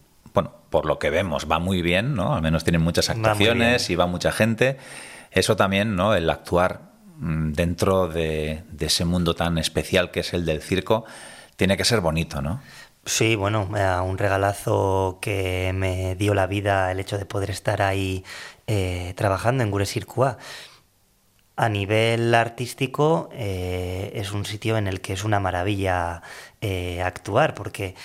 por 0.70 0.86
lo 0.86 0.98
que 0.98 1.10
vemos 1.10 1.46
va 1.50 1.58
muy 1.58 1.82
bien, 1.82 2.14
¿no? 2.14 2.34
Al 2.34 2.42
menos 2.42 2.64
tiene 2.64 2.78
muchas 2.78 3.10
actuaciones 3.10 3.90
y 3.90 3.96
va 3.96 4.06
mucha 4.06 4.32
gente. 4.32 4.78
Eso 5.30 5.56
también, 5.56 5.96
¿no? 5.96 6.14
El 6.14 6.28
actuar 6.30 6.80
mm, 7.18 7.52
dentro 7.52 8.08
de, 8.08 8.62
ese 8.78 9.04
mundo 9.04 9.34
tan 9.34 9.58
especial 9.58 10.10
que 10.10 10.20
es 10.20 10.32
el 10.34 10.44
del 10.44 10.62
circo 10.62 11.04
tiene 11.56 11.76
que 11.76 11.84
ser 11.84 12.00
bonito, 12.00 12.40
¿no? 12.42 12.60
Sí, 13.04 13.36
bueno, 13.36 13.68
un 14.04 14.18
regalazo 14.18 15.18
que 15.22 15.72
me 15.74 16.14
dio 16.14 16.34
la 16.34 16.46
vida 16.46 16.92
el 16.92 17.00
hecho 17.00 17.16
de 17.16 17.24
poder 17.24 17.50
estar 17.50 17.80
ahí 17.80 18.22
eh, 18.66 19.14
trabajando 19.16 19.62
en 19.62 19.70
Gure 19.70 19.86
Circua 19.86 20.36
a 21.58 21.68
nivel 21.68 22.32
artístico 22.36 23.30
eh, 23.32 24.12
es 24.14 24.30
un 24.30 24.44
sitio 24.44 24.78
en 24.78 24.86
el 24.86 25.00
que 25.00 25.12
es 25.12 25.24
una 25.24 25.40
maravilla 25.40 26.22
eh, 26.60 27.02
actuar, 27.02 27.54
porque 27.54 27.96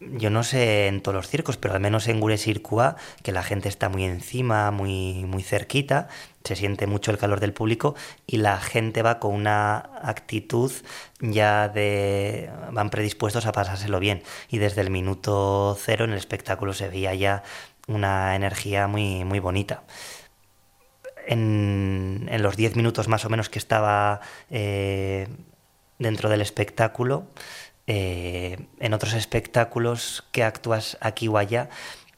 yo 0.00 0.30
no 0.30 0.44
sé 0.44 0.88
en 0.88 1.00
todos 1.00 1.14
los 1.14 1.28
circos, 1.28 1.56
pero 1.56 1.74
al 1.74 1.80
menos 1.80 2.06
en 2.08 2.20
Gure 2.20 2.36
Circua, 2.38 2.96
que 3.22 3.32
la 3.32 3.42
gente 3.42 3.68
está 3.68 3.88
muy 3.88 4.04
encima, 4.04 4.70
muy, 4.70 5.24
muy 5.24 5.42
cerquita, 5.42 6.08
se 6.44 6.56
siente 6.56 6.86
mucho 6.86 7.10
el 7.10 7.18
calor 7.18 7.40
del 7.40 7.52
público 7.52 7.94
y 8.26 8.36
la 8.36 8.58
gente 8.60 9.02
va 9.02 9.18
con 9.18 9.34
una 9.34 9.90
actitud 10.02 10.70
ya 11.20 11.68
de... 11.68 12.50
van 12.72 12.90
predispuestos 12.90 13.46
a 13.46 13.52
pasárselo 13.52 13.98
bien. 14.00 14.22
Y 14.48 14.58
desde 14.58 14.82
el 14.82 14.90
minuto 14.90 15.76
cero 15.80 16.04
en 16.04 16.12
el 16.12 16.18
espectáculo 16.18 16.72
se 16.72 16.88
veía 16.88 17.14
ya 17.14 17.42
una 17.88 18.36
energía 18.36 18.86
muy, 18.86 19.24
muy 19.24 19.40
bonita 19.40 19.82
en, 21.26 22.28
los 22.42 22.56
10 22.56 22.76
minutos 22.76 23.08
más 23.08 23.24
o 23.24 23.28
menos 23.28 23.48
que 23.48 23.58
estaba 23.58 24.20
eh, 24.50 25.28
dentro 25.98 26.28
del 26.28 26.40
espectáculo, 26.40 27.26
eh, 27.86 28.66
en 28.80 28.94
otros 28.94 29.14
espectáculos 29.14 30.24
que 30.32 30.44
actúas 30.44 30.98
aquí 31.00 31.28
o 31.28 31.38
allá, 31.38 31.68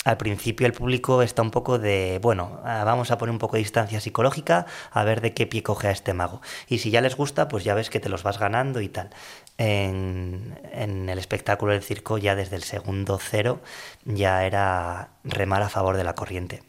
al 0.04 0.16
principio 0.16 0.66
el 0.66 0.72
público 0.72 1.20
está 1.20 1.42
un 1.42 1.50
poco 1.50 1.78
de, 1.78 2.18
bueno, 2.22 2.60
ah, 2.64 2.82
vamos 2.84 3.10
a 3.10 3.18
poner 3.18 3.30
un 3.30 3.38
poco 3.38 3.56
de 3.56 3.62
distancia 3.62 4.00
psicológica 4.00 4.64
a 4.90 5.04
ver 5.04 5.20
de 5.20 5.34
qué 5.34 5.46
pie 5.46 5.62
coge 5.62 5.88
a 5.88 5.90
este 5.90 6.14
mago. 6.14 6.40
Y 6.66 6.78
si 6.78 6.90
ya 6.90 7.00
les 7.00 7.14
gusta, 7.14 7.48
pues 7.48 7.64
ya 7.64 7.74
ves 7.74 7.90
que 7.90 8.00
te 8.00 8.08
los 8.08 8.22
vas 8.22 8.38
ganando 8.38 8.80
y 8.80 8.88
tal. 8.88 9.10
En, 9.58 10.56
el 10.72 11.18
espectáculo 11.18 11.72
del 11.72 11.82
circo 11.82 12.16
ya 12.16 12.36
desde 12.36 12.56
el 12.56 12.62
segundo 12.62 13.18
cero 13.20 13.60
ya 14.04 14.46
era 14.46 15.10
remar 15.24 15.62
a 15.62 15.68
favor 15.68 15.96
de 15.96 16.04
la 16.04 16.14
corriente. 16.14 16.62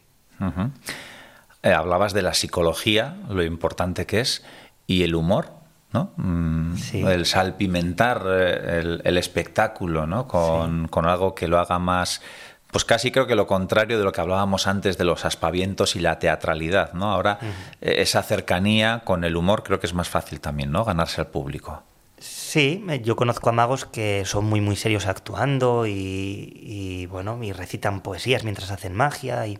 Eh, 1.62 1.72
hablabas 1.72 2.12
de 2.12 2.22
la 2.22 2.34
psicología, 2.34 3.16
lo 3.28 3.42
importante 3.42 4.06
que 4.06 4.20
es, 4.20 4.44
y 4.86 5.02
el 5.04 5.14
humor, 5.14 5.59
¿no? 5.92 6.12
Mm, 6.16 6.74
el 6.92 7.26
salpimentar 7.26 8.22
eh, 8.26 9.00
el, 9.04 9.18
espectáculo, 9.18 10.06
¿no? 10.06 10.26
Con, 10.28 10.88
algo 11.06 11.34
que 11.34 11.48
lo 11.48 11.58
haga 11.58 11.78
más... 11.78 12.22
Pues 12.70 12.84
casi 12.84 13.10
creo 13.10 13.26
que 13.26 13.34
lo 13.34 13.48
contrario 13.48 13.98
de 13.98 14.04
lo 14.04 14.12
que 14.12 14.20
hablábamos 14.20 14.68
antes 14.68 14.96
de 14.96 15.04
los 15.04 15.24
aspavientos 15.24 15.96
y 15.96 15.98
la 15.98 16.20
teatralidad, 16.20 16.92
¿no? 16.92 17.10
Ahora 17.10 17.38
eh, 17.80 17.96
esa 17.98 18.22
cercanía 18.22 19.02
con 19.04 19.24
el 19.24 19.36
humor 19.36 19.64
creo 19.64 19.80
que 19.80 19.88
es 19.88 19.94
más 19.94 20.08
fácil 20.08 20.40
también, 20.40 20.70
¿no? 20.70 20.84
Ganarse 20.84 21.20
al 21.20 21.26
público. 21.26 21.82
Sí, 22.18 22.84
yo 23.02 23.16
conozco 23.16 23.48
a 23.48 23.52
magos 23.52 23.86
que 23.86 24.24
son 24.24 24.44
muy 24.44 24.60
muy 24.60 24.76
serios 24.76 25.06
actuando 25.06 25.86
y, 25.86 26.52
y, 26.62 27.06
bueno, 27.06 27.42
y 27.42 27.52
recitan 27.52 28.02
poesías 28.02 28.44
mientras 28.44 28.70
hacen 28.70 28.94
magia 28.94 29.46
y 29.46 29.58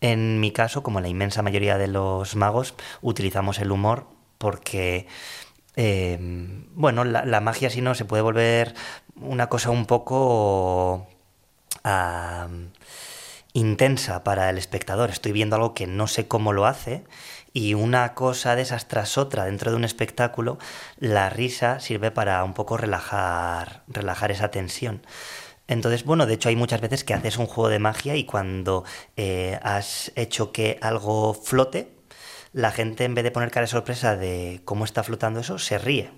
en 0.00 0.40
mi 0.40 0.50
caso, 0.50 0.82
como 0.82 1.00
la 1.00 1.08
inmensa 1.08 1.42
mayoría 1.42 1.76
de 1.76 1.88
los 1.88 2.34
magos, 2.34 2.74
utilizamos 3.02 3.58
el 3.58 3.70
humor 3.70 4.06
porque, 4.38 5.06
em, 5.76 6.66
bueno, 6.74 7.04
la, 7.04 7.40
magia 7.40 7.70
si 7.70 7.80
no 7.80 7.94
se 7.94 8.04
puede 8.04 8.22
volver 8.22 8.74
una 9.16 9.48
cosa 9.48 9.70
un 9.70 9.86
poco 9.86 11.06
intensa 13.52 14.24
para 14.24 14.50
el 14.50 14.58
espectador. 14.58 15.10
Estoy 15.10 15.32
viendo 15.32 15.56
algo 15.56 15.74
que 15.74 15.86
no 15.86 16.06
sé 16.06 16.28
cómo 16.28 16.52
lo 16.52 16.66
hace 16.66 17.04
y 17.52 17.74
una 17.74 18.14
cosa 18.14 18.54
de 18.56 18.62
esas 18.62 18.88
tras 18.88 19.18
otra 19.18 19.44
dentro 19.44 19.70
de 19.70 19.76
un 19.76 19.84
espectáculo, 19.84 20.58
la 20.98 21.30
risa 21.30 21.80
sirve 21.80 22.10
para 22.10 22.44
un 22.44 22.54
poco 22.54 22.76
relajar, 22.76 23.82
relajar 23.88 24.30
esa 24.30 24.50
tensión. 24.50 25.02
Entonces, 25.66 26.04
bueno, 26.04 26.26
de 26.26 26.34
hecho 26.34 26.48
hay 26.48 26.56
muchas 26.56 26.80
veces 26.80 27.04
que 27.04 27.14
haces 27.14 27.38
un 27.38 27.46
juego 27.46 27.68
de 27.68 27.78
magia 27.78 28.16
y 28.16 28.24
cuando 28.24 28.84
eh, 29.16 29.58
has 29.62 30.12
hecho 30.16 30.52
que 30.52 30.78
algo 30.82 31.34
flote, 31.34 31.92
la 32.52 32.70
gente 32.70 33.04
en 33.04 33.14
vez 33.14 33.24
de 33.24 33.30
poner 33.30 33.50
cara 33.50 33.64
de 33.64 33.70
sorpresa 33.70 34.16
de 34.16 34.60
cómo 34.64 34.84
está 34.84 35.02
flotando 35.02 35.40
eso, 35.40 35.58
se 35.58 35.78
ríe. 35.78 36.10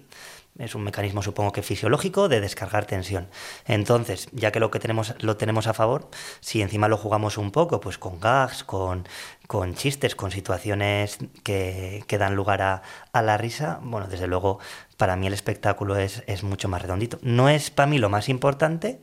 Es 0.59 0.75
un 0.75 0.83
mecanismo, 0.85 1.23
supongo 1.23 1.51
que 1.51 1.63
fisiológico, 1.63 2.29
de 2.29 2.43
descargar 2.43 2.85
tensión. 2.85 3.29
Entonces, 3.67 4.29
ya 4.33 4.53
que 4.53 4.61
lo 4.61 4.71
que 4.71 4.79
tenemos 4.79 5.15
lo 5.21 5.39
tenemos 5.39 5.67
a 5.67 5.73
favor, 5.73 6.11
si 6.41 6.61
encima 6.61 6.89
lo 6.89 6.99
jugamos 6.99 7.39
un 7.39 7.53
poco, 7.53 7.81
pues 7.81 7.97
con 7.97 8.21
gags, 8.21 8.63
con, 8.63 9.09
con 9.47 9.75
chistes, 9.75 10.15
con 10.15 10.31
situaciones 10.31 11.17
que, 11.43 12.05
que 12.07 12.19
dan 12.19 12.37
lugar 12.37 12.61
a, 12.61 12.83
la 13.23 13.39
risa, 13.39 13.81
bueno, 13.83 14.09
desde 14.09 14.27
luego, 14.27 14.59
para 14.99 15.17
mí 15.17 15.27
el 15.27 15.33
espectáculo 15.33 15.97
es, 15.97 16.23
es 16.27 16.43
mucho 16.43 16.69
más 16.69 16.83
redondito. 16.83 17.19
No 17.23 17.49
es 17.49 17.71
para 17.71 17.87
mí 17.87 17.97
lo 17.97 18.11
más 18.11 18.29
importante, 18.29 19.01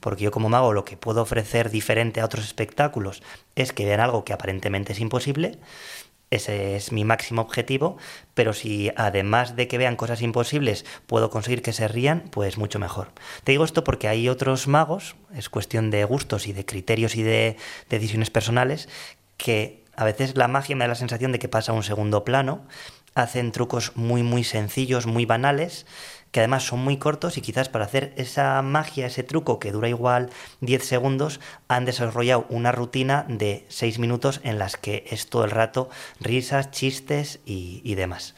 porque 0.00 0.24
yo 0.24 0.30
como 0.30 0.50
mago 0.50 0.74
lo 0.74 0.84
que 0.84 0.98
puedo 0.98 1.22
ofrecer 1.22 1.70
diferente 1.70 2.20
a 2.20 2.26
otros 2.26 2.44
espectáculos 2.44 3.22
es 3.54 3.72
que 3.72 3.86
vean 3.86 4.00
algo 4.00 4.24
que 4.24 4.34
aparentemente 4.34 4.92
es 4.92 5.00
imposible, 5.00 5.58
ese 6.30 6.76
es 6.76 6.92
mi 6.92 7.04
máximo 7.04 7.42
objetivo, 7.42 7.96
pero 8.34 8.52
si 8.52 8.90
además 8.96 9.56
de 9.56 9.66
que 9.66 9.78
vean 9.78 9.96
cosas 9.96 10.22
imposibles 10.22 10.84
puedo 11.06 11.28
conseguir 11.28 11.60
que 11.60 11.72
se 11.72 11.88
rían, 11.88 12.24
pues 12.30 12.56
mucho 12.56 12.78
mejor. 12.78 13.12
Te 13.44 13.52
digo 13.52 13.64
esto 13.64 13.82
porque 13.82 14.08
hay 14.08 14.28
otros 14.28 14.68
magos, 14.68 15.16
es 15.34 15.48
cuestión 15.48 15.90
de 15.90 16.04
gustos 16.04 16.46
y 16.46 16.52
de 16.52 16.64
criterios 16.64 17.16
y 17.16 17.22
de 17.22 17.56
decisiones 17.88 18.30
personales, 18.30 18.88
que 19.36 19.82
a 19.96 20.04
veces 20.04 20.36
la 20.36 20.48
magia 20.48 20.76
me 20.76 20.84
da 20.84 20.88
la 20.88 20.94
sensación 20.94 21.32
de 21.32 21.38
que 21.40 21.48
pasa 21.48 21.72
a 21.72 21.74
un 21.74 21.82
segundo 21.82 22.24
plano, 22.24 22.62
hacen 23.14 23.50
trucos 23.50 23.96
muy 23.96 24.22
muy 24.22 24.44
sencillos, 24.44 25.06
muy 25.06 25.26
banales, 25.26 25.84
que 26.30 26.40
además 26.40 26.64
son 26.64 26.80
muy 26.80 26.96
cortos 26.96 27.36
y 27.36 27.40
quizás 27.40 27.68
para 27.68 27.84
hacer 27.84 28.12
esa 28.16 28.60
magia, 28.62 29.06
ese 29.06 29.22
truco 29.22 29.58
que 29.58 29.72
dura 29.72 29.88
igual 29.88 30.30
10 30.60 30.84
segundos, 30.84 31.40
han 31.68 31.84
desarrollado 31.84 32.46
una 32.48 32.72
rutina 32.72 33.24
de 33.28 33.66
6 33.68 33.98
minutos 33.98 34.40
en 34.44 34.58
las 34.58 34.76
que 34.76 35.04
es 35.10 35.28
todo 35.28 35.44
el 35.44 35.50
rato 35.50 35.90
risas, 36.20 36.70
chistes 36.70 37.40
y, 37.44 37.94
demás. 37.94 38.34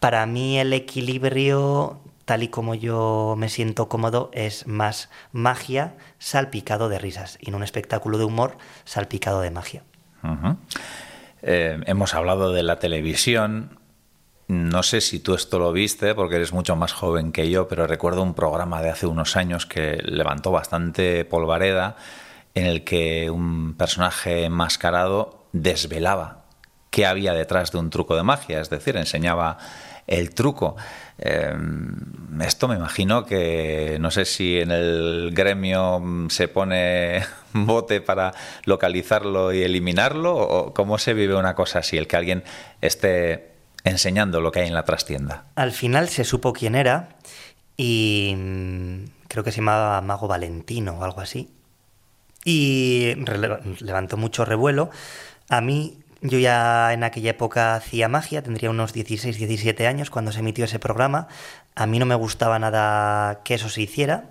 Para 0.00 0.26
mí 0.26 0.58
el 0.58 0.72
equilibrio, 0.72 2.00
tal 2.24 2.42
y 2.42 2.48
como 2.48 2.74
yo 2.74 3.34
me 3.38 3.48
siento 3.48 3.88
cómodo, 3.88 4.30
es 4.32 4.66
más 4.66 5.08
magia 5.32 5.94
salpicado 6.18 6.88
de 6.88 6.98
risas 6.98 7.38
y 7.40 7.50
no 7.50 7.58
un 7.58 7.62
espectáculo 7.62 8.18
de 8.18 8.24
humor 8.24 8.58
salpicado 8.84 9.40
de 9.40 9.50
magia. 9.50 9.84
Eh, 11.42 11.78
hemos 11.86 12.14
hablado 12.14 12.52
de 12.52 12.64
la 12.64 12.78
televisión, 12.80 13.75
no 14.48 14.82
sé 14.82 15.00
si 15.00 15.18
tú 15.18 15.34
esto 15.34 15.58
lo 15.58 15.72
viste, 15.72 16.14
porque 16.14 16.36
eres 16.36 16.52
mucho 16.52 16.76
más 16.76 16.92
joven 16.92 17.32
que 17.32 17.50
yo, 17.50 17.66
pero 17.66 17.86
recuerdo 17.86 18.22
un 18.22 18.34
programa 18.34 18.80
de 18.80 18.90
hace 18.90 19.06
unos 19.06 19.36
años 19.36 19.66
que 19.66 20.00
levantó 20.04 20.52
bastante 20.52 21.24
polvareda, 21.24 21.96
en 22.54 22.66
el 22.66 22.84
que 22.84 23.28
un 23.30 23.74
personaje 23.74 24.44
enmascarado 24.44 25.46
desvelaba 25.52 26.44
qué 26.90 27.06
había 27.06 27.34
detrás 27.34 27.72
de 27.72 27.78
un 27.78 27.90
truco 27.90 28.16
de 28.16 28.22
magia, 28.22 28.60
es 28.60 28.70
decir, 28.70 28.96
enseñaba 28.96 29.58
el 30.06 30.32
truco. 30.32 30.76
Eh, 31.18 31.54
esto 32.40 32.68
me 32.68 32.76
imagino 32.76 33.26
que 33.26 33.98
no 34.00 34.10
sé 34.10 34.24
si 34.24 34.58
en 34.58 34.70
el 34.70 35.30
gremio 35.34 36.02
se 36.28 36.48
pone 36.48 37.22
bote 37.52 38.00
para 38.00 38.32
localizarlo 38.64 39.52
y 39.52 39.62
eliminarlo, 39.62 40.36
o 40.36 40.72
cómo 40.72 40.98
se 40.98 41.14
vive 41.14 41.34
una 41.34 41.54
cosa 41.54 41.80
así, 41.80 41.98
el 41.98 42.06
que 42.06 42.16
alguien 42.16 42.44
esté 42.80 43.55
enseñando 43.86 44.40
lo 44.40 44.52
que 44.52 44.60
hay 44.60 44.68
en 44.68 44.74
la 44.74 44.84
trastienda. 44.84 45.44
Al 45.54 45.72
final 45.72 46.08
se 46.08 46.24
supo 46.24 46.52
quién 46.52 46.74
era 46.74 47.10
y 47.76 48.34
mm, 48.36 49.04
creo 49.28 49.44
que 49.44 49.52
se 49.52 49.58
llamaba 49.58 50.00
Mago 50.00 50.28
Valentino 50.28 50.98
o 50.98 51.04
algo 51.04 51.20
así. 51.20 51.50
Y 52.44 53.14
levantó 53.80 54.16
mucho 54.16 54.44
revuelo. 54.44 54.90
A 55.48 55.60
mí, 55.60 55.98
yo 56.20 56.38
ya 56.38 56.92
en 56.92 57.02
aquella 57.02 57.30
época 57.30 57.74
hacía 57.74 58.08
magia, 58.08 58.42
tendría 58.42 58.70
unos 58.70 58.92
16, 58.92 59.36
17 59.36 59.86
años 59.86 60.10
cuando 60.10 60.30
se 60.30 60.40
emitió 60.40 60.64
ese 60.64 60.78
programa. 60.78 61.26
A 61.74 61.86
mí 61.86 61.98
no 61.98 62.06
me 62.06 62.14
gustaba 62.14 62.58
nada 62.58 63.42
que 63.42 63.54
eso 63.54 63.68
se 63.68 63.82
hiciera. 63.82 64.30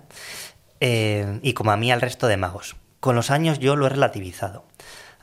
Eh, 0.80 1.40
y 1.42 1.52
como 1.52 1.72
a 1.72 1.76
mí 1.76 1.92
al 1.92 2.00
resto 2.00 2.26
de 2.26 2.36
magos. 2.36 2.76
Con 3.00 3.16
los 3.16 3.30
años 3.30 3.58
yo 3.58 3.76
lo 3.76 3.86
he 3.86 3.90
relativizado 3.90 4.64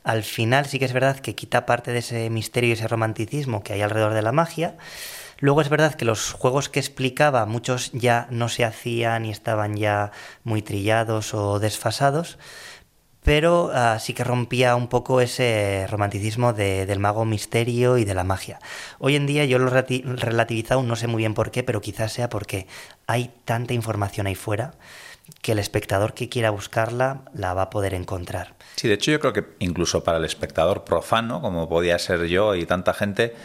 al 0.03 0.23
final 0.23 0.65
sí 0.65 0.79
que 0.79 0.85
es 0.85 0.93
verdad 0.93 1.19
que 1.19 1.35
quita 1.35 1.65
parte 1.65 1.91
de 1.91 1.99
ese 1.99 2.29
misterio 2.29 2.69
y 2.69 2.73
ese 2.73 2.87
romanticismo 2.87 3.63
que 3.63 3.73
hay 3.73 3.81
alrededor 3.81 4.13
de 4.13 4.21
la 4.21 4.31
magia. 4.31 4.75
Luego 5.39 5.61
es 5.61 5.69
verdad 5.69 5.95
que 5.95 6.05
los 6.05 6.31
juegos 6.31 6.69
que 6.69 6.79
explicaba, 6.79 7.45
muchos 7.45 7.91
ya 7.91 8.27
no 8.29 8.49
se 8.49 8.65
hacían 8.65 9.25
y 9.25 9.31
estaban 9.31 9.75
ya 9.75 10.11
muy 10.43 10.61
trillados 10.61 11.33
o 11.33 11.59
desfasados, 11.59 12.37
pero 13.23 13.65
uh, 13.65 13.99
sí 13.99 14.13
que 14.13 14.23
rompía 14.23 14.75
un 14.75 14.87
poco 14.87 15.21
ese 15.21 15.87
romanticismo 15.89 16.53
de, 16.53 16.85
del 16.85 16.99
mago 16.99 17.25
misterio 17.25 17.97
y 17.97 18.05
de 18.05 18.13
la 18.13 18.23
magia. 18.23 18.59
Hoy 18.99 19.15
en 19.15 19.25
día 19.25 19.45
yo 19.45 19.59
lo 19.59 19.69
he 19.75 20.03
relativizado, 20.03 20.83
no 20.83 20.95
sé 20.95 21.07
muy 21.07 21.19
bien 21.19 21.33
por 21.33 21.51
qué, 21.51 21.63
pero 21.63 21.81
quizás 21.81 22.11
sea 22.11 22.29
porque 22.29 22.67
hay 23.07 23.31
tanta 23.45 23.73
información 23.73 24.27
ahí 24.27 24.35
fuera 24.35 24.73
que 25.41 25.53
el 25.53 25.59
espectador 25.59 26.13
que 26.13 26.29
quiera 26.29 26.49
buscarla 26.49 27.21
la 27.33 27.53
va 27.53 27.63
a 27.63 27.69
poder 27.69 27.93
encontrar. 27.93 28.55
Sí, 28.75 28.87
de 28.87 28.95
hecho 28.95 29.11
yo 29.11 29.19
creo 29.19 29.33
que 29.33 29.45
incluso 29.59 30.03
para 30.03 30.17
el 30.17 30.25
espectador 30.25 30.83
profano, 30.83 31.41
como 31.41 31.69
podía 31.69 31.97
ser 31.99 32.25
yo 32.25 32.55
y 32.55 32.65
tanta 32.65 32.93
gente, 32.93 33.35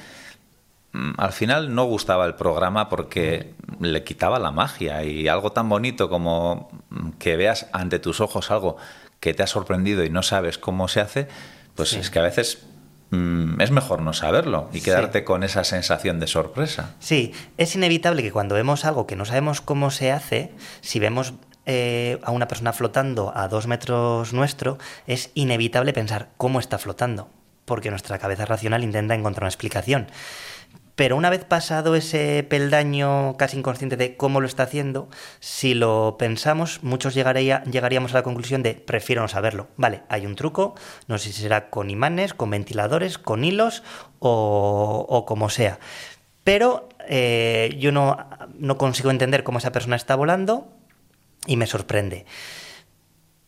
mm, 0.92 1.12
al 1.18 1.32
final 1.32 1.74
no 1.74 1.84
gustaba 1.84 2.26
el 2.26 2.34
programa 2.34 2.88
porque 2.88 3.54
le 3.80 4.04
quitaba 4.04 4.38
la 4.38 4.50
magia 4.50 5.04
y 5.04 5.28
algo 5.28 5.52
tan 5.52 5.68
bonito 5.68 6.08
como 6.08 6.70
que 7.18 7.36
veas 7.36 7.66
ante 7.72 7.98
tus 7.98 8.20
ojos 8.20 8.50
algo 8.50 8.76
que 9.20 9.34
te 9.34 9.42
ha 9.42 9.46
sorprendido 9.46 10.04
y 10.04 10.10
no 10.10 10.22
sabes 10.22 10.58
cómo 10.58 10.88
se 10.88 11.00
hace, 11.00 11.28
pues 11.74 11.90
sí. 11.90 11.98
es 11.98 12.10
que 12.10 12.18
a 12.18 12.22
veces 12.22 12.62
mm, 13.10 13.60
es 13.60 13.70
mejor 13.70 14.02
no 14.02 14.12
saberlo 14.12 14.68
y 14.72 14.80
quedarte 14.80 15.20
sí. 15.20 15.24
con 15.24 15.42
esa 15.42 15.64
sensación 15.64 16.20
de 16.20 16.26
sorpresa. 16.26 16.94
Sí, 17.00 17.32
es 17.56 17.74
inevitable 17.74 18.22
que 18.22 18.32
cuando 18.32 18.54
vemos 18.54 18.84
algo 18.84 19.06
que 19.06 19.16
no 19.16 19.24
sabemos 19.24 19.60
cómo 19.60 19.90
se 19.90 20.12
hace, 20.12 20.52
si 20.80 21.00
vemos 21.00 21.34
eh, 21.70 22.18
a 22.22 22.32
una 22.32 22.48
persona 22.48 22.72
flotando 22.72 23.30
a 23.36 23.46
dos 23.46 23.66
metros 23.66 24.32
nuestro, 24.32 24.78
es 25.06 25.30
inevitable 25.34 25.92
pensar 25.92 26.30
cómo 26.38 26.60
está 26.60 26.78
flotando, 26.78 27.28
porque 27.66 27.90
nuestra 27.90 28.18
cabeza 28.18 28.46
racional 28.46 28.82
intenta 28.82 29.14
encontrar 29.14 29.44
una 29.44 29.50
explicación. 29.50 30.06
Pero 30.96 31.14
una 31.14 31.28
vez 31.28 31.44
pasado 31.44 31.94
ese 31.94 32.42
peldaño 32.42 33.36
casi 33.36 33.58
inconsciente 33.58 33.98
de 33.98 34.16
cómo 34.16 34.40
lo 34.40 34.46
está 34.46 34.62
haciendo, 34.62 35.10
si 35.40 35.74
lo 35.74 36.16
pensamos, 36.18 36.82
muchos 36.82 37.12
llegaría, 37.12 37.62
llegaríamos 37.64 38.12
a 38.12 38.16
la 38.16 38.22
conclusión 38.22 38.62
de 38.62 38.74
prefiero 38.74 39.20
no 39.20 39.28
saberlo. 39.28 39.68
Vale, 39.76 40.02
hay 40.08 40.24
un 40.24 40.36
truco, 40.36 40.74
no 41.06 41.18
sé 41.18 41.32
si 41.32 41.42
será 41.42 41.68
con 41.68 41.90
imanes, 41.90 42.32
con 42.32 42.50
ventiladores, 42.50 43.18
con 43.18 43.44
hilos 43.44 43.82
o, 44.20 45.06
o 45.06 45.26
como 45.26 45.50
sea. 45.50 45.78
Pero 46.42 46.88
eh, 47.06 47.76
yo 47.78 47.92
no, 47.92 48.16
no 48.54 48.78
consigo 48.78 49.10
entender 49.10 49.44
cómo 49.44 49.58
esa 49.58 49.70
persona 49.70 49.96
está 49.96 50.16
volando, 50.16 50.77
y 51.48 51.56
me 51.56 51.66
sorprende. 51.66 52.26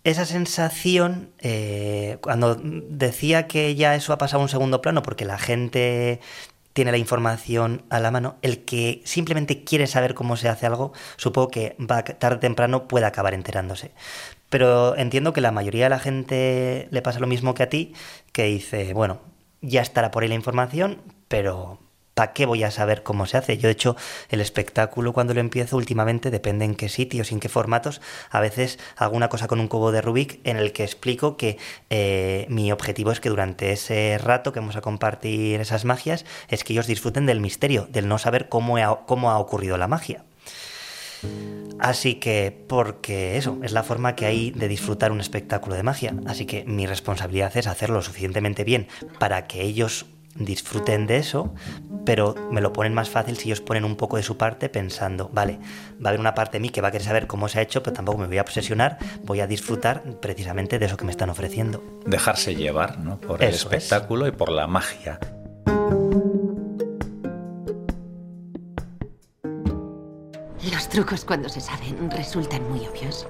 Esa 0.02 0.24
sensación, 0.24 1.30
eh, 1.38 2.18
cuando 2.22 2.56
decía 2.56 3.46
que 3.46 3.74
ya 3.74 3.94
eso 3.94 4.12
ha 4.12 4.18
pasado 4.18 4.40
a 4.40 4.44
un 4.44 4.48
segundo 4.48 4.80
plano 4.80 5.02
porque 5.02 5.26
la 5.26 5.38
gente 5.38 6.20
tiene 6.72 6.90
la 6.90 6.96
información 6.96 7.82
a 7.90 8.00
la 8.00 8.10
mano, 8.10 8.36
el 8.40 8.64
que 8.64 9.02
simplemente 9.04 9.62
quiere 9.64 9.86
saber 9.86 10.14
cómo 10.14 10.36
se 10.36 10.48
hace 10.48 10.66
algo, 10.66 10.92
supongo 11.16 11.48
que 11.48 11.76
va 11.78 12.02
tarde 12.04 12.36
o 12.36 12.40
temprano 12.40 12.88
puede 12.88 13.06
acabar 13.06 13.34
enterándose. 13.34 13.92
Pero 14.48 14.96
entiendo 14.96 15.32
que 15.32 15.42
la 15.42 15.52
mayoría 15.52 15.84
de 15.84 15.90
la 15.90 15.98
gente 15.98 16.88
le 16.90 17.02
pasa 17.02 17.20
lo 17.20 17.26
mismo 17.26 17.54
que 17.54 17.62
a 17.64 17.68
ti, 17.68 17.92
que 18.32 18.44
dice, 18.44 18.94
bueno, 18.94 19.20
ya 19.60 19.82
estará 19.82 20.10
por 20.10 20.22
ahí 20.22 20.28
la 20.28 20.34
información, 20.34 21.02
pero 21.28 21.78
¿para 22.20 22.34
qué 22.34 22.44
voy 22.44 22.64
a 22.64 22.70
saber 22.70 23.02
cómo 23.02 23.24
se 23.24 23.38
hace? 23.38 23.56
Yo, 23.56 23.68
de 23.68 23.72
hecho, 23.72 23.96
el 24.28 24.42
espectáculo 24.42 25.14
cuando 25.14 25.32
lo 25.32 25.40
empiezo 25.40 25.78
últimamente, 25.78 26.30
depende 26.30 26.66
en 26.66 26.74
qué 26.74 26.90
sitios 26.90 27.30
y 27.30 27.34
en 27.34 27.40
qué 27.40 27.48
formatos, 27.48 28.02
a 28.28 28.40
veces 28.40 28.78
hago 28.98 29.16
una 29.16 29.30
cosa 29.30 29.46
con 29.46 29.58
un 29.58 29.68
cubo 29.68 29.90
de 29.90 30.02
Rubik 30.02 30.38
en 30.44 30.58
el 30.58 30.74
que 30.74 30.84
explico 30.84 31.38
que 31.38 31.56
eh, 31.88 32.44
mi 32.50 32.72
objetivo 32.72 33.10
es 33.10 33.20
que 33.20 33.30
durante 33.30 33.72
ese 33.72 34.18
rato 34.22 34.52
que 34.52 34.60
vamos 34.60 34.76
a 34.76 34.82
compartir 34.82 35.62
esas 35.62 35.86
magias, 35.86 36.26
es 36.48 36.62
que 36.62 36.74
ellos 36.74 36.86
disfruten 36.86 37.24
del 37.24 37.40
misterio, 37.40 37.88
del 37.90 38.06
no 38.06 38.18
saber 38.18 38.50
cómo 38.50 38.76
ha, 38.76 39.06
cómo 39.06 39.30
ha 39.30 39.38
ocurrido 39.38 39.78
la 39.78 39.88
magia. 39.88 40.22
Así 41.78 42.16
que, 42.16 42.54
porque 42.68 43.38
eso, 43.38 43.58
es 43.62 43.72
la 43.72 43.82
forma 43.82 44.14
que 44.14 44.26
hay 44.26 44.50
de 44.50 44.68
disfrutar 44.68 45.10
un 45.10 45.20
espectáculo 45.20 45.74
de 45.74 45.84
magia. 45.84 46.14
Así 46.26 46.44
que 46.44 46.64
mi 46.64 46.86
responsabilidad 46.86 47.56
es 47.56 47.66
hacerlo 47.66 47.96
lo 47.96 48.02
suficientemente 48.02 48.62
bien 48.62 48.88
para 49.18 49.46
que 49.46 49.62
ellos 49.62 50.04
disfruten 50.34 51.06
de 51.06 51.18
eso, 51.18 51.54
pero 52.04 52.34
me 52.50 52.60
lo 52.60 52.72
ponen 52.72 52.94
más 52.94 53.10
fácil 53.10 53.36
si 53.36 53.48
ellos 53.48 53.60
ponen 53.60 53.84
un 53.84 53.96
poco 53.96 54.16
de 54.16 54.22
su 54.22 54.36
parte 54.36 54.68
pensando, 54.68 55.28
vale, 55.32 55.58
va 56.02 56.06
a 56.06 56.08
haber 56.08 56.20
una 56.20 56.34
parte 56.34 56.58
de 56.58 56.60
mí 56.60 56.70
que 56.70 56.80
va 56.80 56.88
a 56.88 56.90
querer 56.90 57.06
saber 57.06 57.26
cómo 57.26 57.48
se 57.48 57.58
ha 57.58 57.62
hecho, 57.62 57.82
pero 57.82 57.94
tampoco 57.94 58.18
me 58.18 58.26
voy 58.26 58.38
a 58.38 58.42
obsesionar, 58.42 58.98
voy 59.24 59.40
a 59.40 59.46
disfrutar 59.46 60.02
precisamente 60.20 60.78
de 60.78 60.86
eso 60.86 60.96
que 60.96 61.04
me 61.04 61.10
están 61.10 61.30
ofreciendo. 61.30 61.82
Dejarse 62.06 62.54
llevar, 62.54 62.98
¿no? 62.98 63.18
Por 63.18 63.42
el 63.42 63.50
espectáculo 63.50 64.26
es. 64.26 64.32
y 64.32 64.36
por 64.36 64.50
la 64.50 64.66
magia. 64.66 65.18
Los 70.72 70.88
trucos 70.88 71.24
cuando 71.24 71.48
se 71.48 71.60
saben 71.60 72.10
resultan 72.10 72.68
muy 72.70 72.86
obvios. 72.86 73.26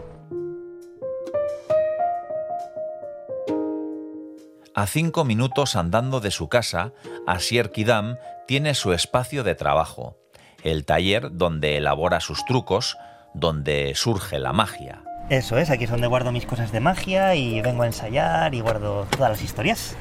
A 4.80 4.86
cinco 4.86 5.26
minutos 5.26 5.76
andando 5.76 6.20
de 6.20 6.30
su 6.30 6.48
casa, 6.48 6.94
Asier 7.26 7.70
Kidam 7.70 8.16
tiene 8.46 8.74
su 8.74 8.94
espacio 8.94 9.44
de 9.44 9.54
trabajo, 9.54 10.16
el 10.64 10.86
taller 10.86 11.36
donde 11.36 11.76
elabora 11.76 12.20
sus 12.20 12.46
trucos, 12.46 12.96
donde 13.34 13.92
surge 13.94 14.38
la 14.38 14.54
magia. 14.54 15.02
Eso 15.28 15.58
es, 15.58 15.68
aquí 15.68 15.84
es 15.84 15.90
donde 15.90 16.06
guardo 16.06 16.32
mis 16.32 16.46
cosas 16.46 16.72
de 16.72 16.80
magia 16.80 17.34
y 17.34 17.60
vengo 17.60 17.82
a 17.82 17.88
ensayar 17.88 18.54
y 18.54 18.62
guardo 18.62 19.06
todas 19.10 19.28
las 19.28 19.42
historias. 19.42 19.96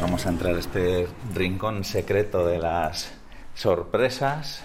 Vamos 0.00 0.24
a 0.24 0.30
entrar 0.30 0.56
a 0.56 0.60
este 0.60 1.06
rincón 1.34 1.84
secreto 1.84 2.46
de 2.46 2.58
las 2.58 3.12
sorpresas. 3.54 4.64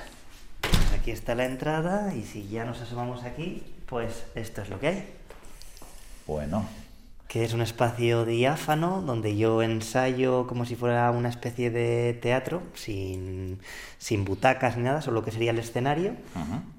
Aquí 0.97 1.11
está 1.11 1.35
la 1.35 1.43
entrada 1.43 2.15
y 2.15 2.23
si 2.23 2.47
ya 2.47 2.63
nos 2.63 2.79
asomamos 2.79 3.25
aquí, 3.25 3.63
pues 3.85 4.27
esto 4.33 4.61
es 4.61 4.69
lo 4.69 4.79
que 4.79 4.87
hay. 4.87 5.13
Bueno, 6.25 6.65
que 7.35 7.43
es 7.43 7.53
un 7.53 7.59
espacio 7.59 8.23
diáfano 8.23 9.01
donde 9.01 9.35
yo 9.35 9.61
ensayo 9.61 10.47
como 10.47 10.63
si 10.63 10.77
fuera 10.77 11.11
una 11.11 11.27
especie 11.27 11.69
de 11.69 12.13
teatro, 12.13 12.63
sin, 12.75 13.59
sin 13.97 14.23
butacas 14.23 14.77
ni 14.77 14.83
nada, 14.83 15.01
solo 15.01 15.21
que 15.21 15.31
sería 15.31 15.51
el 15.51 15.59
escenario. 15.59 16.13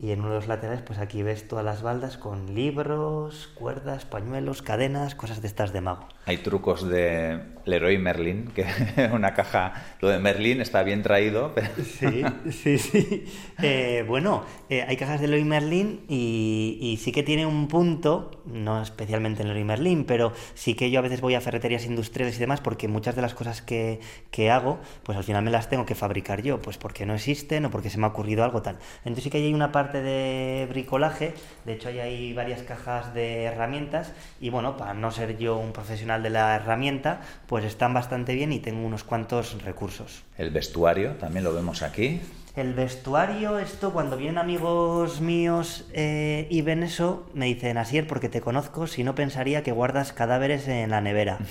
Y 0.00 0.12
en 0.12 0.20
uno 0.20 0.30
de 0.30 0.36
los 0.36 0.48
laterales, 0.48 0.80
pues 0.80 0.98
aquí 0.98 1.22
ves 1.22 1.46
todas 1.46 1.62
las 1.62 1.82
baldas 1.82 2.16
con 2.16 2.54
libros, 2.54 3.50
cuerdas, 3.54 4.07
pañuelos, 4.07 4.62
cadenas, 4.62 5.14
cosas 5.14 5.42
de 5.42 5.48
estas 5.48 5.74
de 5.74 5.82
mago. 5.82 6.09
Hay 6.27 6.39
trucos 6.39 6.89
de 6.89 7.41
Leroy 7.66 7.99
Merlin, 7.99 8.49
que 8.49 8.66
una 9.12 9.33
caja, 9.33 9.74
lo 10.01 10.09
de 10.09 10.18
Merlin 10.18 10.61
está 10.61 10.83
bien 10.83 11.03
traído, 11.03 11.55
Sí, 11.85 12.24
sí, 12.51 12.79
sí. 12.79 13.24
Eh, 13.62 14.05
bueno, 14.07 14.45
eh, 14.68 14.85
hay 14.87 14.97
cajas 14.97 15.20
de 15.20 15.29
Leroy 15.29 15.45
Merlin 15.45 16.05
y, 16.09 16.79
y 16.81 16.97
sí 16.97 17.12
que 17.12 17.22
tiene 17.22 17.47
un 17.47 17.68
punto, 17.68 18.43
no 18.45 18.83
especialmente 18.83 19.43
en 19.43 19.49
Leroy 19.49 19.64
Merlin, 19.64 20.05
pero 20.05 20.33
sí 20.55 20.74
que 20.74 20.91
yo 20.91 20.99
a 20.99 21.03
veces 21.03 21.20
voy 21.20 21.37
a 21.37 21.41
ferreterías 21.41 21.87
industriales 21.87 22.37
y 22.37 22.41
demás 22.41 22.61
porque 22.61 22.89
muchas 22.89 23.14
de 23.14 23.22
las 23.22 23.35
cosas 23.35 23.62
que, 23.62 24.01
que 24.33 24.51
hago, 24.51 24.81
pues 25.05 25.16
al 25.16 25.24
final 25.24 25.45
me 25.45 25.53
las 25.53 25.68
tengo 25.68 25.87
que 25.87 25.95
fabricar 25.95 26.43
yo, 26.43 26.61
pues 26.61 26.77
porque 26.77 27.07
no 27.07 27.14
existen 27.14 27.64
o 27.66 27.70
porque 27.70 27.89
se 27.89 27.99
me 27.99 28.07
ha 28.07 28.09
ocurrido 28.09 28.43
algo 28.43 28.62
tal. 28.62 28.79
Entonces 28.99 29.24
sí 29.24 29.31
que 29.31 29.39
hay 29.39 29.55
una 29.55 29.70
parte 29.70 30.03
de 30.03 30.66
bricolaje, 30.68 31.35
de 31.64 31.72
hecho 31.74 31.89
ahí 31.89 32.01
hay 32.01 32.33
varias 32.33 32.62
cajas 32.62 33.14
de 33.14 33.45
herramientas 33.45 34.12
y 34.41 34.51
bueno, 34.51 34.77
para 34.77 34.93
no 34.93 35.12
ser 35.12 35.39
yo 35.39 35.57
un 35.57 35.72
profesional 35.72 36.15
de 36.22 36.30
la 36.30 36.56
herramienta, 36.56 37.20
pues 37.46 37.64
están 37.64 37.94
bastante 37.94 38.34
bien 38.34 38.52
y 38.52 38.60
tengo 38.60 38.86
unos 38.86 39.04
cuantos 39.04 39.62
recursos. 39.62 40.22
el 40.38 40.50
vestuario 40.50 41.12
también 41.12 41.44
lo 41.44 41.52
vemos 41.52 41.82
aquí. 41.82 42.20
El 42.56 42.72
vestuario, 42.72 43.58
esto 43.58 43.92
cuando 43.92 44.16
vienen 44.16 44.38
amigos 44.38 45.20
míos 45.20 45.84
eh, 45.92 46.46
y 46.48 46.62
ven 46.62 46.82
eso, 46.82 47.26
me 47.34 47.44
dicen, 47.44 47.76
Asier, 47.76 48.06
porque 48.06 48.30
te 48.30 48.40
conozco, 48.40 48.86
si 48.86 49.04
no 49.04 49.14
pensaría 49.14 49.62
que 49.62 49.72
guardas 49.72 50.14
cadáveres 50.14 50.66
en 50.66 50.90
la 50.90 51.02
nevera. 51.02 51.38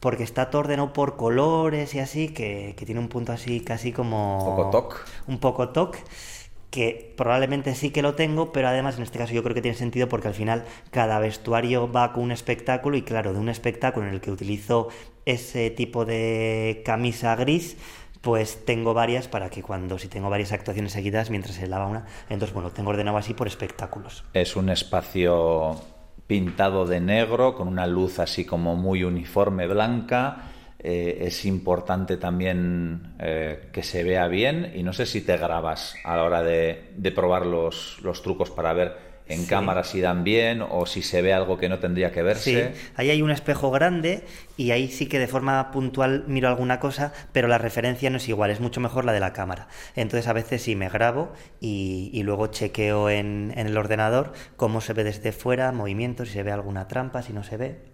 Porque 0.00 0.24
está 0.24 0.50
todo 0.50 0.62
ordenado 0.62 0.92
por 0.92 1.16
colores 1.16 1.94
y 1.94 2.00
así, 2.00 2.30
que, 2.30 2.74
que 2.76 2.84
tiene 2.84 3.00
un 3.00 3.06
punto 3.06 3.30
así 3.30 3.60
casi 3.60 3.92
como... 3.92 4.38
Un 4.38 4.56
poco 4.56 4.70
toc. 4.70 5.06
Un 5.28 5.38
poco 5.38 5.68
toc, 5.68 5.96
que 6.72 7.12
probablemente 7.18 7.74
sí 7.74 7.90
que 7.90 8.00
lo 8.00 8.14
tengo, 8.14 8.50
pero 8.50 8.66
además 8.66 8.96
en 8.96 9.02
este 9.02 9.18
caso 9.18 9.34
yo 9.34 9.42
creo 9.42 9.54
que 9.54 9.60
tiene 9.60 9.76
sentido 9.76 10.08
porque 10.08 10.28
al 10.28 10.34
final 10.34 10.64
cada 10.90 11.18
vestuario 11.18 11.92
va 11.92 12.14
con 12.14 12.24
un 12.24 12.32
espectáculo 12.32 12.96
y 12.96 13.02
claro, 13.02 13.34
de 13.34 13.38
un 13.38 13.50
espectáculo 13.50 14.08
en 14.08 14.14
el 14.14 14.22
que 14.22 14.30
utilizo 14.30 14.88
ese 15.26 15.68
tipo 15.68 16.06
de 16.06 16.80
camisa 16.82 17.36
gris, 17.36 17.76
pues 18.22 18.64
tengo 18.64 18.94
varias 18.94 19.28
para 19.28 19.50
que 19.50 19.62
cuando, 19.62 19.98
si 19.98 20.08
tengo 20.08 20.30
varias 20.30 20.52
actuaciones 20.52 20.92
seguidas, 20.92 21.28
mientras 21.28 21.56
se 21.56 21.66
lava 21.66 21.86
una, 21.86 22.06
entonces 22.30 22.54
bueno, 22.54 22.70
tengo 22.70 22.88
ordenado 22.88 23.18
así 23.18 23.34
por 23.34 23.48
espectáculos. 23.48 24.24
Es 24.32 24.56
un 24.56 24.70
espacio 24.70 25.78
pintado 26.26 26.86
de 26.86 27.00
negro, 27.00 27.54
con 27.54 27.68
una 27.68 27.86
luz 27.86 28.18
así 28.18 28.46
como 28.46 28.76
muy 28.76 29.04
uniforme 29.04 29.66
blanca. 29.66 30.51
Eh, 30.84 31.26
es 31.28 31.44
importante 31.44 32.16
también 32.16 33.14
eh, 33.20 33.68
que 33.72 33.82
se 33.84 34.02
vea 34.02 34.26
bien 34.28 34.72
y 34.74 34.82
no 34.82 34.92
sé 34.92 35.06
si 35.06 35.20
te 35.20 35.36
grabas 35.36 35.94
a 36.04 36.16
la 36.16 36.24
hora 36.24 36.42
de, 36.42 36.90
de 36.96 37.12
probar 37.12 37.46
los, 37.46 37.98
los 38.02 38.22
trucos 38.22 38.50
para 38.50 38.72
ver 38.72 39.12
en 39.28 39.42
Sí. 39.42 39.46
cámara 39.46 39.84
si 39.84 40.00
dan 40.00 40.24
bien 40.24 40.60
o 40.68 40.84
si 40.84 41.00
se 41.00 41.22
ve 41.22 41.32
algo 41.32 41.56
que 41.56 41.68
no 41.68 41.78
tendría 41.78 42.10
que 42.10 42.20
Sí, 42.34 42.54
verse. 42.54 42.72
ahí 42.96 43.10
hay 43.10 43.22
un 43.22 43.30
espejo 43.30 43.70
grande 43.70 44.24
y 44.56 44.72
ahí 44.72 44.88
sí 44.88 45.06
que 45.06 45.20
de 45.20 45.28
forma 45.28 45.70
puntual 45.70 46.24
miro 46.26 46.48
alguna 46.48 46.80
cosa, 46.80 47.12
pero 47.32 47.46
la 47.46 47.58
referencia 47.58 48.10
no 48.10 48.16
es 48.16 48.28
igual, 48.28 48.50
es 48.50 48.58
mucho 48.60 48.80
mejor 48.80 49.04
la 49.04 49.12
de 49.12 49.20
la 49.20 49.32
cámara. 49.32 49.68
Entonces 49.94 50.26
a 50.26 50.32
veces 50.32 50.62
sí 50.62 50.74
me 50.74 50.88
grabo 50.88 51.32
y, 51.60 52.10
y 52.12 52.24
luego 52.24 52.48
chequeo 52.48 53.08
en, 53.08 53.54
en 53.56 53.68
el 53.68 53.76
ordenador 53.78 54.32
cómo 54.56 54.80
se 54.80 54.92
ve 54.92 55.04
desde 55.04 55.30
fuera, 55.32 55.70
movimientos, 55.70 56.28
si 56.28 56.34
se 56.34 56.42
ve 56.42 56.50
alguna 56.50 56.88
trampa, 56.88 57.22
si 57.22 57.32
no 57.32 57.44
se 57.44 57.56
ve. 57.56 57.91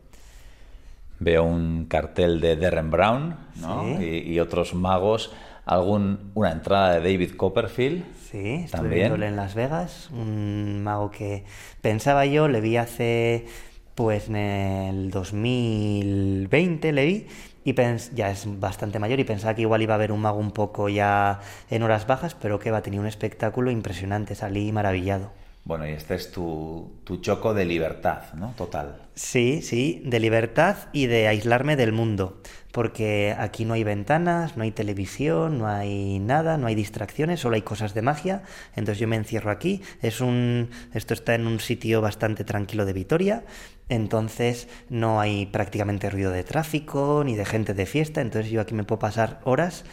Veo 1.21 1.45
un 1.45 1.87
cartel 1.87 2.41
de 2.41 2.57
Derren 2.57 2.91
Brown 2.91 3.37
¿no? 3.57 3.83
Sí. 3.99 4.05
y, 4.05 4.33
y 4.35 4.41
otros 4.41 4.75
magos. 4.75 5.33
Algún, 5.67 6.31
una 6.35 6.53
entrada 6.53 6.95
de 6.99 7.01
David 7.13 7.33
Copperfield. 7.37 8.03
Sí, 8.31 8.39
estuve 8.65 8.71
También. 8.71 8.95
viéndole 9.01 9.27
en 9.27 9.37
Las 9.37 9.55
Vegas, 9.55 10.09
un 10.13 10.83
mago 10.83 11.11
que 11.11 11.45
pensaba 11.83 12.25
yo, 12.25 12.49
le 12.49 12.61
vi 12.63 12.77
hace, 12.79 13.47
pues 13.95 14.29
en 14.29 14.37
el 14.37 15.11
2020 15.11 16.93
le 16.93 17.05
vi, 17.07 17.27
y 17.65 17.73
pens- 17.75 18.13
ya 18.15 18.31
es 18.31 18.47
bastante 18.61 18.99
mayor 18.99 19.21
y 19.21 19.25
pensaba 19.25 19.55
que 19.55 19.63
igual 19.63 19.83
iba 19.83 19.95
a 19.95 19.97
haber 19.97 20.13
un 20.13 20.21
mago 20.21 20.39
un 20.39 20.53
poco 20.53 20.89
ya 20.89 21.41
en 21.71 21.83
horas 21.83 22.07
bajas, 22.07 22.35
pero 22.35 22.59
que 22.59 22.71
va, 22.71 22.81
tenía 22.83 23.01
un 23.01 23.07
espectáculo 23.07 23.71
impresionante, 23.71 24.35
salí 24.35 24.73
maravillado. 24.73 25.33
Bueno, 25.69 25.87
y 25.87 25.91
este 25.91 26.15
es 26.15 26.33
tu, 26.33 26.95
tu 27.05 27.19
choco 27.19 27.53
de 27.53 27.67
libertad, 27.67 28.33
¿no? 28.33 28.55
Total. 28.57 29.03
Sí, 29.15 29.61
sí, 29.61 30.01
de 30.03 30.19
libertad 30.19 30.89
y 30.95 31.09
de 31.09 31.29
aislarme 31.29 31.77
del 31.77 31.93
mundo, 31.93 32.41
porque 32.73 33.37
aquí 33.39 33.67
no 33.67 33.75
hay 33.75 33.85
ventanas, 33.85 34.57
no 34.57 34.63
hay 34.63 34.71
televisión, 34.71 35.59
no 35.59 35.69
hay 35.69 36.21
nada, 36.21 36.57
no 36.57 36.69
hay 36.69 36.75
distracciones, 36.75 37.41
solo 37.41 37.57
hay 37.57 37.61
cosas 37.61 37.93
de 37.93 38.01
magia, 38.01 38.45
entonces 38.77 38.99
yo 38.99 39.09
me 39.09 39.17
encierro 39.17 39.51
aquí, 39.51 39.83
es 40.01 40.23
un 40.23 40.71
esto 40.95 41.13
está 41.13 41.35
en 41.35 41.47
un 41.47 41.61
sitio 41.61 42.01
bastante 42.01 42.45
tranquilo 42.45 42.87
de 42.87 42.95
Vitoria, 42.95 43.45
entonces 43.91 44.69
no 44.89 45.21
hay 45.21 45.45
prácticamente 45.45 46.09
ruido 46.09 46.31
de 46.31 46.45
tráfico 46.45 47.25
ni 47.27 47.37
de 47.37 47.45
gente 47.45 47.75
de 47.75 47.85
fiesta, 47.85 48.23
entonces 48.23 48.51
yo 48.51 48.63
aquí 48.63 48.73
me 48.73 48.85
puedo 48.85 49.01
pasar 49.01 49.43
horas 49.45 49.85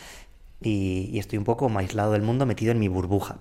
y, 0.62 1.10
y 1.12 1.20
estoy 1.20 1.38
un 1.38 1.44
poco 1.44 1.70
aislado 1.78 2.14
del 2.14 2.22
mundo, 2.22 2.46
metido 2.46 2.72
en 2.72 2.80
mi 2.80 2.88
burbuja. 2.88 3.40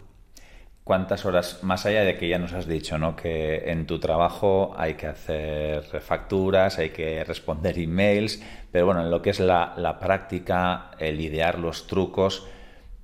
¿Cuántas 0.85 1.24
horas, 1.24 1.61
más 1.62 1.87
allá 1.87 2.03
de 2.03 2.16
que 2.16 2.28
ya 2.28 2.39
nos 2.39 2.53
has 2.53 2.66
dicho, 2.66 2.99
¿no? 2.99 3.16
Que 3.16 3.70
en 3.70 3.87
tu 3.87 3.99
trabajo 3.99 4.74
hay 4.76 4.95
que 4.95 5.07
hacer 5.07 5.82
facturas, 6.03 6.78
hay 6.78 6.91
que 6.91 7.24
responder 7.24 7.78
emails, 7.78 8.43
pero 8.70 8.85
bueno, 8.85 9.01
en 9.01 9.11
lo 9.11 9.22
que 9.22 9.30
es 9.30 9.41
la, 9.41 9.72
la 9.78 9.99
práctica, 9.99 10.91
el 10.99 11.20
idear 11.20 11.59
los 11.59 11.87
trucos, 11.87 12.47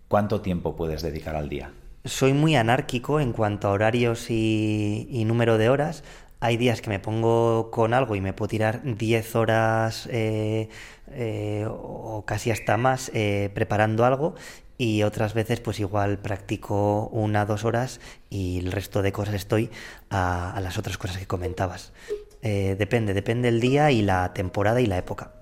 ¿cuánto 0.09 0.43
tiempo 0.43 0.77
puedes 0.77 1.01
dedicar 1.01 1.37
al 1.37 1.49
día? 1.49 1.73
soy 2.05 2.33
muy 2.33 2.57
anárquico 2.57 3.21
en 3.21 3.33
cuanto 3.33 3.69
a 3.69 3.73
horarios 3.73 4.31
y, 4.31 5.07
y 5.11 5.25
número 5.25 5.59
de 5.59 5.69
horas. 5.69 6.05
Hay 6.41 6.57
días 6.57 6.81
que 6.81 6.89
me 6.89 6.99
pongo 6.99 7.71
con 7.71 7.93
algo 7.93 8.15
y 8.15 8.21
me 8.23 8.33
puedo 8.33 8.49
tirar 8.49 8.81
10 8.83 9.37
horas 9.37 10.09
eh, 10.11 10.71
eh, 11.09 11.67
o 11.69 12.25
casi 12.27 12.51
hasta 12.51 12.79
más 12.79 13.11
eh, 13.13 13.51
preparando 13.55 14.07
algo 14.07 14.35
y 14.81 15.03
otras 15.03 15.35
veces 15.35 15.61
pues 15.61 15.79
igual 15.79 16.17
practico 16.19 17.09
una 17.13 17.45
dos 17.45 17.67
horas 17.67 18.01
y 18.31 18.59
el 18.61 18.73
resto 18.73 19.03
de 19.03 19.13
cosas 19.13 19.35
estoy 19.35 19.69
a, 20.09 20.55
a 20.55 20.61
las 20.63 20.79
otras 20.79 20.97
cosas 20.97 21.19
que 21.19 21.27
comentabas. 21.27 21.93
Eh, 22.41 22.77
depende, 22.79 23.13
depende 23.13 23.49
el 23.49 23.61
día 23.61 23.91
y 23.91 24.01
la 24.01 24.33
temporada 24.33 24.81
y 24.81 24.87
la 24.87 24.97
época. 24.97 25.33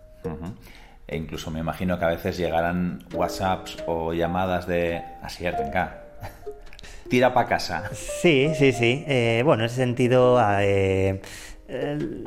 E 1.07 1.16
incluso 1.16 1.53
me 1.53 1.61
imagino 1.61 2.01
que 2.01 2.05
a 2.05 2.09
veces 2.09 2.36
llegarán 2.36 3.05
WhatsApps 3.14 3.76
o 3.86 4.12
llamadas 4.12 4.66
de 4.66 5.01
así, 5.22 5.45
venga, 5.45 6.03
tira 7.09 7.32
para 7.32 7.49
casa. 7.49 7.84
Sí, 7.95 8.51
sí, 8.59 8.72
sí. 8.72 9.05
Eh, 9.07 9.43
bueno, 9.45 9.62
en 9.62 9.66
ese 9.66 9.76
sentido, 9.76 10.41
eh, 10.61 11.22
el- 11.68 12.24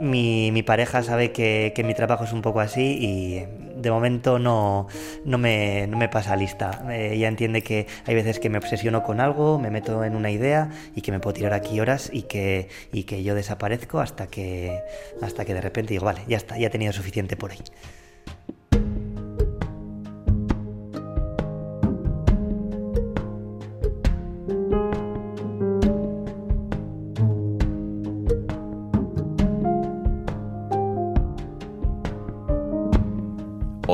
mi, 0.00 0.50
mi 0.52 0.62
pareja 0.62 1.02
sabe 1.02 1.32
que, 1.32 1.72
que 1.74 1.82
mi 1.82 1.94
trabajo 1.94 2.22
es 2.24 2.32
un 2.32 2.42
poco 2.42 2.60
así 2.60 2.96
y 3.00 3.63
de 3.84 3.90
momento 3.90 4.38
no, 4.38 4.88
no, 5.24 5.38
me, 5.38 5.86
no 5.86 5.96
me 5.96 6.08
pasa 6.08 6.34
lista. 6.34 6.84
Eh, 6.90 7.12
ella 7.14 7.28
entiende 7.28 7.62
que 7.62 7.86
hay 8.06 8.14
veces 8.14 8.40
que 8.40 8.50
me 8.50 8.58
obsesiono 8.58 9.04
con 9.04 9.20
algo, 9.20 9.58
me 9.58 9.70
meto 9.70 10.02
en 10.02 10.16
una 10.16 10.30
idea 10.30 10.70
y 10.96 11.02
que 11.02 11.12
me 11.12 11.20
puedo 11.20 11.34
tirar 11.34 11.52
aquí 11.52 11.78
horas 11.78 12.10
y 12.12 12.22
que, 12.22 12.68
y 12.92 13.04
que 13.04 13.22
yo 13.22 13.34
desaparezco 13.34 14.00
hasta 14.00 14.26
que, 14.26 14.82
hasta 15.22 15.44
que 15.44 15.54
de 15.54 15.60
repente 15.60 15.92
digo, 15.92 16.06
vale, 16.06 16.22
ya 16.26 16.36
está, 16.36 16.58
ya 16.58 16.66
he 16.66 16.70
tenido 16.70 16.92
suficiente 16.92 17.36
por 17.36 17.52
ahí. 17.52 17.60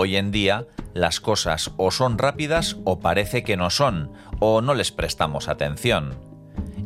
Hoy 0.03 0.17
en 0.17 0.31
día, 0.31 0.65
las 0.95 1.21
cosas 1.21 1.73
o 1.77 1.91
son 1.91 2.17
rápidas 2.17 2.79
o 2.87 3.01
parece 3.01 3.43
que 3.43 3.59
no 3.59 3.69
son, 3.69 4.11
o 4.39 4.63
no 4.63 4.73
les 4.73 4.93
prestamos 4.93 5.47
atención. 5.47 6.15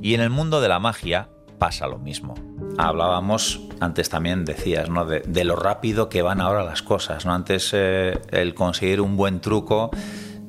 Y 0.02 0.14
en 0.14 0.20
el 0.20 0.30
mundo 0.30 0.60
de 0.60 0.66
la 0.66 0.80
magia 0.80 1.28
pasa 1.60 1.86
lo 1.86 2.00
mismo. 2.00 2.34
Hablábamos 2.76 3.60
antes 3.78 4.08
también, 4.08 4.44
decías, 4.44 4.90
¿no? 4.90 5.04
De, 5.06 5.44
lo 5.44 5.54
rápido 5.54 6.08
que 6.08 6.22
van 6.22 6.40
ahora 6.40 6.64
las 6.64 6.82
cosas, 6.82 7.24
¿no? 7.24 7.32
Antes 7.32 7.70
eh, 7.72 8.20
el 8.32 8.52
conseguir 8.52 9.00
un 9.00 9.16
buen 9.16 9.40
truco, 9.40 9.90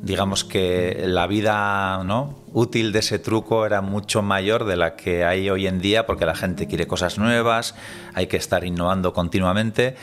digamos 0.01 0.43
que 0.43 1.03
la 1.05 1.27
vida, 1.27 2.03
¿no? 2.03 2.45
útil 2.55 2.93
de 2.93 2.99
ese 2.99 3.19
truco 3.19 3.65
era 3.65 3.81
mucho 3.81 4.21
mayor 4.21 4.63
de 4.63 4.77
la 4.77 4.95
que 4.95 5.25
hay 5.25 5.49
hoy 5.49 5.67
en 5.67 5.81
día 5.81 6.05
porque 6.05 6.25
la 6.25 6.35
gente 6.35 6.67
quiere 6.67 6.87
cosas 6.87 7.17
nuevas, 7.19 7.75
hay 8.13 8.27
que 8.27 8.37
estar 8.37 8.63
innovando 8.63 9.11
continuamente 9.11 9.97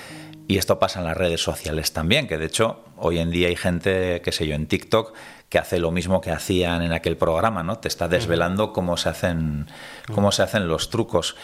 y 0.53 0.59
esto 0.59 0.79
pasa 0.79 0.99
en 0.99 1.07
las 1.07 1.17
redes 1.17 1.43
sociales 1.43 1.95
también, 1.95 2.29
que 2.29 2.37
de 2.37 2.45
hecho 2.45 2.85
hoy 2.99 3.21
en 3.21 3.31
día 3.31 3.49
hay 3.49 3.57
gente, 3.57 4.21
qué 4.23 4.33
sé 4.33 4.47
yo, 4.47 4.55
en 4.55 4.67
TikTok 4.67 5.15
que 5.49 5.59
hace 5.59 5.79
lo 5.79 5.91
mismo 5.91 6.21
que 6.21 6.31
hacían 6.31 6.83
en 6.83 6.93
aquel 6.93 7.17
programa, 7.17 7.63
¿no? 7.63 7.79
Te 7.79 7.89
está 7.89 8.07
desvelando 8.07 8.75
cómo 8.75 8.99
se 8.99 9.09
hacen, 9.09 9.67
cómo 10.15 10.31
se 10.31 10.43
hacen 10.43 10.69
los 10.69 10.91
trucos. 10.91 11.37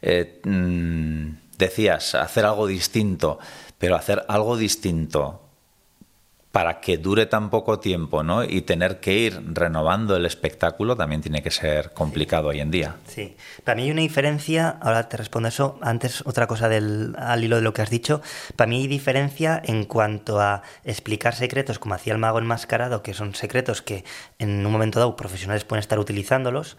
Eh, 0.00 0.40
mm, 0.44 1.58
decías, 1.58 2.14
hacer 2.14 2.44
algo 2.46 2.68
distinto, 2.68 3.40
pero 3.78 3.96
hacer 3.96 4.24
algo 4.28 4.56
distinto 4.56 5.40
para 6.52 6.80
que 6.80 6.98
dure 6.98 7.24
tan 7.24 7.48
poco 7.48 7.80
tiempo 7.80 8.22
¿no? 8.22 8.44
y 8.44 8.60
tener 8.60 9.00
que 9.00 9.14
ir 9.14 9.40
renovando 9.54 10.16
el 10.16 10.26
espectáculo 10.26 10.96
también 10.96 11.22
tiene 11.22 11.42
que 11.42 11.50
ser 11.50 11.92
complicado 11.92 12.48
hoy 12.48 12.60
en 12.60 12.70
día. 12.70 12.96
Sí, 13.08 13.36
para 13.64 13.76
mí 13.76 13.84
hay 13.84 13.90
una 13.90 14.02
diferencia, 14.02 14.76
ahora 14.82 15.08
te 15.08 15.16
respondo 15.16 15.48
eso, 15.48 15.78
antes 15.80 16.22
otra 16.26 16.46
cosa 16.46 16.68
del, 16.68 17.16
al 17.18 17.42
hilo 17.42 17.56
de 17.56 17.62
lo 17.62 17.72
que 17.72 17.80
has 17.80 17.90
dicho, 17.90 18.20
para 18.54 18.68
mí 18.68 18.82
hay 18.82 18.86
diferencia 18.86 19.60
en 19.64 19.84
cuanto 19.86 20.40
a 20.40 20.62
explicar 20.84 21.34
secretos 21.34 21.78
como 21.78 21.94
hacía 21.94 22.12
el 22.12 22.18
mago 22.18 22.38
enmascarado, 22.38 23.02
que 23.02 23.14
son 23.14 23.34
secretos 23.34 23.80
que 23.80 24.04
en 24.38 24.64
un 24.64 24.70
momento 24.70 24.98
dado 24.98 25.16
profesionales 25.16 25.64
pueden 25.64 25.80
estar 25.80 25.98
utilizándolos, 25.98 26.76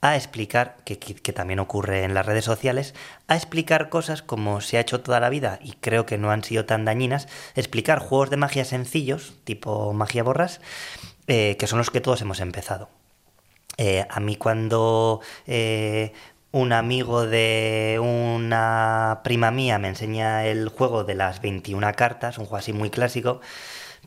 a 0.00 0.16
explicar, 0.16 0.76
que, 0.84 0.96
también 1.32 1.58
ocurre 1.58 2.04
en 2.04 2.14
las 2.14 2.26
redes 2.26 2.44
sociales, 2.44 2.94
a 3.28 3.36
explicar 3.36 3.88
cosas 3.88 4.22
como 4.22 4.60
se 4.60 4.76
ha 4.76 4.80
hecho 4.80 5.00
toda 5.00 5.20
la 5.20 5.30
vida 5.30 5.58
y 5.62 5.72
creo 5.72 6.06
que 6.06 6.18
no 6.18 6.30
han 6.30 6.44
sido 6.44 6.64
tan 6.64 6.84
dañinas, 6.84 7.28
explicar 7.54 7.98
juegos 7.98 8.30
de 8.30 8.36
magia 8.36 8.64
sencillos, 8.64 9.34
tipo 9.44 9.92
magia 9.92 10.22
borras, 10.22 10.60
eh, 11.26 11.56
que 11.58 11.66
son 11.66 11.78
los 11.78 11.90
que 11.90 12.00
todos 12.00 12.20
hemos 12.20 12.40
empezado. 12.40 12.88
Eh, 13.78 14.06
a 14.08 14.20
mí 14.20 14.36
cuando 14.36 15.20
eh, 15.46 16.12
un 16.52 16.72
amigo 16.72 17.26
de 17.26 17.98
una 18.00 19.20
prima 19.24 19.50
mía 19.50 19.78
me 19.78 19.88
enseña 19.88 20.46
el 20.46 20.68
juego 20.68 21.04
de 21.04 21.14
las 21.14 21.40
21 21.42 21.92
cartas, 21.94 22.38
un 22.38 22.46
juego 22.46 22.56
así 22.56 22.72
muy 22.72 22.90
clásico, 22.90 23.40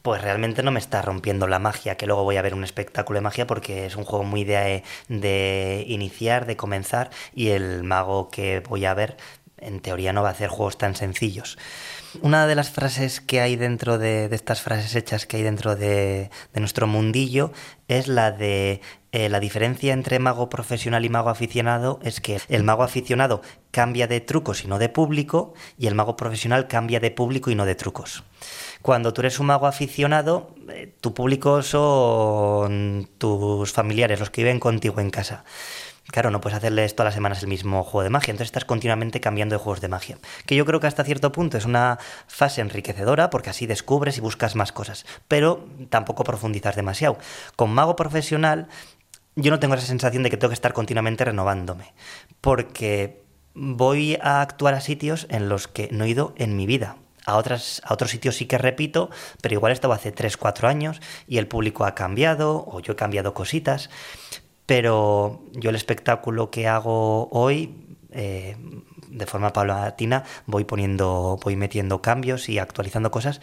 pues 0.01 0.21
realmente 0.21 0.63
no 0.63 0.71
me 0.71 0.79
está 0.79 1.01
rompiendo 1.01 1.47
la 1.47 1.59
magia, 1.59 1.97
que 1.97 2.05
luego 2.05 2.23
voy 2.23 2.37
a 2.37 2.41
ver 2.41 2.53
un 2.53 2.63
espectáculo 2.63 3.17
de 3.17 3.21
magia 3.21 3.47
porque 3.47 3.85
es 3.85 3.95
un 3.95 4.05
juego 4.05 4.25
muy 4.25 4.43
de, 4.43 4.83
de 5.07 5.85
iniciar, 5.87 6.45
de 6.45 6.57
comenzar, 6.57 7.09
y 7.33 7.49
el 7.49 7.83
mago 7.83 8.29
que 8.29 8.61
voy 8.61 8.85
a 8.85 8.93
ver 8.93 9.17
en 9.57 9.81
teoría 9.81 10.13
no 10.13 10.23
va 10.23 10.29
a 10.29 10.31
hacer 10.31 10.49
juegos 10.49 10.77
tan 10.77 10.95
sencillos. 10.95 11.57
Una 12.21 12.47
de 12.47 12.55
las 12.55 12.71
frases 12.71 13.21
que 13.21 13.39
hay 13.39 13.55
dentro 13.55 13.97
de, 13.97 14.25
estas 14.31 14.61
frases 14.61 14.95
hechas 14.95 15.25
que 15.25 15.37
hay 15.37 15.43
dentro 15.43 15.75
de, 15.75 16.31
nuestro 16.55 16.87
mundillo 16.87 17.51
es 17.87 18.07
la 18.07 18.31
de 18.31 18.81
eh, 19.11 19.29
la 19.29 19.39
diferencia 19.39 19.93
entre 19.93 20.19
mago 20.19 20.49
profesional 20.49 21.05
y 21.05 21.09
mago 21.09 21.29
aficionado 21.29 21.99
es 22.03 22.19
que 22.19 22.39
el 22.49 22.63
mago 22.63 22.83
aficionado 22.83 23.41
cambia 23.71 24.07
de 24.07 24.21
trucos 24.21 24.63
y 24.63 24.67
no 24.67 24.79
de 24.79 24.89
público 24.89 25.53
y 25.77 25.87
el 25.87 25.95
mago 25.95 26.15
profesional 26.15 26.67
cambia 26.67 26.99
de 26.99 27.11
público 27.11 27.51
y 27.51 27.55
no 27.55 27.65
de 27.65 27.75
trucos. 27.75 28.23
Cuando 28.81 29.13
tú 29.13 29.21
eres 29.21 29.39
un 29.39 29.47
mago 29.47 29.67
aficionado, 29.67 30.55
eh, 30.69 30.93
tu 31.01 31.13
público 31.13 31.61
son 31.61 33.09
tus 33.17 33.71
familiares, 33.71 34.19
los 34.19 34.29
que 34.29 34.43
viven 34.43 34.59
contigo 34.59 34.99
en 34.99 35.09
casa. 35.09 35.43
Claro, 36.11 36.31
no 36.31 36.41
puedes 36.41 36.57
hacerles 36.57 36.95
todas 36.95 37.07
las 37.07 37.13
semanas 37.13 37.43
el 37.43 37.49
mismo 37.49 37.83
juego 37.83 38.03
de 38.03 38.09
magia, 38.09 38.31
entonces 38.31 38.47
estás 38.47 38.65
continuamente 38.65 39.21
cambiando 39.21 39.55
de 39.55 39.59
juegos 39.59 39.81
de 39.81 39.87
magia. 39.87 40.17
Que 40.45 40.55
yo 40.55 40.65
creo 40.65 40.79
que 40.79 40.87
hasta 40.87 41.03
cierto 41.03 41.31
punto 41.31 41.57
es 41.57 41.65
una 41.65 41.99
fase 42.27 42.61
enriquecedora 42.61 43.29
porque 43.29 43.51
así 43.51 43.67
descubres 43.67 44.17
y 44.17 44.21
buscas 44.21 44.55
más 44.55 44.71
cosas, 44.71 45.05
pero 45.27 45.67
tampoco 45.89 46.23
profundizas 46.23 46.75
demasiado. 46.75 47.17
Con 47.55 47.71
mago 47.71 47.95
profesional 47.95 48.67
yo 49.35 49.51
no 49.51 49.59
tengo 49.59 49.75
esa 49.75 49.85
sensación 49.85 50.23
de 50.23 50.29
que 50.29 50.37
tengo 50.37 50.49
que 50.49 50.55
estar 50.55 50.73
continuamente 50.73 51.25
renovándome, 51.25 51.93
porque 52.41 53.23
voy 53.53 54.17
a 54.21 54.41
actuar 54.41 54.73
a 54.73 54.81
sitios 54.81 55.27
en 55.29 55.47
los 55.47 55.67
que 55.67 55.89
no 55.91 56.05
he 56.05 56.09
ido 56.09 56.33
en 56.37 56.55
mi 56.55 56.65
vida 56.65 56.97
a, 57.29 57.37
otras, 57.37 57.81
a 57.85 57.93
otros 57.93 58.11
sitios 58.11 58.35
sí 58.35 58.45
que 58.45 58.57
repito, 58.57 59.09
pero 59.41 59.53
igual 59.53 59.71
estaba 59.71 59.95
hace 59.95 60.11
3, 60.11 60.37
4 60.37 60.67
años 60.67 61.01
y 61.27 61.37
el 61.37 61.47
público 61.47 61.85
ha 61.85 61.95
cambiado 61.95 62.65
o 62.67 62.79
yo 62.79 62.93
he 62.93 62.95
cambiado 62.95 63.33
cositas. 63.33 63.89
Pero 64.69 65.41
yo 65.53 65.71
el 65.71 65.75
espectáculo 65.75 66.51
que 66.51 66.67
hago 66.67 67.27
hoy, 67.31 67.97
eh, 68.11 68.55
de 69.07 69.25
forma 69.25 69.51
paulatina, 69.51 70.25
voy 70.45 70.63
poniendo, 70.63 71.39
voy 71.43 71.55
metiendo 71.55 72.03
cambios 72.03 72.49
y 72.49 72.59
actualizando 72.59 73.09
cosas, 73.09 73.41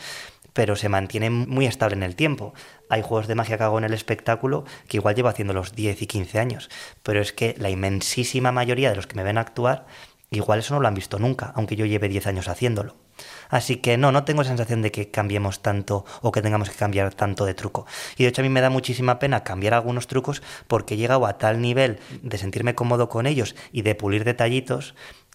pero 0.53 0.77
se 0.77 0.89
mantiene 0.89 1.31
muy 1.31 1.66
estable 1.66 1.97
en 1.97 2.05
el 2.05 2.14
tiempo. 2.14 2.55
Hay 2.89 3.03
juegos 3.03 3.27
de 3.27 3.35
magia 3.35 3.59
que 3.59 3.64
hago 3.64 3.79
en 3.79 3.83
el 3.83 3.93
espectáculo 3.93 4.66
que 4.87 4.99
igual 4.99 5.16
llevo 5.16 5.29
haciendo 5.29 5.53
los 5.53 5.74
10 5.74 6.01
y 6.01 6.07
15 6.07 6.39
años, 6.39 6.70
pero 7.03 7.20
es 7.20 7.33
que 7.33 7.57
la 7.59 7.70
inmensísima 7.70 8.53
mayoría 8.53 8.91
de 8.91 8.95
los 8.95 9.09
que 9.09 9.16
me 9.16 9.24
ven 9.24 9.37
actuar, 9.37 9.87
igual 10.31 10.61
eso 10.61 10.74
no 10.74 10.81
lo 10.81 10.87
han 10.87 10.95
visto 10.95 11.18
nunca, 11.18 11.53
aunque 11.57 11.74
yo 11.74 11.87
lleve 11.87 12.09
10 12.09 12.29
años 12.29 12.47
haciéndolo. 12.47 13.06
Así 13.49 13.77
que 13.77 13.97
no, 13.97 14.13
no 14.13 14.25
tengo 14.25 14.45
sensación 14.45 14.83
de 14.83 14.91
que 14.91 15.11
cambiemos 15.11 15.61
tanto 15.61 16.05
o 16.23 16.33
que 16.33 16.43
tengamos 16.43 16.71
que 16.71 16.77
cambiar 16.77 17.15
tanto 17.15 17.45
de 17.45 17.55
truco. 17.55 17.87
Y 18.17 18.25
de 18.25 18.31
hecho 18.31 18.43
a 18.43 18.45
mí 18.45 18.49
me 18.49 18.61
da 18.61 18.71
muchísima 18.71 19.19
pena 19.19 19.45
cambiar 19.45 19.75
algunos 19.75 20.07
trucos 20.07 20.43
porque 20.69 20.95
he 20.95 20.97
llegado 20.97 21.27
a 21.27 21.39
tal 21.39 21.61
nivel 21.61 21.99
de 22.23 22.39
sentirme 22.39 22.75
cómodo 22.75 23.09
con 23.09 23.27
ellos 23.27 23.55
y 23.73 23.83
de 23.83 23.95
pulir 23.95 24.25
detallitos 24.25 24.95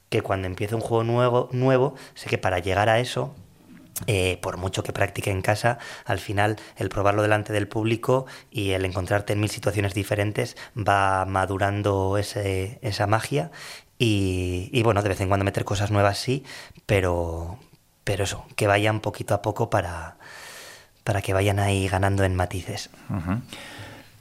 que 0.10 0.22
cuando 0.22 0.48
empiezo 0.48 0.76
un 0.76 0.82
juego 0.82 1.04
nuevo, 1.04 1.50
nuevo 1.52 1.96
sé 2.16 2.30
que 2.30 2.38
para 2.38 2.60
llegar 2.60 2.90
a 2.90 3.00
eso 3.00 3.34
eh, 4.08 4.40
por 4.42 4.58
mucho 4.58 4.84
que 4.84 4.94
practique 4.94 5.30
en 5.30 5.42
casa, 5.42 5.78
al 6.06 6.20
final 6.20 6.58
el 6.78 6.90
probarlo 6.90 7.22
delante 7.22 7.54
del 7.54 7.68
público 7.68 8.26
y 8.50 8.72
el 8.72 8.86
encontrarte 8.86 9.34
en 9.34 9.40
mil 9.40 9.50
situaciones 9.50 9.94
diferentes 9.94 10.58
va 10.76 11.26
madurando 11.26 12.18
esa 12.18 13.08
magia 13.08 13.52
y, 14.04 14.82
bueno, 14.82 15.04
de 15.04 15.10
vez 15.10 15.22
en 15.22 15.28
cuando 15.28 15.46
meter 15.46 15.64
cosas 15.64 15.92
nuevas 15.92 16.18
sí, 16.18 16.44
pero, 16.88 17.60
pero 18.04 18.24
eso, 18.24 18.46
que 18.56 18.68
vayan 18.68 19.00
poquito 19.00 19.34
a 19.34 19.42
poco 19.42 19.70
para, 19.70 20.18
para 21.04 21.22
que 21.22 21.34
vayan 21.34 21.60
ahí 21.60 21.88
ganando 21.88 22.24
en 22.24 22.36
matices. 22.36 22.90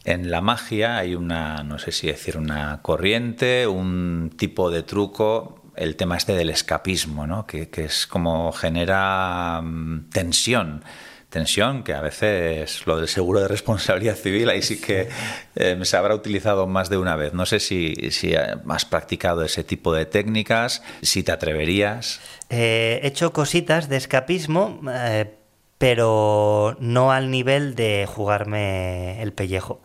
En 0.05 0.31
la 0.31 0.41
magia 0.41 0.99
hay 0.99 1.15
una, 1.15 1.63
no 1.63 1.79
sé 1.79 1.93
si 1.93 2.07
decir, 2.07 2.37
una 2.37 2.81
corriente, 2.83 3.67
un 3.67 4.33
tipo 4.37 4.71
de 4.71 4.83
truco, 4.83 5.63
el 5.77 5.97
tema 5.97 6.17
este 6.17 6.35
del 6.35 6.51
escapismo, 6.51 7.27
¿no? 7.27 7.47
que, 7.47 7.69
que 7.69 7.85
es 7.85 8.07
como 8.07 8.53
genera 8.53 9.61
mm, 9.63 10.11
tensión 10.11 10.83
tensión, 11.31 11.85
que 11.85 11.95
a 11.95 12.01
veces 12.01 12.87
lo 12.87 12.99
del 12.99 13.09
seguro 13.09 13.41
de 13.41 13.49
responsabilidad 13.49 14.17
civil 14.17 14.51
ahí 14.51 14.63
sí 14.63 14.81
que 14.81 15.09
eh, 15.55 15.79
se 15.83 15.97
habrá 15.97 16.15
utilizado 16.15 16.67
más 16.67 16.91
de 16.91 16.99
una 16.99 17.17
vez. 17.17 17.33
No 17.33 17.47
sé 17.47 17.61
si, 17.61 17.95
si 18.11 18.35
has 18.35 18.85
practicado 18.85 19.43
ese 19.45 19.65
tipo 19.65 19.95
de 19.95 20.07
técnicas, 20.07 20.83
si 21.01 21.23
te 21.23 21.33
atreverías. 21.33 22.21
Eh, 22.51 23.01
he 23.03 23.07
hecho 23.07 23.33
cositas 23.33 23.89
de 23.89 23.97
escapismo, 23.97 24.81
eh, 24.93 25.37
pero 25.79 26.77
no 26.81 27.13
al 27.13 27.31
nivel 27.31 27.75
de 27.75 28.07
jugarme 28.07 29.23
el 29.23 29.33
pellejo 29.33 29.81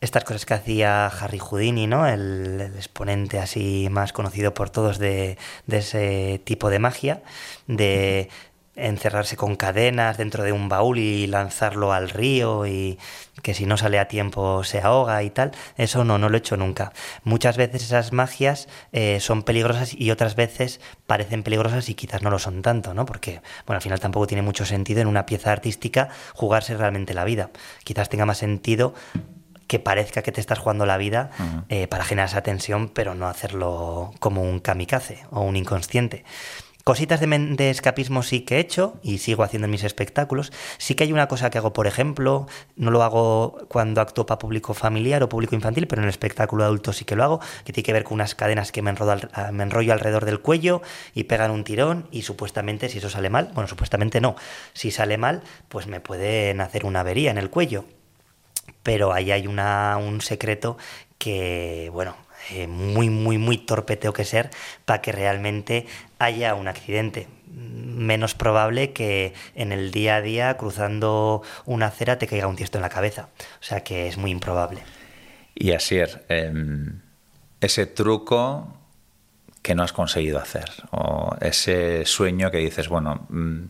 estas 0.00 0.24
cosas 0.24 0.46
que 0.46 0.54
hacía 0.54 1.08
Harry 1.08 1.38
Houdini, 1.38 1.86
¿no? 1.86 2.06
El, 2.06 2.72
exponente 2.76 3.38
así 3.38 3.88
más 3.90 4.14
conocido 4.14 4.54
por 4.54 4.70
todos 4.70 4.98
de, 4.98 5.36
de, 5.66 5.76
ese 5.76 6.40
tipo 6.42 6.70
de 6.70 6.78
magia, 6.78 7.22
de 7.66 8.30
encerrarse 8.76 9.36
con 9.36 9.56
cadenas 9.56 10.16
dentro 10.16 10.44
de 10.44 10.52
un 10.52 10.68
baúl 10.68 10.98
y 10.98 11.26
lanzarlo 11.26 11.92
al 11.92 12.08
río 12.08 12.66
y 12.66 12.98
que 13.42 13.54
si 13.54 13.66
no 13.66 13.76
sale 13.76 13.98
a 13.98 14.08
tiempo 14.08 14.64
se 14.64 14.80
ahoga 14.80 15.22
y 15.22 15.30
tal, 15.30 15.52
eso 15.76 16.04
no, 16.04 16.18
no 16.18 16.28
lo 16.28 16.36
he 16.36 16.38
hecho 16.38 16.56
nunca. 16.56 16.92
Muchas 17.24 17.56
veces 17.56 17.82
esas 17.82 18.12
magias 18.12 18.68
eh, 18.92 19.18
son 19.20 19.42
peligrosas 19.42 19.94
y 19.94 20.10
otras 20.10 20.36
veces 20.36 20.80
parecen 21.06 21.42
peligrosas 21.42 21.88
y 21.88 21.94
quizás 21.94 22.22
no 22.22 22.30
lo 22.30 22.38
son 22.38 22.62
tanto, 22.62 22.94
¿no? 22.94 23.06
Porque, 23.06 23.42
bueno, 23.66 23.76
al 23.76 23.82
final 23.82 24.00
tampoco 24.00 24.26
tiene 24.26 24.42
mucho 24.42 24.64
sentido 24.64 25.00
en 25.00 25.08
una 25.08 25.26
pieza 25.26 25.52
artística 25.52 26.08
jugarse 26.34 26.76
realmente 26.76 27.14
la 27.14 27.24
vida. 27.24 27.50
Quizás 27.84 28.08
tenga 28.08 28.26
más 28.26 28.38
sentido 28.38 28.94
que 29.66 29.78
parezca 29.78 30.22
que 30.22 30.32
te 30.32 30.40
estás 30.40 30.58
jugando 30.58 30.84
la 30.84 30.96
vida 30.96 31.30
eh, 31.68 31.86
para 31.86 32.04
generar 32.04 32.28
esa 32.28 32.42
tensión, 32.42 32.88
pero 32.88 33.14
no 33.14 33.28
hacerlo 33.28 34.12
como 34.18 34.42
un 34.42 34.58
kamikaze 34.58 35.24
o 35.30 35.42
un 35.42 35.54
inconsciente. 35.54 36.24
Cositas 36.84 37.20
de, 37.20 37.70
escapismo 37.70 38.22
sí 38.22 38.40
que 38.40 38.56
he 38.56 38.58
hecho 38.58 38.98
y 39.02 39.18
sigo 39.18 39.42
haciendo 39.42 39.66
en 39.66 39.70
mis 39.70 39.84
espectáculos. 39.84 40.50
Sí 40.78 40.94
que 40.94 41.04
hay 41.04 41.12
una 41.12 41.28
cosa 41.28 41.50
que 41.50 41.58
hago, 41.58 41.74
por 41.74 41.86
ejemplo, 41.86 42.46
no 42.74 42.90
lo 42.90 43.02
hago 43.02 43.58
cuando 43.68 44.00
actúo 44.00 44.24
para 44.24 44.38
público 44.38 44.72
familiar 44.72 45.22
o 45.22 45.28
público 45.28 45.54
infantil, 45.54 45.86
pero 45.86 46.00
en 46.00 46.04
el 46.04 46.10
espectáculo 46.10 46.64
adulto 46.64 46.94
sí 46.94 47.04
que 47.04 47.16
lo 47.16 47.24
hago, 47.24 47.40
que 47.64 47.74
tiene 47.74 47.84
que 47.84 47.92
ver 47.92 48.04
con 48.04 48.14
unas 48.14 48.34
cadenas 48.34 48.72
que 48.72 48.80
me, 48.80 48.94
ah, 49.34 49.50
me 49.52 49.62
enrollo 49.62 49.92
alrededor 49.92 50.24
del 50.24 50.40
cuello 50.40 50.80
y 51.14 51.24
pegan 51.24 51.50
un 51.50 51.64
tirón 51.64 52.08
y 52.10 52.22
supuestamente 52.22 52.88
si 52.88 52.98
eso 52.98 53.10
sale 53.10 53.28
mal, 53.28 53.50
bueno, 53.54 53.68
supuestamente 53.68 54.22
no, 54.22 54.36
si 54.72 54.90
sale 54.90 55.18
mal, 55.18 55.42
pues 55.68 55.86
me 55.86 56.00
pueden 56.00 56.62
hacer 56.62 56.86
una 56.86 57.00
avería 57.00 57.30
en 57.30 57.38
el 57.38 57.50
cuello. 57.50 57.84
Pero 58.82 59.12
ahí 59.12 59.30
hay 59.30 59.46
una, 59.46 59.98
un 59.98 60.22
secreto 60.22 60.78
que, 61.18 61.90
bueno, 61.92 62.16
eh, 62.50 62.66
muy, 62.66 63.10
muy, 63.10 63.38
muy 63.38 63.58
torpe 63.58 63.96
tengo 63.96 64.12
que 64.12 64.24
ser 64.24 64.50
para 64.84 65.02
que 65.02 65.12
realmente 65.12 65.86
haya 66.18 66.54
un 66.54 66.68
accidente. 66.68 67.28
Menos 67.46 68.34
probable 68.34 68.92
que 68.92 69.34
en 69.54 69.72
el 69.72 69.90
día 69.90 70.16
a 70.16 70.20
día, 70.22 70.56
cruzando 70.56 71.42
una 71.66 71.86
acera, 71.86 72.18
te 72.18 72.26
caiga 72.26 72.46
un 72.46 72.56
tiesto 72.56 72.78
en 72.78 72.82
la 72.82 72.88
cabeza. 72.88 73.28
O 73.60 73.64
sea 73.64 73.80
que 73.82 74.08
es 74.08 74.16
muy 74.16 74.30
improbable. 74.30 74.82
Y 75.54 75.72
así 75.72 75.98
es. 75.98 76.18
Em, 76.28 77.00
ese 77.60 77.86
truco 77.86 78.76
que 79.62 79.74
no 79.74 79.82
has 79.82 79.92
conseguido 79.92 80.38
hacer, 80.38 80.70
o 80.90 81.36
ese 81.40 82.06
sueño 82.06 82.50
que 82.50 82.58
dices, 82.58 82.88
bueno, 82.88 83.26
mm, 83.28 83.64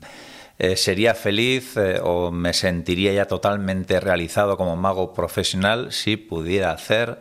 eh, 0.58 0.76
sería 0.76 1.14
feliz 1.14 1.76
eh, 1.76 1.98
o 2.02 2.30
me 2.30 2.52
sentiría 2.52 3.12
ya 3.12 3.24
totalmente 3.24 3.98
realizado 3.98 4.56
como 4.56 4.76
mago 4.76 5.14
profesional 5.14 5.90
si 5.90 6.16
pudiera 6.16 6.70
hacer, 6.70 7.18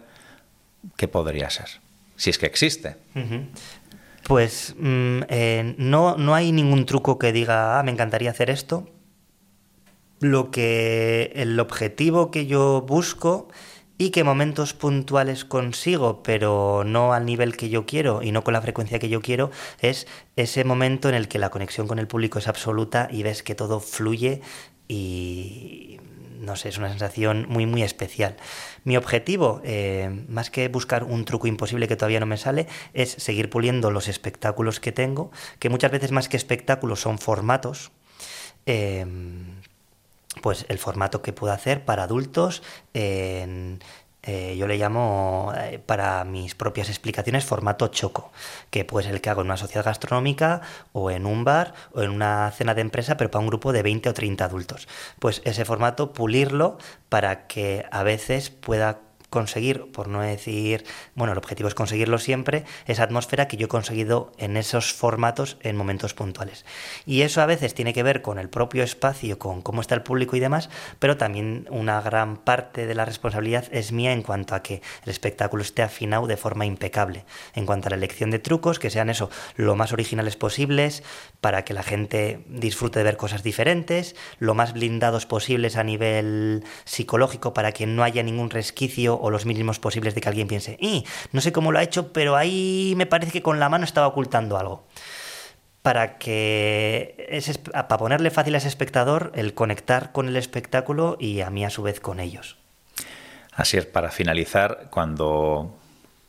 ¿qué 0.95 1.07
podría 1.07 1.49
ser? 1.49 1.67
Si 2.15 2.30
es 2.30 2.38
que 2.38 2.45
existe. 2.45 2.97
Pues 4.23 4.75
mm, 4.77 5.21
eh, 5.30 5.75
no, 5.77 6.17
no 6.17 6.36
hay 6.36 6.51
ningún 6.51 6.86
truco 6.86 7.17
que 7.17 7.32
diga, 7.32 7.80
ah, 7.80 7.84
me 7.84 7.91
encantaría 7.91 8.30
hacer 8.30 8.49
esto. 8.49 8.89
Lo 10.19 10.51
que 10.51 11.32
el 11.36 11.59
objetivo 11.59 12.30
que 12.30 12.45
yo 12.45 12.82
busco 12.88 13.47
y 13.97 14.11
que 14.11 14.23
momentos 14.23 14.73
puntuales 14.73 15.45
consigo, 15.45 16.23
pero 16.23 16.84
no 16.86 17.13
al 17.13 17.25
nivel 17.25 17.57
que 17.57 17.69
yo 17.69 17.86
quiero 17.86 18.21
y 18.23 18.32
no 18.32 18.43
con 18.43 18.53
la 18.53 18.61
frecuencia 18.61 18.97
que 18.97 19.09
yo 19.09 19.21
quiero, 19.21 19.51
es 19.82 20.07
ese 20.38 20.63
momento 20.63 21.09
en 21.09 21.15
el 21.15 21.27
que 21.27 21.38
la 21.38 21.49
conexión 21.49 21.88
con 21.88 21.99
el 21.99 22.07
público 22.07 22.39
es 22.39 22.47
absoluta 22.47 23.09
y 23.11 23.23
ves 23.23 23.43
que 23.43 23.55
todo 23.55 23.82
fluye 23.82 24.41
y 24.88 25.99
no 26.40 26.56
sé, 26.56 26.70
es 26.70 26.78
una 26.78 26.90
sensación 26.90 27.46
muy, 27.50 27.66
muy 27.66 27.84
especial. 27.84 28.38
Mi 28.84 28.98
objetivo, 28.98 29.62
eh, 29.64 30.26
más 30.28 30.50
que 30.50 30.68
buscar 30.68 31.04
un 31.04 31.26
truco 31.26 31.48
imposible 31.48 31.88
que 31.88 31.96
todavía 31.96 32.20
no 32.20 32.26
me 32.26 32.38
sale, 32.38 32.68
es 32.94 33.12
seguir 33.12 33.50
puliendo 33.50 33.92
los 33.92 34.08
espectáculos 34.08 34.80
que 34.80 34.92
tengo, 34.92 35.32
que 35.60 35.70
muchas 35.70 35.92
veces 35.92 36.12
más 36.12 36.30
que 36.30 36.38
espectáculos 36.38 37.02
son 37.02 37.20
formatos. 37.20 37.92
Eh, 38.66 39.06
pues 40.42 40.66
el 40.70 40.78
formato 40.78 41.22
que 41.22 41.34
puedo 41.34 41.52
hacer 41.52 41.84
para 41.86 42.04
adultos 42.04 42.62
en, 42.94 43.80
eh, 44.32 44.55
yo 44.55 44.67
le 44.67 44.77
llamo 44.77 45.51
eh, 45.57 45.80
para 45.84 46.23
mis 46.23 46.53
propias 46.53 46.88
explicaciones 46.89 47.45
formato 47.45 47.88
choco, 47.88 48.32
que 48.69 48.86
puede 48.86 49.05
ser 49.05 49.15
el 49.15 49.21
que 49.21 49.32
hago 49.32 49.41
en 49.41 49.47
una 49.47 49.57
sociedad 49.57 49.84
gastronómica 49.84 50.61
o 50.91 51.09
en 51.09 51.25
un 51.25 51.43
bar 51.43 51.73
o 51.93 52.03
en 52.03 52.11
una 52.11 52.51
cena 52.51 52.75
de 52.75 52.82
empresa, 52.82 53.17
pero 53.17 53.32
para 53.32 53.41
un 53.41 53.47
grupo 53.47 53.73
de 53.73 53.82
20 53.82 54.07
o 54.07 54.13
30 54.13 54.45
adultos. 54.45 54.88
Pues 55.17 55.41
ese 55.45 55.65
formato 55.65 56.13
pulirlo 56.13 56.77
para 57.09 57.47
que 57.47 57.88
a 57.89 58.03
veces 58.03 58.51
pueda 58.51 58.99
conseguir, 59.30 59.91
por 59.91 60.07
no 60.07 60.21
decir, 60.21 60.86
bueno, 61.15 61.34
el 61.34 61.38
objetivo 61.38 61.67
es 61.67 61.75
conseguirlo 61.75 62.17
siempre, 62.17 62.63
esa 62.88 63.03
atmósfera 63.03 63.47
que 63.47 63.57
yo 63.57 63.65
he 63.65 63.69
conseguido 63.69 64.32
en 64.38 64.57
esos 64.57 64.93
formatos 64.93 65.57
en 65.61 65.75
momentos 65.75 66.13
puntuales. 66.13 66.65
Y 67.05 67.21
eso 67.21 67.41
a 67.41 67.45
veces 67.45 67.73
tiene 67.73 67.93
que 67.93 68.03
ver 68.03 68.21
con 68.21 68.39
el 68.39 68.49
propio 68.49 68.84
espacio, 68.84 69.38
con 69.38 69.61
cómo 69.61 69.82
está 69.82 69.95
el 69.95 70.03
público 70.03 70.36
y 70.36 70.39
demás, 70.39 70.69
pero 70.99 71.17
también 71.17 71.67
una 71.69 72.01
gran 72.01 72.38
parte 72.38 72.88
de 72.88 72.95
la 72.95 73.05
responsabilidad 73.05 73.65
es 73.71 73.91
mía 73.91 74.13
en 74.13 74.23
cuanto 74.23 74.55
a 74.55 74.63
que 74.63 74.82
el 75.03 75.09
espectáculo 75.09 75.61
esté 75.61 75.84
afinado 75.84 76.27
de 76.27 76.38
forma 76.38 76.65
impecable, 76.65 77.25
en 77.53 77.65
cuanto 77.65 77.88
a 77.88 77.91
la 77.91 77.97
elección 77.97 78.32
de 78.32 78.39
trucos, 78.39 78.80
que 78.80 78.89
sean 78.89 79.09
eso, 79.09 79.30
lo 79.55 79.75
más 79.75 79.93
originales 79.93 80.36
posibles, 80.36 81.03
para 81.41 81.63
que 81.63 81.73
la 81.73 81.84
gente 81.84 82.43
disfrute 82.47 82.99
de 82.99 83.05
ver 83.05 83.17
cosas 83.17 83.43
diferentes, 83.43 84.15
lo 84.39 84.55
más 84.55 84.73
blindados 84.73 85.25
posibles 85.25 85.75
a 85.75 85.84
nivel 85.84 86.63
psicológico, 86.86 87.53
para 87.53 87.71
que 87.71 87.86
no 87.86 88.03
haya 88.03 88.23
ningún 88.23 88.49
resquicio 88.49 89.18
o 89.20 89.30
los 89.30 89.45
mínimos 89.45 89.80
posibles 89.80 90.15
de 90.15 90.22
que 90.22 90.30
alguien 90.30 90.47
piense, 90.47 90.78
y 90.80 91.05
no 91.32 91.41
sé 91.41 91.51
cómo 91.51 91.72
lo 91.72 91.80
ha 91.80 91.84
hecho, 91.84 92.13
pero 92.13 92.36
ahí 92.36 92.93
me 92.97 93.05
parece 93.05 93.32
que 93.32 93.41
con 93.41 93.59
la 93.59 93.70
mano 93.70 93.84
estaba 93.84 94.07
ocultando 94.07 94.57
algo. 94.57 94.86
Para 95.82 96.17
que 96.17 97.41
para 97.72 97.97
ponerle 97.97 98.32
fácil 98.32 98.53
a 98.55 98.57
ese 98.57 98.67
espectador 98.67 99.32
el 99.34 99.53
conectar 99.53 100.11
con 100.11 100.28
el 100.28 100.36
espectáculo 100.36 101.15
y 101.20 101.39
a 101.39 101.49
mí 101.49 101.63
a 101.63 101.70
su 101.70 101.84
vez 101.84 102.01
con 102.01 102.20
ellos. 102.20 102.57
Así 103.53 103.78
es, 103.78 103.86
para 103.86 104.11
finalizar, 104.11 104.88
cuando 104.89 105.78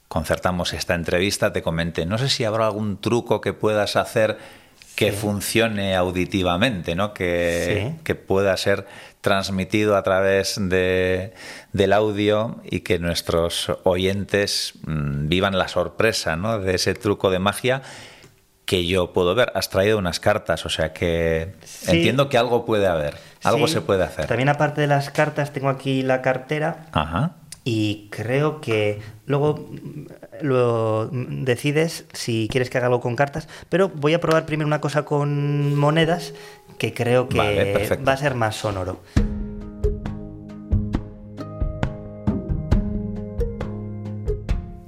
concertamos 0.09 0.73
esta 0.73 0.95
entrevista, 0.95 1.53
te 1.53 1.63
comenté, 1.63 2.07
no 2.07 2.19
sé 2.19 2.29
si 2.29 2.45
habrá 2.45 2.67
algún 2.67 3.01
truco 3.01 3.41
que 3.41 3.53
puedas 3.53 3.97
hacer 3.97 4.39
que 5.01 5.13
funcione 5.13 5.97
auditivamente, 5.97 6.95
¿no? 6.95 7.15
Que, 7.15 7.95
que 8.05 8.15
pueda 8.15 8.55
ser 8.59 8.87
transmitido 9.23 9.97
a 9.97 10.03
través 10.03 10.57
de, 10.61 11.33
del 11.73 11.95
audio 11.95 12.61
y 12.65 12.81
que 12.81 12.99
nuestros 12.99 13.73
oyentes 13.85 14.75
mm, 14.87 15.29
vivan 15.29 15.57
la 15.57 15.69
sorpresa 15.69 16.37
¿no? 16.37 16.59
de 16.59 16.75
ese 16.75 16.93
truco 16.93 17.31
de 17.31 17.39
magia 17.39 17.81
que 18.67 18.87
yo 18.87 19.15
puedo 19.15 19.35
ver. 19.35 19.51
Has 19.55 19.71
traído 19.71 19.97
unas 19.97 20.21
cartas, 20.21 20.67
o 20.67 20.69
sea 20.69 20.93
que 20.93 21.55
entiendo 21.87 22.29
que 22.29 22.37
algo 22.37 22.67
puede 22.67 22.87
haber, 22.87 23.17
algo 23.43 23.69
se 23.69 23.81
puede 23.81 24.05
hacer. 24.05 24.27
También 24.27 24.51
aparte 24.51 24.83
de 24.83 24.87
las 24.87 25.09
cartas 25.09 25.55
tengo 25.55 25.71
aquí 25.71 26.03
la 26.03 26.21
cartera. 26.21 26.89
Ajá. 26.93 27.37
Y 27.65 28.09
creo 28.11 28.61
que 28.61 29.01
luego 29.25 29.71
lo 30.43 31.09
decides 31.11 32.05
si 32.13 32.49
quieres 32.51 32.71
que 32.71 32.79
haga 32.79 32.87
algo 32.87 33.01
con 33.01 33.17
cartas, 33.17 33.49
pero 33.69 33.89
voy 33.89 34.15
a 34.15 34.21
probar 34.21 34.47
primero 34.47 34.67
una 34.67 34.81
cosa 34.81 35.05
con 35.05 35.77
monedas 35.77 36.35
que 36.79 36.95
creo 36.95 37.29
que 37.29 37.99
va 38.07 38.13
a 38.13 38.17
ser 38.17 38.35
más 38.35 38.57
sonoro. 38.57 39.01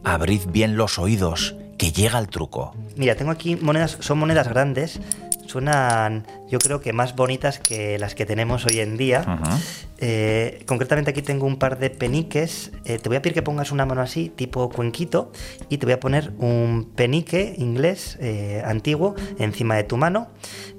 Abrid 0.04 0.42
bien 0.48 0.76
los 0.76 0.98
oídos, 0.98 1.54
que 1.78 1.92
llega 1.92 2.18
el 2.18 2.28
truco. 2.28 2.74
Mira, 2.96 3.14
tengo 3.16 3.30
aquí 3.30 3.56
monedas, 3.56 3.96
son 4.00 4.18
monedas 4.18 4.48
grandes, 4.48 5.00
suenan 5.52 6.26
yo 6.50 6.58
creo 6.58 6.80
que 6.80 6.92
más 6.92 7.14
bonitas 7.14 7.58
que 7.58 7.98
las 7.98 8.14
que 8.14 8.24
tenemos 8.26 8.64
hoy 8.66 8.80
en 8.80 8.96
día. 8.96 9.24
Eh, 9.98 10.64
concretamente 10.66 11.10
aquí 11.10 11.22
tengo 11.22 11.46
un 11.46 11.56
par 11.56 11.78
de 11.78 11.90
peniques. 11.90 12.72
Eh, 12.84 12.98
te 12.98 13.08
voy 13.08 13.16
a 13.16 13.22
pedir 13.22 13.34
que 13.34 13.42
pongas 13.42 13.70
una 13.70 13.86
mano 13.86 14.00
así, 14.00 14.30
tipo 14.30 14.68
cuenquito, 14.70 15.30
y 15.68 15.78
te 15.78 15.86
voy 15.86 15.92
a 15.92 16.00
poner 16.00 16.32
un 16.38 16.90
penique 16.96 17.54
inglés 17.58 18.18
eh, 18.20 18.62
antiguo 18.64 19.14
encima 19.38 19.76
de 19.76 19.84
tu 19.84 19.96
mano. 19.96 20.28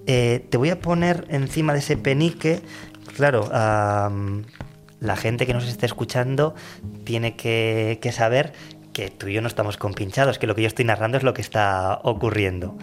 te 0.05 0.57
voy 0.57 0.69
a 0.69 0.79
poner 0.79 1.25
encima 1.29 1.73
de 1.73 1.79
ese 1.79 1.95
penique, 1.95 2.61
claro, 3.15 3.47
la 3.49 5.15
gente 5.15 5.45
que 5.45 5.53
nos 5.53 5.67
esté 5.67 5.85
escuchando 5.85 6.55
tiene 7.05 7.35
que, 7.35 7.99
que 8.01 8.11
saber 8.11 8.53
que 8.91 9.09
tú 9.09 9.27
y 9.27 9.33
yo 9.33 9.41
no 9.41 9.47
estamos 9.47 9.77
compinchados, 9.77 10.39
que 10.39 10.47
lo 10.47 10.55
que 10.55 10.61
yo 10.61 10.67
estoy 10.67 10.85
narrando 10.85 11.17
es 11.17 11.23
lo 11.23 11.33
que 11.33 11.41
está 11.41 11.99
ocurriendo. 12.03 12.77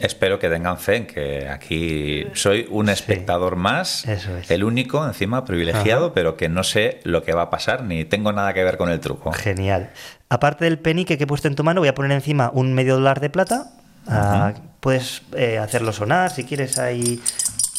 Espero 0.00 0.38
que 0.38 0.48
tengan 0.48 0.78
fe 0.78 0.96
en 0.96 1.06
que 1.06 1.48
aquí 1.48 2.26
soy 2.34 2.66
un 2.70 2.88
espectador 2.88 3.56
más, 3.56 4.04
el 4.48 4.64
único, 4.64 5.06
encima 5.06 5.44
privilegiado, 5.44 6.12
pero 6.12 6.36
que 6.36 6.48
no 6.48 6.64
sé 6.64 7.00
lo 7.04 7.22
que 7.22 7.32
va 7.32 7.42
a 7.42 7.50
pasar 7.50 7.84
ni 7.84 8.04
tengo 8.04 8.32
nada 8.32 8.52
que 8.54 8.64
ver 8.64 8.76
con 8.76 8.90
el 8.90 9.00
truco. 9.00 9.32
Genial. 9.32 9.90
Aparte 10.28 10.64
del 10.64 10.78
penique 10.78 11.16
que 11.16 11.24
he 11.24 11.26
puesto 11.26 11.48
en 11.48 11.54
tu 11.54 11.64
mano, 11.64 11.80
voy 11.80 11.88
a 11.88 11.94
poner 11.94 12.12
encima 12.12 12.50
un 12.52 12.74
medio 12.74 12.94
dólar 12.94 13.20
de 13.20 13.30
plata. 13.30 13.70
Ah, 14.06 14.52
puedes 14.80 15.22
eh, 15.34 15.58
hacerlo 15.58 15.92
sonar 15.92 16.30
si 16.30 16.44
quieres 16.44 16.78
ahí 16.78 17.20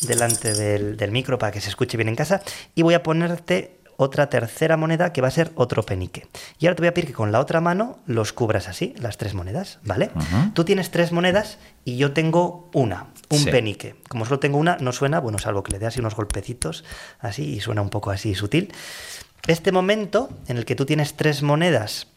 delante 0.08 0.54
del, 0.54 0.98
del 0.98 1.12
micro 1.12 1.38
para 1.38 1.52
que 1.52 1.62
se 1.62 1.70
escuche 1.70 1.98
bien 1.98 2.10
en 2.10 2.16
casa. 2.16 2.42
Y 2.74 2.82
voy 2.82 2.94
a 2.94 3.04
ponerte 3.04 3.78
otra 3.98 4.30
tercera 4.30 4.78
moneda 4.78 5.14
que 5.14 5.22
va 5.22 5.28
a 5.28 5.32
ser 5.32 5.52
otro 5.56 5.84
penique. 5.84 6.28
Y 6.60 6.68
ahora 6.68 6.76
te 6.76 6.82
voy 6.82 6.88
a 6.90 6.94
pedir 6.94 7.08
que 7.08 7.14
con 7.14 7.32
la 7.32 7.40
otra 7.40 7.62
mano 7.62 8.00
los 8.06 8.34
cubras 8.34 8.68
así, 8.68 8.94
las 8.98 9.18
tres 9.18 9.34
monedas, 9.34 9.80
¿vale? 9.84 10.12
Tú 10.54 10.66
tienes 10.66 10.92
tres 10.92 11.12
monedas 11.12 11.58
y 11.84 11.98
yo 11.98 12.14
tengo 12.14 12.70
una, 12.74 13.08
un 13.30 13.46
penique. 13.46 13.96
Como 14.08 14.26
solo 14.26 14.40
tengo 14.40 14.58
una, 14.58 14.78
no 14.78 14.92
suena, 14.92 15.20
bueno, 15.20 15.38
salvo 15.38 15.64
que 15.64 15.72
le 15.72 15.80
dé 15.80 15.86
así 15.86 16.00
unos 16.00 16.16
golpecitos, 16.16 16.84
así, 17.20 17.56
y 17.56 17.60
suena 17.60 17.82
un 17.82 17.90
poco 17.90 18.12
así 18.12 18.36
sutil. 18.36 18.74
Este 19.48 19.72
momento 19.72 20.30
en 20.48 20.58
el 20.58 20.66
que 20.66 20.76
tú 20.76 20.86
tienes 20.86 21.16
tres 21.16 21.44
monedas 21.44 22.08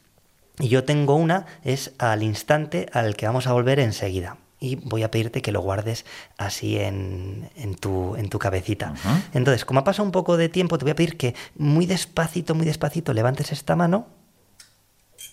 y 0.59 0.68
yo 0.68 0.85
tengo 0.85 1.14
una 1.14 1.47
es 1.62 1.93
al 1.99 2.22
instante 2.22 2.89
al 2.93 3.16
que 3.16 3.26
vamos 3.26 3.47
a 3.47 3.53
volver 3.53 3.79
enseguida 3.79 4.39
y 4.61 4.77
voy 4.77 5.03
a 5.03 5.11
pedirte 5.11 5.43
que 5.43 5.53
lo 5.53 5.61
guardes 5.61 6.05
así 6.37 6.79
en, 6.79 7.51
en, 7.57 7.75
tu, 7.75 8.17
en 8.17 8.29
tu 8.29 8.39
cabecita. 8.39 8.95
Entonces, 9.33 9.65
como 9.65 9.81
ha 9.81 9.85
pasado 9.85 10.05
un 10.05 10.13
poco 10.13 10.37
de 10.37 10.49
tiempo, 10.49 10.79
te 10.79 10.85
voy 10.85 10.93
a 10.93 10.97
pedir 10.97 11.17
que 11.17 11.35
muy 11.57 11.87
despacito, 11.87 12.55
muy 12.55 12.67
despacito 12.67 13.13
levantes 13.13 13.53
esta 13.53 13.77
mano. 13.77 14.07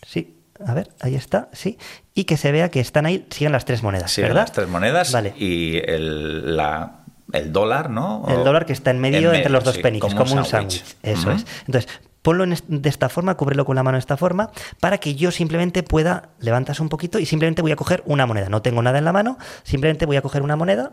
Sí, 0.05 0.37
a 0.65 0.73
ver, 0.73 0.89
ahí 1.01 1.15
está, 1.15 1.49
sí. 1.53 1.77
Y 2.13 2.25
que 2.25 2.37
se 2.37 2.51
vea 2.51 2.69
que 2.69 2.79
están 2.79 3.05
ahí, 3.05 3.25
siguen 3.31 3.51
las 3.51 3.65
tres 3.65 3.83
monedas. 3.83 4.11
Sí, 4.11 4.21
¿verdad? 4.21 4.41
las 4.41 4.51
tres 4.51 4.67
monedas 4.67 5.11
vale. 5.11 5.33
y 5.37 5.77
el, 5.77 6.55
la, 6.55 6.99
el 7.33 7.51
dólar, 7.51 7.89
¿no? 7.89 8.25
El 8.29 8.43
dólar 8.43 8.65
que 8.65 8.73
está 8.73 8.91
en 8.91 8.99
medio, 8.99 9.33
entre 9.33 9.51
los 9.51 9.63
dos 9.63 9.75
sí, 9.75 9.99
como, 9.99 10.21
un 10.21 10.45
sándwich. 10.45 10.83
Eso 11.01 11.31
es. 11.31 11.45
Entonces, 11.65 11.91
ponlo 12.25 12.43
de 12.47 12.89
esta 12.89 13.07
forma, 13.07 13.37
cúbrelo 13.37 13.65
con 13.65 13.75
la 13.75 13.83
mano 13.83 13.97
de 13.97 13.99
esta 13.99 14.17
forma, 14.17 14.49
para 14.79 14.97
que 14.97 15.13
yo 15.13 15.29
simplemente 15.29 15.83
pueda, 15.83 16.29
levantas 16.39 16.79
un 16.79 16.89
poquito 16.89 17.19
y 17.19 17.27
simplemente 17.27 17.61
voy 17.61 17.71
a 17.71 17.75
coger 17.75 18.01
una 18.07 18.25
moneda. 18.25 18.49
No 18.49 18.63
tengo 18.63 18.81
nada 18.81 18.97
en 18.97 19.05
la 19.05 19.13
mano, 19.13 19.37
simplemente 19.61 20.07
voy 20.07 20.17
a 20.17 20.23
coger 20.23 20.41
una 20.41 20.55
moneda 20.55 20.91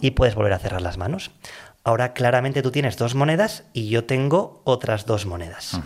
y 0.00 0.10
puedes 0.10 0.34
volver 0.34 0.52
a 0.52 0.58
cerrar 0.58 0.82
las 0.82 0.98
manos. 0.98 1.30
Ahora 1.84 2.12
claramente 2.12 2.60
tú 2.60 2.72
tienes 2.72 2.96
dos 2.96 3.14
monedas 3.14 3.62
y 3.72 3.88
yo 3.88 4.04
tengo 4.04 4.62
otras 4.64 5.06
dos 5.06 5.26
monedas. 5.26 5.80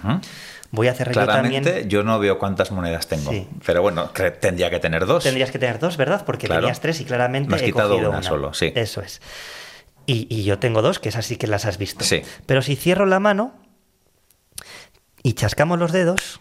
Voy 0.70 0.89
a 0.89 0.95
yo 0.95 1.05
Claramente 1.05 1.70
también... 1.70 1.91
yo 1.91 2.03
no 2.03 2.18
veo 2.18 2.39
cuántas 2.39 2.70
monedas 2.70 3.09
tengo. 3.09 3.30
Sí. 3.30 3.47
Pero 3.66 3.82
bueno, 3.82 4.11
tendría 4.41 4.70
que 4.70 4.78
tener 4.78 5.05
dos. 5.05 5.24
Tendrías 5.24 5.51
que 5.51 5.59
tener 5.59 5.78
dos, 5.78 5.99
¿verdad? 5.99 6.24
Porque 6.24 6.47
Claro. 6.47 6.62
tenías 6.62 6.80
tres 6.80 7.01
y 7.01 7.05
claramente 7.05 7.51
Me 7.51 7.57
has 7.57 7.62
he 7.62 7.66
quitado 7.66 7.91
cogido 7.91 8.11
una 8.11 8.22
solo, 8.22 8.55
sí. 8.55 8.72
Eso 8.74 9.03
es. 9.03 9.20
Y, 10.07 10.26
y 10.34 10.45
yo 10.45 10.59
tengo 10.59 10.80
dos, 10.80 10.99
que 10.99 11.11
esas 11.11 11.26
sí 11.26 11.36
que 11.36 11.47
las 11.47 11.66
has 11.66 11.76
visto. 11.76 12.05
Sí. 12.05 12.22
Pero 12.47 12.62
si 12.62 12.76
cierro 12.76 13.05
la 13.05 13.20
mano 13.20 13.67
y 15.29 15.35
chascamos 15.35 15.79
los 15.79 15.93
dedos, 15.93 16.41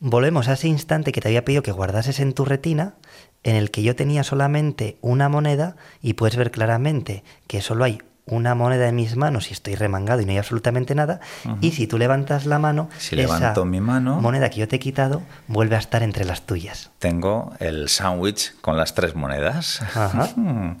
volvemos 0.00 0.48
a 0.48 0.54
ese 0.54 0.66
instante 0.66 1.12
que 1.12 1.20
te 1.20 1.28
había 1.28 1.44
pedido 1.44 1.62
que 1.62 1.70
guardases 1.70 2.18
en 2.18 2.32
tu 2.32 2.46
retina, 2.46 2.94
en 3.42 3.56
el 3.56 3.70
que 3.70 3.82
yo 3.82 3.94
tenía 3.94 4.24
solamente 4.24 4.96
una 5.02 5.28
moneda 5.28 5.76
y 6.00 6.14
puedes 6.14 6.36
ver 6.36 6.50
claramente 6.50 7.24
que 7.46 7.60
solo 7.60 7.84
hay 7.84 8.00
una 8.24 8.54
moneda 8.54 8.88
en 8.88 8.94
mis 8.94 9.16
manos 9.16 9.50
y 9.50 9.52
estoy 9.52 9.74
remangado 9.74 10.22
y 10.22 10.24
no 10.24 10.30
hay 10.32 10.38
absolutamente 10.38 10.94
nada. 10.94 11.20
Y 11.60 11.72
si 11.72 11.86
tú 11.86 11.98
levantas 11.98 12.46
la 12.46 12.58
mano, 12.58 12.88
Si 12.96 13.20
esa 13.20 13.34
levanto 13.36 13.66
mi 13.66 13.80
mano- 13.82 14.18
moneda 14.18 14.48
que 14.48 14.60
yo 14.60 14.68
te 14.68 14.76
he 14.76 14.78
quitado 14.78 15.20
vuelve 15.46 15.76
a 15.76 15.80
estar 15.80 16.02
entre 16.02 16.24
las 16.24 16.46
tuyas. 16.46 16.90
Tengo 17.00 17.52
el 17.58 17.90
sándwich 17.90 18.54
con 18.62 18.78
las 18.78 18.94
tres 18.94 19.14
monedas. 19.14 19.82
Ajá. 19.82 20.30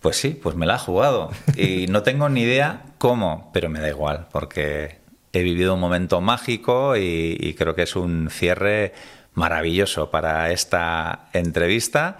Pues 0.00 0.16
sí, 0.16 0.30
pues 0.30 0.56
me 0.56 0.66
la 0.66 0.74
ha 0.74 0.78
jugado. 0.78 1.30
Y 1.56 1.86
no 1.86 2.02
tengo 2.02 2.28
ni 2.28 2.40
idea 2.40 2.82
cómo, 2.98 3.50
pero 3.52 3.68
me 3.68 3.78
da 3.78 3.88
igual, 3.88 4.26
porque 4.32 4.98
he 5.32 5.42
vivido 5.42 5.74
un 5.74 5.80
momento 5.80 6.20
mágico 6.20 6.96
y, 6.96 7.36
y 7.40 7.54
creo 7.54 7.74
que 7.74 7.82
es 7.82 7.96
un 7.96 8.28
cierre 8.30 8.92
maravilloso 9.34 10.10
para 10.10 10.50
esta 10.50 11.28
entrevista. 11.32 12.18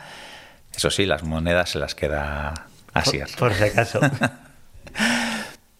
Eso 0.74 0.90
sí, 0.90 1.06
las 1.06 1.22
monedas 1.22 1.70
se 1.70 1.78
las 1.78 1.94
queda 1.94 2.66
así. 2.94 3.18
Por, 3.18 3.50
por 3.50 3.54
si 3.54 3.64
acaso. 3.64 4.00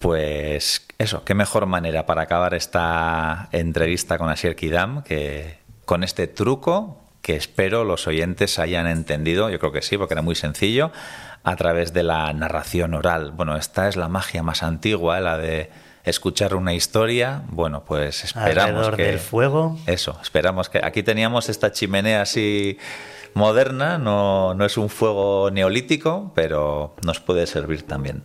Pues 0.03 0.85
eso, 0.97 1.23
qué 1.23 1.33
mejor 1.33 1.65
manera 1.65 2.05
para 2.05 2.23
acabar 2.23 2.53
esta 2.55 3.47
entrevista 3.53 4.17
con 4.17 4.29
Asier 4.29 4.57
Kidam 4.57 5.01
que 5.01 5.59
con 5.85 6.03
este 6.03 6.27
truco 6.27 7.01
que 7.21 7.37
espero 7.37 7.85
los 7.85 8.05
oyentes 8.05 8.59
hayan 8.59 8.85
entendido, 8.85 9.49
yo 9.49 9.59
creo 9.59 9.71
que 9.71 9.81
sí, 9.81 9.97
porque 9.97 10.13
era 10.13 10.21
muy 10.21 10.35
sencillo, 10.35 10.91
a 11.45 11.55
través 11.55 11.93
de 11.93 12.03
la 12.03 12.33
narración 12.33 12.95
oral. 12.95 13.31
Bueno, 13.31 13.55
esta 13.55 13.87
es 13.87 13.95
la 13.95 14.09
magia 14.09 14.43
más 14.43 14.61
antigua, 14.61 15.21
la 15.21 15.37
de 15.37 15.69
escuchar 16.03 16.55
una 16.55 16.73
historia. 16.73 17.43
Bueno, 17.49 17.83
pues 17.85 18.23
esperamos 18.23 18.87
Alrededor 18.87 18.95
que... 18.97 19.03
del 19.03 19.19
fuego. 19.19 19.77
Eso, 19.85 20.17
esperamos 20.21 20.69
que... 20.69 20.79
Aquí 20.83 21.03
teníamos 21.03 21.49
esta 21.49 21.71
chimenea 21.71 22.21
así 22.21 22.77
moderna, 23.33 23.97
no, 23.97 24.53
no 24.53 24.65
es 24.65 24.77
un 24.77 24.89
fuego 24.89 25.49
neolítico, 25.51 26.31
pero 26.35 26.95
nos 27.03 27.19
puede 27.19 27.47
servir 27.47 27.83
también. 27.83 28.23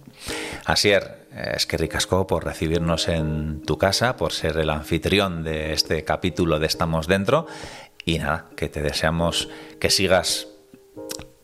Asier, 0.64 1.26
es 1.55 1.66
que 1.66 1.76
ricasco 1.76 2.26
por 2.26 2.45
recibirnos 2.45 3.09
en 3.09 3.62
tu 3.62 3.79
casa, 3.79 4.16
por 4.16 4.33
ser 4.33 4.59
el 4.59 4.70
anfitrión 4.70 5.45
de 5.45 5.72
este 5.72 6.05
capítulo 6.05 6.59
de 6.59 6.66
Estamos 6.66 7.07
Dentro. 7.07 7.47
Y 8.05 8.18
nada, 8.18 8.47
que 8.57 8.68
te 8.68 8.83
deseamos 8.83 9.49
que 9.81 9.91
sigas 9.91 10.49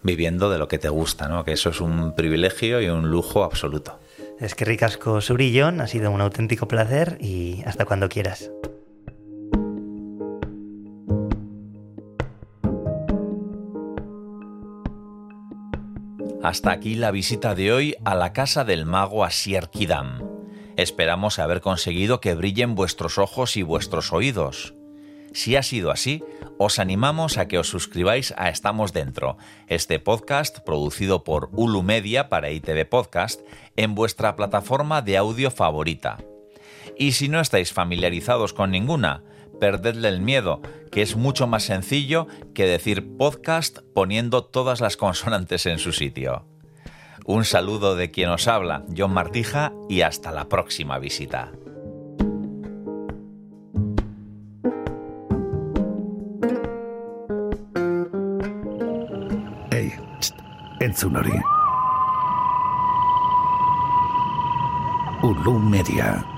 viviendo 0.03 0.51
de 0.51 0.59
lo 0.59 0.69
que 0.69 0.79
te 0.79 0.89
gusta, 0.89 1.29
¿no? 1.29 1.45
Que 1.45 1.53
eso 1.53 1.71
es 1.71 1.81
un 1.81 2.15
privilegio 2.15 2.81
y 2.81 2.89
un 2.89 3.11
lujo 3.11 3.45
absoluto. 3.45 3.99
Es 4.41 4.55
que 4.55 4.65
ricasco 4.65 5.21
Surillón, 5.21 5.81
ha 5.81 5.87
sido 5.87 6.11
un 6.11 6.21
auténtico 6.21 6.67
placer 6.67 7.19
y 7.21 7.63
hasta 7.67 7.85
cuando 7.85 8.09
quieras. 8.09 8.51
Hasta 16.43 16.73
aquí 16.73 16.95
la 16.95 17.11
visita 17.11 17.55
de 17.55 17.73
hoy 17.73 17.97
a 18.05 18.15
la 18.15 18.35
casa 18.35 18.65
del 18.65 18.85
mago 18.85 19.25
Asier 19.25 19.71
Kidam. 19.71 20.23
Esperamos 20.77 21.39
haber 21.39 21.63
conseguido 21.63 22.21
que 22.21 22.35
brillen 22.35 22.75
vuestros 22.75 23.17
ojos 23.17 23.57
y 23.57 23.63
vuestros 23.63 24.13
oídos. 24.13 24.75
Si 25.35 25.57
ha 25.57 25.65
sido 25.65 25.91
así, 25.91 26.23
os 26.59 26.79
animamos 26.79 27.39
a 27.39 27.49
que 27.49 27.59
os 27.59 27.69
suscribáis 27.69 28.33
a 28.37 28.51
Estamos 28.51 28.93
Dentro, 28.93 29.37
este 29.67 29.99
podcast 29.99 30.61
producido 30.61 31.25
por 31.25 31.51
Ulu 31.53 31.83
Media 31.83 32.29
para 32.29 32.53
ITV 32.53 32.89
Podcast, 32.89 33.41
en 33.75 33.97
vuestra 33.97 34.37
plataforma 34.37 35.03
de 35.03 35.17
audio 35.17 35.51
favorita. 35.51 36.19
Y 36.97 37.13
si 37.13 37.29
no 37.29 37.41
estáis 37.41 37.73
familiarizados 37.73 38.53
con 38.53 38.71
ninguna, 38.71 39.25
perdedle 39.59 40.09
el 40.09 40.21
miedo, 40.21 40.63
que 40.93 41.03
es 41.03 41.17
mucho 41.17 41.49
más 41.49 41.65
sencillo 41.65 42.29
que 42.55 42.67
decir 42.67 43.17
podcast 43.17 43.81
poniendo 43.93 44.45
todas 44.45 44.81
las 44.81 44.97
consonantes 44.97 45.67
en 45.67 45.81
su 45.81 45.93
sitio. 45.93 46.47
Un 47.27 47.45
saludo 47.45 47.97
de 47.97 48.13
quien 48.13 48.29
os 48.29 48.47
habla, 48.47 48.85
John 48.97 49.13
Martija, 49.13 49.73
y 49.89 50.03
hasta 50.03 50.31
la 50.31 50.49
próxima 50.49 51.01
visita. 51.01 51.51
Entzun 60.95 61.17
hori. 61.19 61.35
Ulu 65.27 65.59
Media. 65.59 66.34